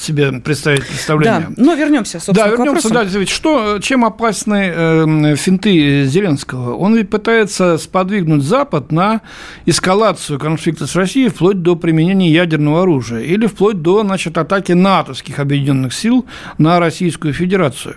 себе 0.00 0.40
представить 0.40 0.86
представление. 0.86 1.48
Да, 1.48 1.54
но 1.56 1.74
вернемся, 1.74 2.20
собственно, 2.20 2.50
Да, 2.50 2.56
вернемся, 2.56 2.90
да, 2.90 3.02
ведь 3.02 3.28
что, 3.28 3.80
чем 3.80 4.04
опасны 4.04 4.72
э, 4.72 5.36
финты 5.36 6.04
Зеленского? 6.04 6.76
Он 6.76 6.94
ведь 6.94 7.10
пытается 7.10 7.76
сподвигнуть 7.76 8.44
Запад 8.44 8.92
на 8.92 9.22
эскалацию 9.66 10.38
конфликта 10.38 10.86
с 10.86 10.94
Россией 10.94 11.28
вплоть 11.28 11.60
до 11.60 11.74
применения 11.74 12.30
ядерного 12.30 12.82
оружия 12.82 13.20
или 13.20 13.46
вплоть 13.46 13.82
до, 13.82 14.02
значит, 14.02 14.38
атаки 14.38 14.72
натовских 14.72 15.40
объединенных 15.40 15.92
сил 15.92 16.24
на 16.58 16.78
Российскую 16.78 17.34
Федерацию. 17.34 17.96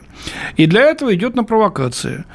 И 0.55 0.65
для 0.65 0.82
этого 0.82 1.13
идет 1.13 1.36
на 1.36 1.43
провокации. 1.43 2.26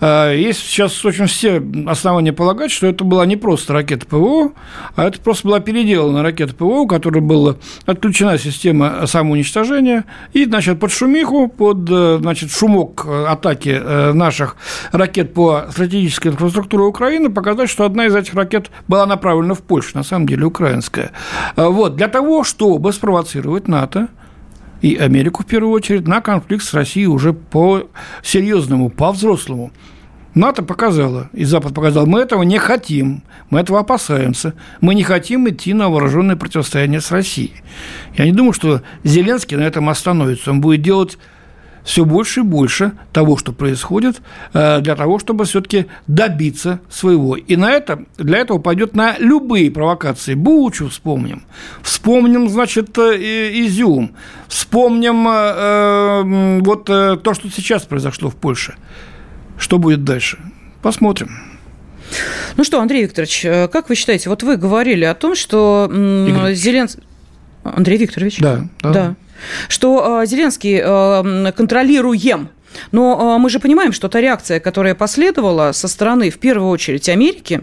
Э, 0.00 0.32
есть 0.36 0.60
сейчас 0.60 1.04
очень 1.04 1.26
все 1.26 1.60
основания 1.86 2.32
полагать, 2.32 2.70
что 2.70 2.86
это 2.86 3.02
была 3.02 3.26
не 3.32 3.36
просто 3.36 3.72
ракета 3.72 4.04
ПВО, 4.06 4.52
а 4.94 5.04
это 5.04 5.18
просто 5.18 5.48
была 5.48 5.60
переделана 5.60 6.22
ракета 6.22 6.54
ПВО, 6.54 6.82
у 6.82 6.86
которой 6.86 7.20
была 7.20 7.56
отключена 7.86 8.36
система 8.36 9.06
самоуничтожения, 9.06 10.04
и, 10.34 10.44
значит, 10.44 10.78
под 10.78 10.92
шумиху, 10.92 11.48
под, 11.48 11.88
э, 11.90 12.18
значит, 12.20 12.50
шумок 12.50 13.06
э, 13.06 13.24
атаки 13.24 13.80
э, 13.82 14.12
наших 14.12 14.56
ракет 14.92 15.32
по 15.32 15.64
стратегической 15.70 16.32
инфраструктуре 16.32 16.84
Украины 16.84 17.30
показать, 17.30 17.70
что 17.70 17.84
одна 17.84 18.04
из 18.06 18.14
этих 18.14 18.34
ракет 18.34 18.70
была 18.86 19.06
направлена 19.06 19.54
в 19.54 19.62
Польшу, 19.62 19.96
на 19.96 20.02
самом 20.02 20.26
деле 20.26 20.44
украинская. 20.44 21.12
Вот, 21.56 21.96
для 21.96 22.08
того, 22.08 22.44
чтобы 22.44 22.92
спровоцировать 22.92 23.66
НАТО, 23.66 24.08
и 24.82 24.96
Америку 24.96 25.42
в 25.42 25.46
первую 25.46 25.72
очередь 25.72 26.06
на 26.06 26.20
конфликт 26.20 26.64
с 26.64 26.74
Россией 26.74 27.06
уже 27.06 27.32
по 27.32 27.84
серьезному, 28.22 28.90
по 28.90 29.12
взрослому. 29.12 29.70
НАТО 30.34 30.62
показало, 30.62 31.28
и 31.32 31.44
Запад 31.44 31.74
показал, 31.74 32.06
мы 32.06 32.20
этого 32.20 32.42
не 32.42 32.58
хотим, 32.58 33.22
мы 33.50 33.60
этого 33.60 33.80
опасаемся, 33.80 34.54
мы 34.80 34.94
не 34.94 35.02
хотим 35.02 35.48
идти 35.48 35.74
на 35.74 35.90
вооруженное 35.90 36.36
противостояние 36.36 37.00
с 37.00 37.10
Россией. 37.10 37.54
Я 38.16 38.24
не 38.24 38.32
думаю, 38.32 38.52
что 38.52 38.82
Зеленский 39.04 39.56
на 39.56 39.62
этом 39.62 39.88
остановится, 39.88 40.50
он 40.50 40.60
будет 40.60 40.82
делать 40.82 41.18
все 41.84 42.04
больше 42.04 42.40
и 42.40 42.42
больше 42.44 42.92
того, 43.12 43.36
что 43.36 43.52
происходит, 43.52 44.22
э, 44.52 44.80
для 44.80 44.94
того, 44.94 45.18
чтобы 45.18 45.44
все-таки 45.44 45.86
добиться 46.06 46.80
своего. 46.88 47.36
И 47.36 47.56
на 47.56 47.72
это, 47.72 48.04
для 48.18 48.38
этого 48.38 48.58
пойдет 48.58 48.94
на 48.94 49.16
любые 49.18 49.70
провокации. 49.70 50.34
Бучу 50.34 50.88
вспомним. 50.88 51.42
Вспомним, 51.82 52.48
значит, 52.48 52.96
э, 52.98 53.50
Изюм. 53.66 54.12
Вспомним 54.48 55.26
э, 55.28 56.60
вот 56.62 56.84
то, 56.84 57.34
что 57.34 57.50
сейчас 57.50 57.82
произошло 57.82 58.30
в 58.30 58.36
Польше. 58.36 58.74
Что 59.58 59.78
будет 59.78 60.04
дальше? 60.04 60.38
Посмотрим. 60.82 61.30
Ну 62.56 62.64
что, 62.64 62.80
Андрей 62.80 63.04
Викторович, 63.04 63.44
э, 63.44 63.68
как 63.68 63.88
вы 63.88 63.94
считаете, 63.94 64.28
вот 64.28 64.42
вы 64.42 64.56
говорили 64.56 65.04
о 65.04 65.14
том, 65.14 65.34
что 65.34 65.88
Зеленский... 66.52 67.02
Андрей 67.64 67.98
Викторович? 67.98 68.38
Да. 68.38 68.68
Да. 68.82 68.92
да. 68.92 69.14
Что 69.68 70.22
э, 70.22 70.26
Зеленский 70.26 70.80
э, 70.82 71.52
контролируем 71.52 72.50
но 72.90 73.38
мы 73.38 73.50
же 73.50 73.60
понимаем, 73.60 73.92
что 73.92 74.08
та 74.08 74.18
реакция, 74.18 74.58
которая 74.58 74.94
последовала 74.94 75.72
со 75.72 75.88
стороны, 75.88 76.30
в 76.30 76.38
первую 76.38 76.70
очередь, 76.70 77.06
Америки, 77.10 77.60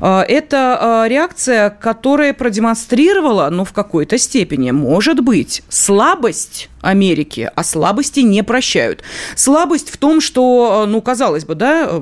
это 0.00 0.78
а, 0.80 1.08
реакция, 1.08 1.70
которая 1.70 2.32
продемонстрировала, 2.32 3.48
ну, 3.50 3.64
в 3.64 3.72
какой-то 3.72 4.18
степени, 4.18 4.70
может 4.70 5.20
быть, 5.20 5.62
слабость 5.68 6.68
Америки, 6.80 7.50
а 7.54 7.64
слабости 7.64 8.20
не 8.20 8.42
прощают. 8.42 9.02
Слабость 9.36 9.90
в 9.90 9.96
том, 9.96 10.20
что, 10.20 10.82
а, 10.82 10.86
ну, 10.86 11.00
казалось 11.00 11.44
бы, 11.44 11.54
да, 11.54 12.00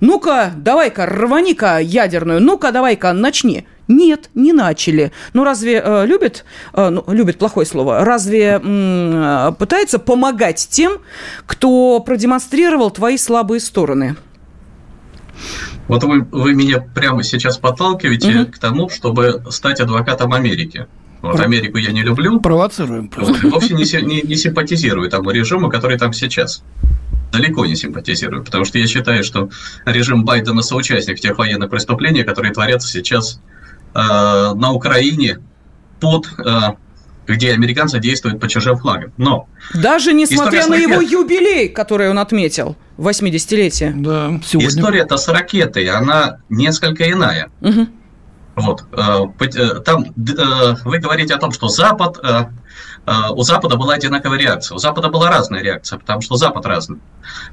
ну-ка, 0.00 0.52
давай-ка, 0.56 1.06
рвани-ка 1.06 1.78
ядерную, 1.78 2.40
ну-ка, 2.40 2.72
давай-ка, 2.72 3.12
начни. 3.12 3.66
Нет, 3.88 4.28
не 4.34 4.52
начали. 4.52 5.12
Ну, 5.32 5.44
разве 5.44 5.82
э, 5.82 6.04
любит, 6.04 6.44
э, 6.74 6.90
ну, 6.90 7.04
любит 7.08 7.38
плохое 7.38 7.66
слово, 7.66 8.04
разве 8.04 8.60
э, 8.62 9.52
пытается 9.58 9.98
помогать 9.98 10.68
тем, 10.70 10.98
кто 11.46 11.98
продемонстрировал 12.00 12.90
твои 12.90 13.16
слабые 13.16 13.60
стороны? 13.60 14.16
Вот 15.88 16.04
вы, 16.04 16.20
вы 16.20 16.54
меня 16.54 16.80
прямо 16.80 17.22
сейчас 17.22 17.58
подталкиваете 17.58 18.42
угу. 18.42 18.52
к 18.52 18.58
тому, 18.58 18.88
чтобы 18.88 19.42
стать 19.50 19.80
адвокатом 19.80 20.32
Америки. 20.32 20.86
Вот 21.22 21.40
Америку 21.40 21.78
я 21.78 21.90
не 21.90 22.02
люблю. 22.02 22.40
Провоцируем 22.40 23.08
просто. 23.08 23.32
Вот, 23.42 23.52
вовсе 23.52 23.74
не, 23.74 24.06
не, 24.06 24.22
не 24.22 24.36
симпатизирую 24.36 25.10
тому 25.10 25.30
режиму, 25.30 25.68
который 25.68 25.98
там 25.98 26.12
сейчас. 26.12 26.62
Далеко 27.32 27.66
не 27.66 27.76
симпатизирую, 27.76 28.44
потому 28.44 28.64
что 28.64 28.78
я 28.78 28.86
считаю, 28.86 29.24
что 29.24 29.50
режим 29.84 30.24
Байдена 30.24 30.62
соучастник 30.62 31.18
тех 31.20 31.36
военных 31.36 31.70
преступлений, 31.70 32.22
которые 32.22 32.54
творятся 32.54 32.88
сейчас 32.88 33.40
э, 33.94 33.98
на 33.98 34.72
Украине 34.72 35.38
под 36.00 36.26
э, 36.38 36.74
где 37.34 37.52
американцы 37.52 37.98
действуют 38.00 38.40
по 38.40 38.48
чужим 38.48 38.76
флагам. 38.76 39.12
Но 39.16 39.48
даже 39.74 40.12
несмотря 40.12 40.66
на 40.66 40.74
его 40.74 41.00
юбилей, 41.00 41.68
который 41.68 42.10
он 42.10 42.18
отметил, 42.18 42.76
80-летие. 42.96 43.92
Да, 43.94 44.40
сегодня. 44.44 44.68
История-то 44.68 45.16
с 45.16 45.28
ракетой, 45.28 45.88
она 45.88 46.38
несколько 46.48 47.10
иная. 47.10 47.50
Угу. 47.60 47.88
Вот. 48.56 48.84
Э, 48.92 49.26
э, 49.40 49.80
там 49.84 50.04
э, 50.04 50.74
вы 50.84 50.98
говорите 50.98 51.34
о 51.34 51.38
том, 51.38 51.52
что 51.52 51.68
Запад, 51.68 52.18
у 53.30 53.42
Запада 53.42 53.76
была 53.76 53.94
одинаковая 53.94 54.38
реакция. 54.38 54.74
У 54.74 54.78
Запада 54.78 55.08
была 55.08 55.30
разная 55.30 55.62
реакция, 55.62 55.98
потому 55.98 56.20
что 56.20 56.36
Запад 56.36 56.66
разный. 56.66 56.98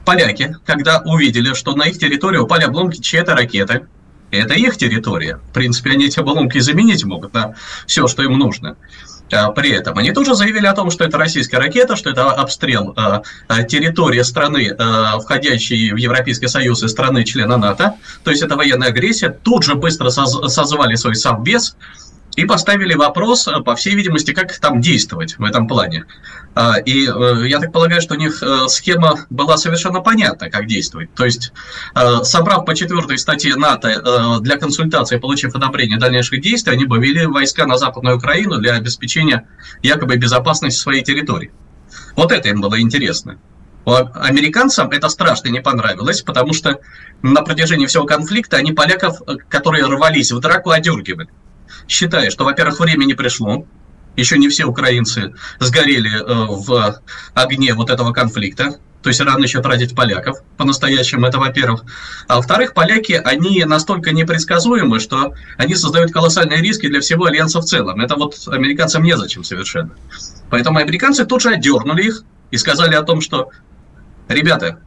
Поляки, 0.04 0.58
когда 0.66 1.02
увидели, 1.06 1.54
что 1.54 1.76
на 1.76 1.84
их 1.84 1.98
территории 1.98 2.40
упали 2.40 2.64
обломки 2.64 3.00
чьей-то 3.00 3.36
ракеты, 3.36 3.88
это 4.32 4.54
их 4.54 4.76
территория. 4.76 5.38
В 5.38 5.54
принципе, 5.54 5.92
они 5.92 6.08
эти 6.08 6.20
обломки 6.20 6.60
заменить 6.60 7.06
могут 7.06 7.34
на 7.34 7.56
все, 7.88 8.08
что 8.08 8.24
им 8.24 8.38
нужно. 8.38 8.76
А, 9.32 9.52
при 9.52 9.72
этом 9.72 9.98
они 9.98 10.12
тоже 10.12 10.36
заявили 10.36 10.68
о 10.68 10.74
том, 10.74 10.92
что 10.92 11.04
это 11.04 11.18
российская 11.18 11.58
ракета, 11.58 11.96
что 11.96 12.10
это 12.10 12.32
обстрел 12.32 12.94
а, 12.96 13.24
а, 13.48 13.64
территории 13.64 14.22
страны, 14.22 14.76
входящей 15.22 15.92
в 15.92 15.98
Европейский 15.98 16.48
Союз 16.48 16.84
и 16.84 16.88
страны 16.88 17.24
члена 17.24 17.58
НАТО, 17.58 17.96
то 18.24 18.32
есть 18.32 18.44
это 18.44 18.56
военная 18.56 18.90
агрессия. 18.90 19.30
Тут 19.30 19.64
же 19.64 19.76
быстро 19.76 20.10
созвали 20.10 20.96
свой 20.96 21.16
совбез, 21.16 21.76
и 22.36 22.46
поставили 22.46 22.94
вопрос, 22.96 23.48
э, 23.48 23.62
по 23.62 23.76
всей 23.76 23.96
видимости, 23.96 24.32
как 24.32 24.58
там 24.60 24.82
действовать 24.82 25.38
в 25.38 25.44
этом 25.44 25.68
плане. 25.68 26.06
А, 26.54 26.78
и 26.78 27.08
э, 27.08 27.48
я 27.48 27.60
так 27.60 27.72
полагаю, 27.72 28.02
что 28.02 28.16
у 28.16 28.18
них 28.18 28.44
э, 28.44 28.68
схема 28.68 29.26
была 29.30 29.58
совершенно 29.58 30.02
понятна, 30.02 30.50
как 30.50 30.68
действовать. 30.68 31.14
То 31.14 31.26
есть, 31.26 31.54
собрав 32.24 32.66
по 32.66 32.76
четвертой 32.76 33.18
статье 33.18 33.56
НАТО 33.56 34.40
для 34.42 34.58
консультации, 34.58 35.18
получив 35.18 35.56
одобрение 35.56 35.98
дальнейших 35.98 36.42
действий, 36.42 36.74
они 36.74 36.86
бы 36.86 37.00
вели 37.00 37.26
войска 37.26 37.66
на 37.66 37.78
Западную 37.78 38.18
Украину 38.18 38.58
для 38.58 38.74
обеспечения 38.74 39.48
якобы 39.82 40.18
безопасности 40.18 40.80
своей 40.80 41.04
территории. 41.04 41.52
Вот 42.16 42.32
это 42.32 42.50
им 42.50 42.62
было 42.62 42.80
интересно. 42.80 43.38
Американцам 43.86 44.90
это 44.90 45.10
страшно 45.10 45.50
не 45.50 45.62
понравилось, 45.62 46.22
потому 46.22 46.54
что 46.54 46.80
на 47.22 47.42
протяжении 47.44 47.86
всего 47.86 48.06
конфликта 48.06 48.58
они 48.58 48.72
поляков, 48.72 49.22
которые 49.50 49.86
рвались 49.86 50.32
в 50.32 50.40
драку, 50.40 50.72
одергивали 50.72 51.30
считая, 51.88 52.30
что, 52.30 52.46
во-первых, 52.46 52.80
время 52.80 53.06
не 53.06 53.14
пришло, 53.14 53.66
еще 54.16 54.38
не 54.38 54.50
все 54.50 54.66
украинцы 54.66 55.34
сгорели 55.60 56.20
э, 56.20 56.46
в 56.50 57.02
огне 57.34 57.74
вот 57.74 57.90
этого 57.90 58.14
конфликта, 58.14 58.78
то 59.06 59.10
есть 59.10 59.22
рано 59.22 59.44
еще 59.44 59.62
тратить 59.62 59.96
поляков, 59.96 60.40
по-настоящему, 60.58 61.28
это 61.28 61.38
во-первых. 61.38 61.84
А 62.28 62.38
во-вторых, 62.38 62.74
поляки, 62.74 63.22
они 63.24 63.64
настолько 63.64 64.12
непредсказуемы, 64.12 65.00
что 65.00 65.36
они 65.58 65.76
создают 65.76 66.12
колоссальные 66.12 66.60
риски 66.60 66.88
для 66.88 67.02
всего 67.02 67.26
Альянса 67.26 67.62
в 67.62 67.66
целом. 67.66 68.02
Это 68.02 68.16
вот 68.16 68.36
американцам 68.48 69.04
незачем 69.04 69.44
совершенно. 69.44 69.92
Поэтому 70.50 70.80
американцы 70.80 71.24
тут 71.26 71.44
же 71.44 71.52
отдернули 71.52 72.08
их 72.08 72.24
и 72.50 72.58
сказали 72.58 72.96
о 72.96 73.04
том, 73.04 73.22
что, 73.22 73.52
ребята, 74.28 74.80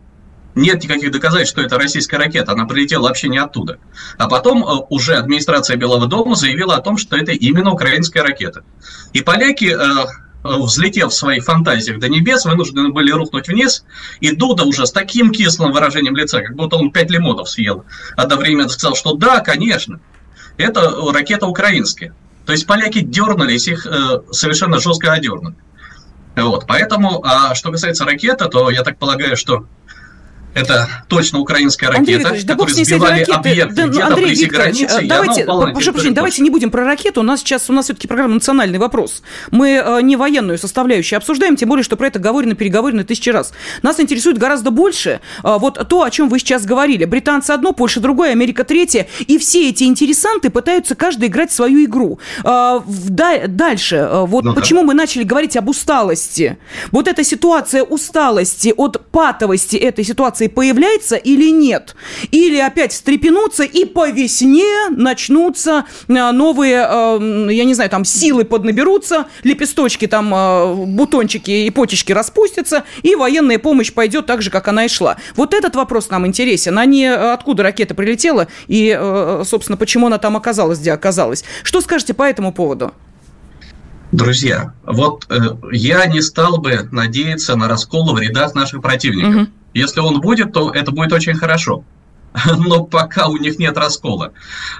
нет 0.59 0.82
никаких 0.82 1.11
доказательств, 1.11 1.54
что 1.56 1.62
это 1.62 1.78
российская 1.78 2.18
ракета, 2.18 2.52
она 2.52 2.66
прилетела 2.66 3.04
вообще 3.04 3.28
не 3.28 3.38
оттуда. 3.38 3.78
А 4.18 4.28
потом 4.28 4.62
э, 4.62 4.84
уже 4.90 5.14
администрация 5.14 5.76
Белого 5.76 6.06
дома 6.06 6.34
заявила 6.34 6.76
о 6.76 6.80
том, 6.80 6.98
что 6.98 7.16
это 7.16 7.32
именно 7.32 7.72
украинская 7.72 8.22
ракета. 8.22 8.64
И 9.12 9.22
поляки, 9.22 9.66
э, 9.66 9.76
э, 9.76 10.56
взлетев 10.59 11.11
в 11.11 11.14
своих 11.14 11.44
фантазиях 11.44 11.98
до 11.98 12.09
небес, 12.09 12.44
вынуждены 12.44 12.90
были 12.90 13.11
рухнуть 13.11 13.48
вниз, 13.48 13.84
и 14.20 14.34
Дуда 14.34 14.64
уже 14.64 14.86
с 14.86 14.92
таким 14.92 15.30
кислым 15.30 15.72
выражением 15.72 16.16
лица, 16.16 16.42
как 16.42 16.54
будто 16.54 16.76
он 16.76 16.90
пять 16.90 17.11
лимонов 17.11 17.48
съел, 17.48 17.84
одновременно 18.16 18.68
сказал, 18.68 18.96
что 18.96 19.14
да, 19.14 19.40
конечно, 19.40 20.00
это 20.56 20.92
ракета 21.12 21.46
украинская. 21.46 22.14
То 22.44 22.52
есть 22.52 22.66
поляки 22.66 23.00
дернулись, 23.00 23.68
их 23.68 23.86
совершенно 24.30 24.80
жестко 24.80 25.12
одернули. 25.12 25.54
Вот, 26.34 26.64
поэтому, 26.66 27.22
а 27.24 27.54
что 27.54 27.70
касается 27.70 28.04
ракеты, 28.04 28.46
то 28.46 28.70
я 28.70 28.82
так 28.82 28.96
полагаю, 28.96 29.36
что 29.36 29.66
это 30.59 30.88
точно 31.09 31.38
украинская 31.38 31.90
ракета, 31.90 32.28
Андрей 32.28 32.44
которая 32.46 32.74
да 32.74 32.84
сбивали 32.84 33.22
объекты 33.22 33.74
да, 33.74 33.86
где-то 33.86 34.06
Андрей 34.06 34.26
близи 34.26 34.46
границы, 34.46 35.06
давайте, 35.06 35.44
прошу 35.44 35.92
прощения, 35.92 36.14
давайте 36.14 36.42
не 36.42 36.50
будем 36.50 36.70
про 36.70 36.84
ракету. 36.84 37.20
У 37.20 37.24
нас 37.24 37.40
сейчас 37.40 37.70
у 37.70 37.72
нас 37.72 37.86
все-таки 37.86 38.09
программа 38.09 38.34
«Национальный 38.34 38.78
вопрос». 38.78 39.22
Мы 39.50 39.82
э, 39.84 40.02
не 40.02 40.16
военную 40.16 40.59
составляющую 40.59 41.16
обсуждаем, 41.16 41.56
тем 41.56 41.68
более, 41.68 41.84
что 41.84 41.96
про 41.96 42.09
это 42.09 42.18
говорено, 42.18 42.54
переговорено 42.54 43.04
тысячи 43.04 43.30
раз. 43.30 43.52
Нас 43.82 44.00
интересует 44.00 44.38
гораздо 44.38 44.70
больше 44.70 45.20
э, 45.42 45.56
вот 45.59 45.88
то, 45.88 46.02
о 46.02 46.11
чем 46.11 46.28
вы 46.28 46.38
сейчас 46.38 46.64
говорили. 46.64 47.04
Британцы 47.04 47.52
одно, 47.52 47.72
Польша 47.72 48.00
другое, 48.00 48.32
Америка 48.32 48.64
третье. 48.64 49.09
И 49.20 49.38
все 49.38 49.68
эти 49.68 49.84
интересанты 49.84 50.50
пытаются 50.50 50.94
каждый 50.94 51.28
играть 51.28 51.52
свою 51.52 51.84
игру. 51.84 52.18
Э, 52.44 52.80
дальше, 53.46 54.09
вот 54.12 54.44
ну, 54.44 54.54
почему 54.54 54.80
да. 54.80 54.86
мы 54.86 54.94
начали 54.94 55.22
говорить 55.22 55.56
об 55.56 55.68
усталости. 55.68 56.59
Вот 56.90 57.09
эта 57.09 57.24
ситуация 57.24 57.82
усталости 57.82 58.74
от 58.76 59.11
патовости 59.11 59.76
этой 59.76 60.04
ситуации 60.04 60.47
появляется 60.49 61.16
или 61.16 61.51
нет. 61.51 61.94
Или 62.30 62.59
опять 62.59 62.92
встрепенуться 62.92 63.64
и 63.64 63.84
по 63.84 64.09
весне 64.09 64.88
начнутся 64.90 65.84
э, 66.09 66.30
новые, 66.32 66.86
э, 66.88 67.49
я 67.53 67.64
не 67.64 67.74
знаю, 67.74 67.90
там 67.90 68.05
силы 68.05 68.44
поднаберутся, 68.44 69.26
лепесточки 69.42 70.07
там, 70.07 70.34
э, 70.34 70.74
бутончики 70.86 71.51
и 71.51 71.70
почечки 71.70 72.12
распустятся, 72.12 72.84
и 73.03 73.14
военная 73.14 73.59
помощь 73.59 73.92
пойдет 73.92 74.26
так 74.26 74.42
же, 74.42 74.51
как 74.51 74.68
она 74.68 74.84
и 74.84 74.88
шла. 74.88 75.16
Вот 75.36 75.55
этот 75.55 75.76
вопрос 75.76 76.11
нам 76.11 76.26
интересен, 76.26 76.78
а 76.78 76.84
не 76.84 77.07
откуда 77.07 77.62
ракета 77.62 77.94
прилетела 77.94 78.49
и, 78.66 78.99
собственно, 79.44 79.76
почему 79.76 80.07
она 80.07 80.18
там 80.18 80.36
оказалась, 80.36 80.78
где 80.78 80.92
оказалась. 80.92 81.44
Что 81.62 81.80
скажете 81.80 82.14
по 82.14 82.22
этому 82.22 82.53
поводу? 82.53 82.92
Друзья, 84.12 84.72
вот 84.86 85.26
э, 85.28 85.38
я 85.70 86.07
не 86.07 86.22
стал 86.22 86.59
бы 86.59 86.88
надеяться 86.90 87.57
на 87.57 87.68
раскол 87.68 88.14
в 88.14 88.18
рядах 88.18 88.55
наших 88.55 88.80
противников. 88.80 89.42
Угу. 89.42 89.46
Если 89.79 90.01
он 90.01 90.20
будет, 90.20 90.53
то 90.53 90.72
это 90.72 90.91
будет 90.91 91.12
очень 91.12 91.35
хорошо. 91.35 91.85
Но 92.59 92.85
пока 92.85 93.29
у 93.29 93.37
них 93.37 93.59
нет 93.59 93.76
раскола. 93.76 94.33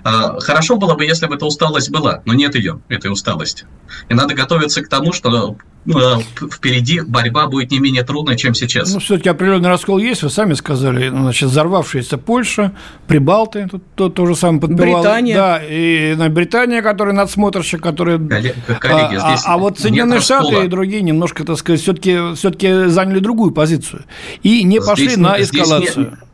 А, 0.05 0.39
хорошо 0.41 0.77
было 0.77 0.95
бы, 0.95 1.05
если 1.05 1.27
бы 1.27 1.35
эта 1.35 1.47
усталость 1.47 1.91
была, 1.91 2.23
но 2.25 2.35
нет 2.35 2.55
ее, 2.55 2.81
этой 2.89 3.11
усталости. 3.11 3.67
И 4.09 4.15
надо 4.15 4.35
готовиться 4.35 4.83
к 4.83 4.89
тому, 4.89 5.13
что 5.13 5.57
Э, 5.87 6.19
впереди 6.53 7.01
борьба 7.01 7.47
будет 7.47 7.71
не 7.71 7.79
менее 7.79 8.03
трудной, 8.03 8.37
чем 8.37 8.55
сейчас. 8.55 8.93
Ну, 8.93 9.01
все-таки 9.01 9.29
определенный 9.29 9.69
раскол 9.69 9.99
есть, 9.99 10.23
вы 10.23 10.31
сами 10.31 10.55
сказали, 10.55 11.09
ну, 11.09 11.23
значит, 11.23 11.49
взорвавшаяся 11.49 12.19
Польша, 12.19 12.73
Прибалты, 13.07 13.69
тут 13.71 13.83
то, 13.95 14.09
то 14.09 14.27
же 14.27 14.35
самое 14.35 14.61
подпевал. 14.61 15.03
Британия. 15.03 15.35
Да, 15.35 15.63
и 15.63 16.15
на 16.15 16.29
Британия, 16.29 16.83
который 16.83 17.15
надсмотрщик, 17.15 17.83
который... 17.83 18.19
Коллеги, 18.19 19.17
а, 19.17 19.35
а, 19.35 19.39
а 19.45 19.59
вот 19.59 19.79
Соединенные 19.79 20.21
Штаты 20.21 20.65
и 20.65 20.69
другие 20.69 21.03
немножко, 21.03 21.45
так 21.45 21.57
сказать, 21.57 21.81
все-таки 21.81 22.35
все 22.35 22.89
заняли 22.89 23.21
другую 23.21 23.53
позицию 23.53 24.05
и 24.43 24.65
не 24.65 24.81
пошли 24.81 25.07
здесь, 25.07 25.17
на 25.17 25.41
эскалацию. 25.41 25.81
Здесь 25.81 25.97
нет, 25.97 26.28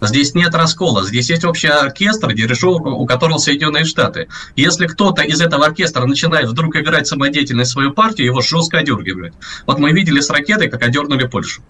Здесь 0.00 0.34
нет 0.34 0.54
раскола, 0.54 1.04
здесь 1.04 1.30
есть 1.30 1.44
общий 1.44 1.68
оркестр, 1.68 2.32
дирижер, 2.32 2.68
у 2.68 3.06
которого 3.06 3.38
Соединенные 3.38 3.84
Штаты. 3.84 4.28
Если 4.56 4.86
кто-то 4.86 5.22
из 5.22 5.40
этого 5.40 5.66
оркестра 5.66 6.04
начинает 6.06 6.48
вдруг 6.48 6.76
играть 6.76 7.06
самодеятельно 7.06 7.64
свою 7.64 7.92
партию, 7.92 8.26
его 8.26 8.40
жестко 8.40 8.78
одергивают. 8.78 9.34
Вот 9.66 9.78
мы 9.78 9.92
видели 9.92 10.20
с 10.20 10.30
ракетой, 10.30 10.68
как 10.68 10.82
одернули 10.82 11.26
Польшу. 11.26 11.62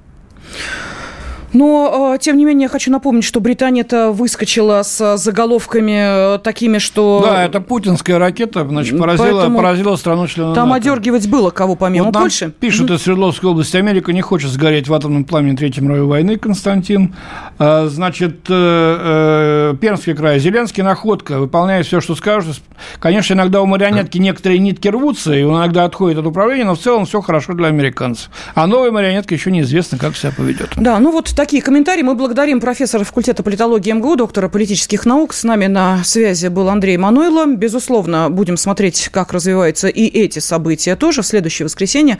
Но, 1.55 2.15
э, 2.15 2.19
тем 2.19 2.37
не 2.37 2.45
менее, 2.45 2.69
хочу 2.69 2.91
напомнить, 2.91 3.25
что 3.25 3.41
Британия-то 3.41 4.11
выскочила 4.11 4.83
с 4.83 5.17
заголовками 5.17 6.35
э, 6.35 6.39
такими, 6.41 6.79
что... 6.79 7.23
Да, 7.25 7.45
это 7.45 7.61
путинская 7.61 8.19
ракета, 8.19 8.67
значит, 8.69 8.99
поразила, 8.99 9.49
поразила 9.49 9.97
страну 9.97 10.27
члена 10.27 10.53
Там 10.55 10.71
НАТО. 10.71 10.81
одергивать 10.81 11.29
было 11.29 11.51
кого 11.51 11.77
помимо 11.77 12.07
вот 12.07 12.15
Польши. 12.15 12.53
Пишут 12.59 12.91
из 12.91 13.03
Свердловской 13.03 13.51
области, 13.51 13.77
Америка 13.77 14.13
не 14.13 14.21
хочет 14.21 14.51
сгореть 14.51 14.89
в 14.89 14.95
атомном 14.95 15.25
пламени 15.25 15.55
Третьей 15.55 15.85
мировой 15.85 16.07
войны, 16.07 16.37
Константин. 16.37 17.15
А, 17.59 17.87
значит, 17.89 18.47
э, 18.49 19.75
Пермский 19.81 20.15
край, 20.15 20.41
Зеленский 20.41 20.83
находка, 20.83 21.39
выполняет 21.39 21.87
все, 21.87 22.01
что 22.01 22.17
скажут. 22.17 22.57
Конечно, 22.99 23.35
иногда 23.35 23.63
у 23.63 23.67
марионетки 23.67 24.19
некоторые 24.19 24.59
нитки 24.59 24.89
рвутся, 24.89 25.33
и 25.33 25.45
он 25.45 25.59
иногда 25.59 25.85
отходит 25.85 26.19
от 26.19 26.27
управления, 26.27 26.65
но 26.65 26.75
в 26.75 26.81
целом 26.81 27.07
все 27.07 27.21
хорошо 27.21 27.53
для 27.53 27.69
американцев. 27.69 28.31
А 28.57 28.67
новая 28.67 28.91
марионетка 28.91 29.35
еще 29.35 29.53
неизвестно, 29.53 29.99
как 29.99 30.17
себя 30.17 30.33
поведет. 30.37 30.71
Да, 30.77 30.99
ну 30.99 31.13
вот 31.13 31.33
такие 31.35 31.44
комментарии. 31.45 32.03
Мы 32.03 32.15
благодарим 32.15 32.61
профессора 32.61 33.05
факультета 33.05 33.43
политологии 33.43 33.93
МГУ, 33.93 34.17
доктора 34.17 34.49
политических 34.49 35.07
наук. 35.07 35.33
С 35.35 35.45
нами 35.45 35.67
на 35.67 36.03
связи 36.05 36.49
был 36.49 36.69
Андрей 36.69 36.97
Мануйло. 36.97 37.47
Безусловно, 37.47 38.31
будем 38.31 38.57
смотреть, 38.57 39.09
как 39.13 39.33
развиваются 39.33 39.89
и 39.89 40.07
эти 40.07 40.39
события 40.39 40.97
тоже 40.97 41.23
в 41.23 41.27
следующее 41.27 41.65
воскресенье. 41.65 42.19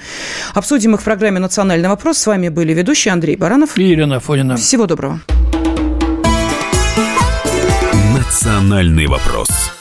Обсудим 0.55 0.95
их 0.95 1.01
в 1.01 1.05
программе 1.05 1.41
«Национальный 1.41 1.89
вопрос». 1.89 2.19
С 2.19 2.27
вами 2.27 2.49
были 2.49 2.73
ведущие 2.73 3.13
Андрей 3.13 3.37
Баранов 3.37 3.79
и 3.79 3.93
Ирина 3.93 4.21
Фонина. 4.21 4.57
Всего 4.57 4.87
доброго. 4.87 5.21
«Национальный 8.15 9.07
вопрос» 9.07 9.74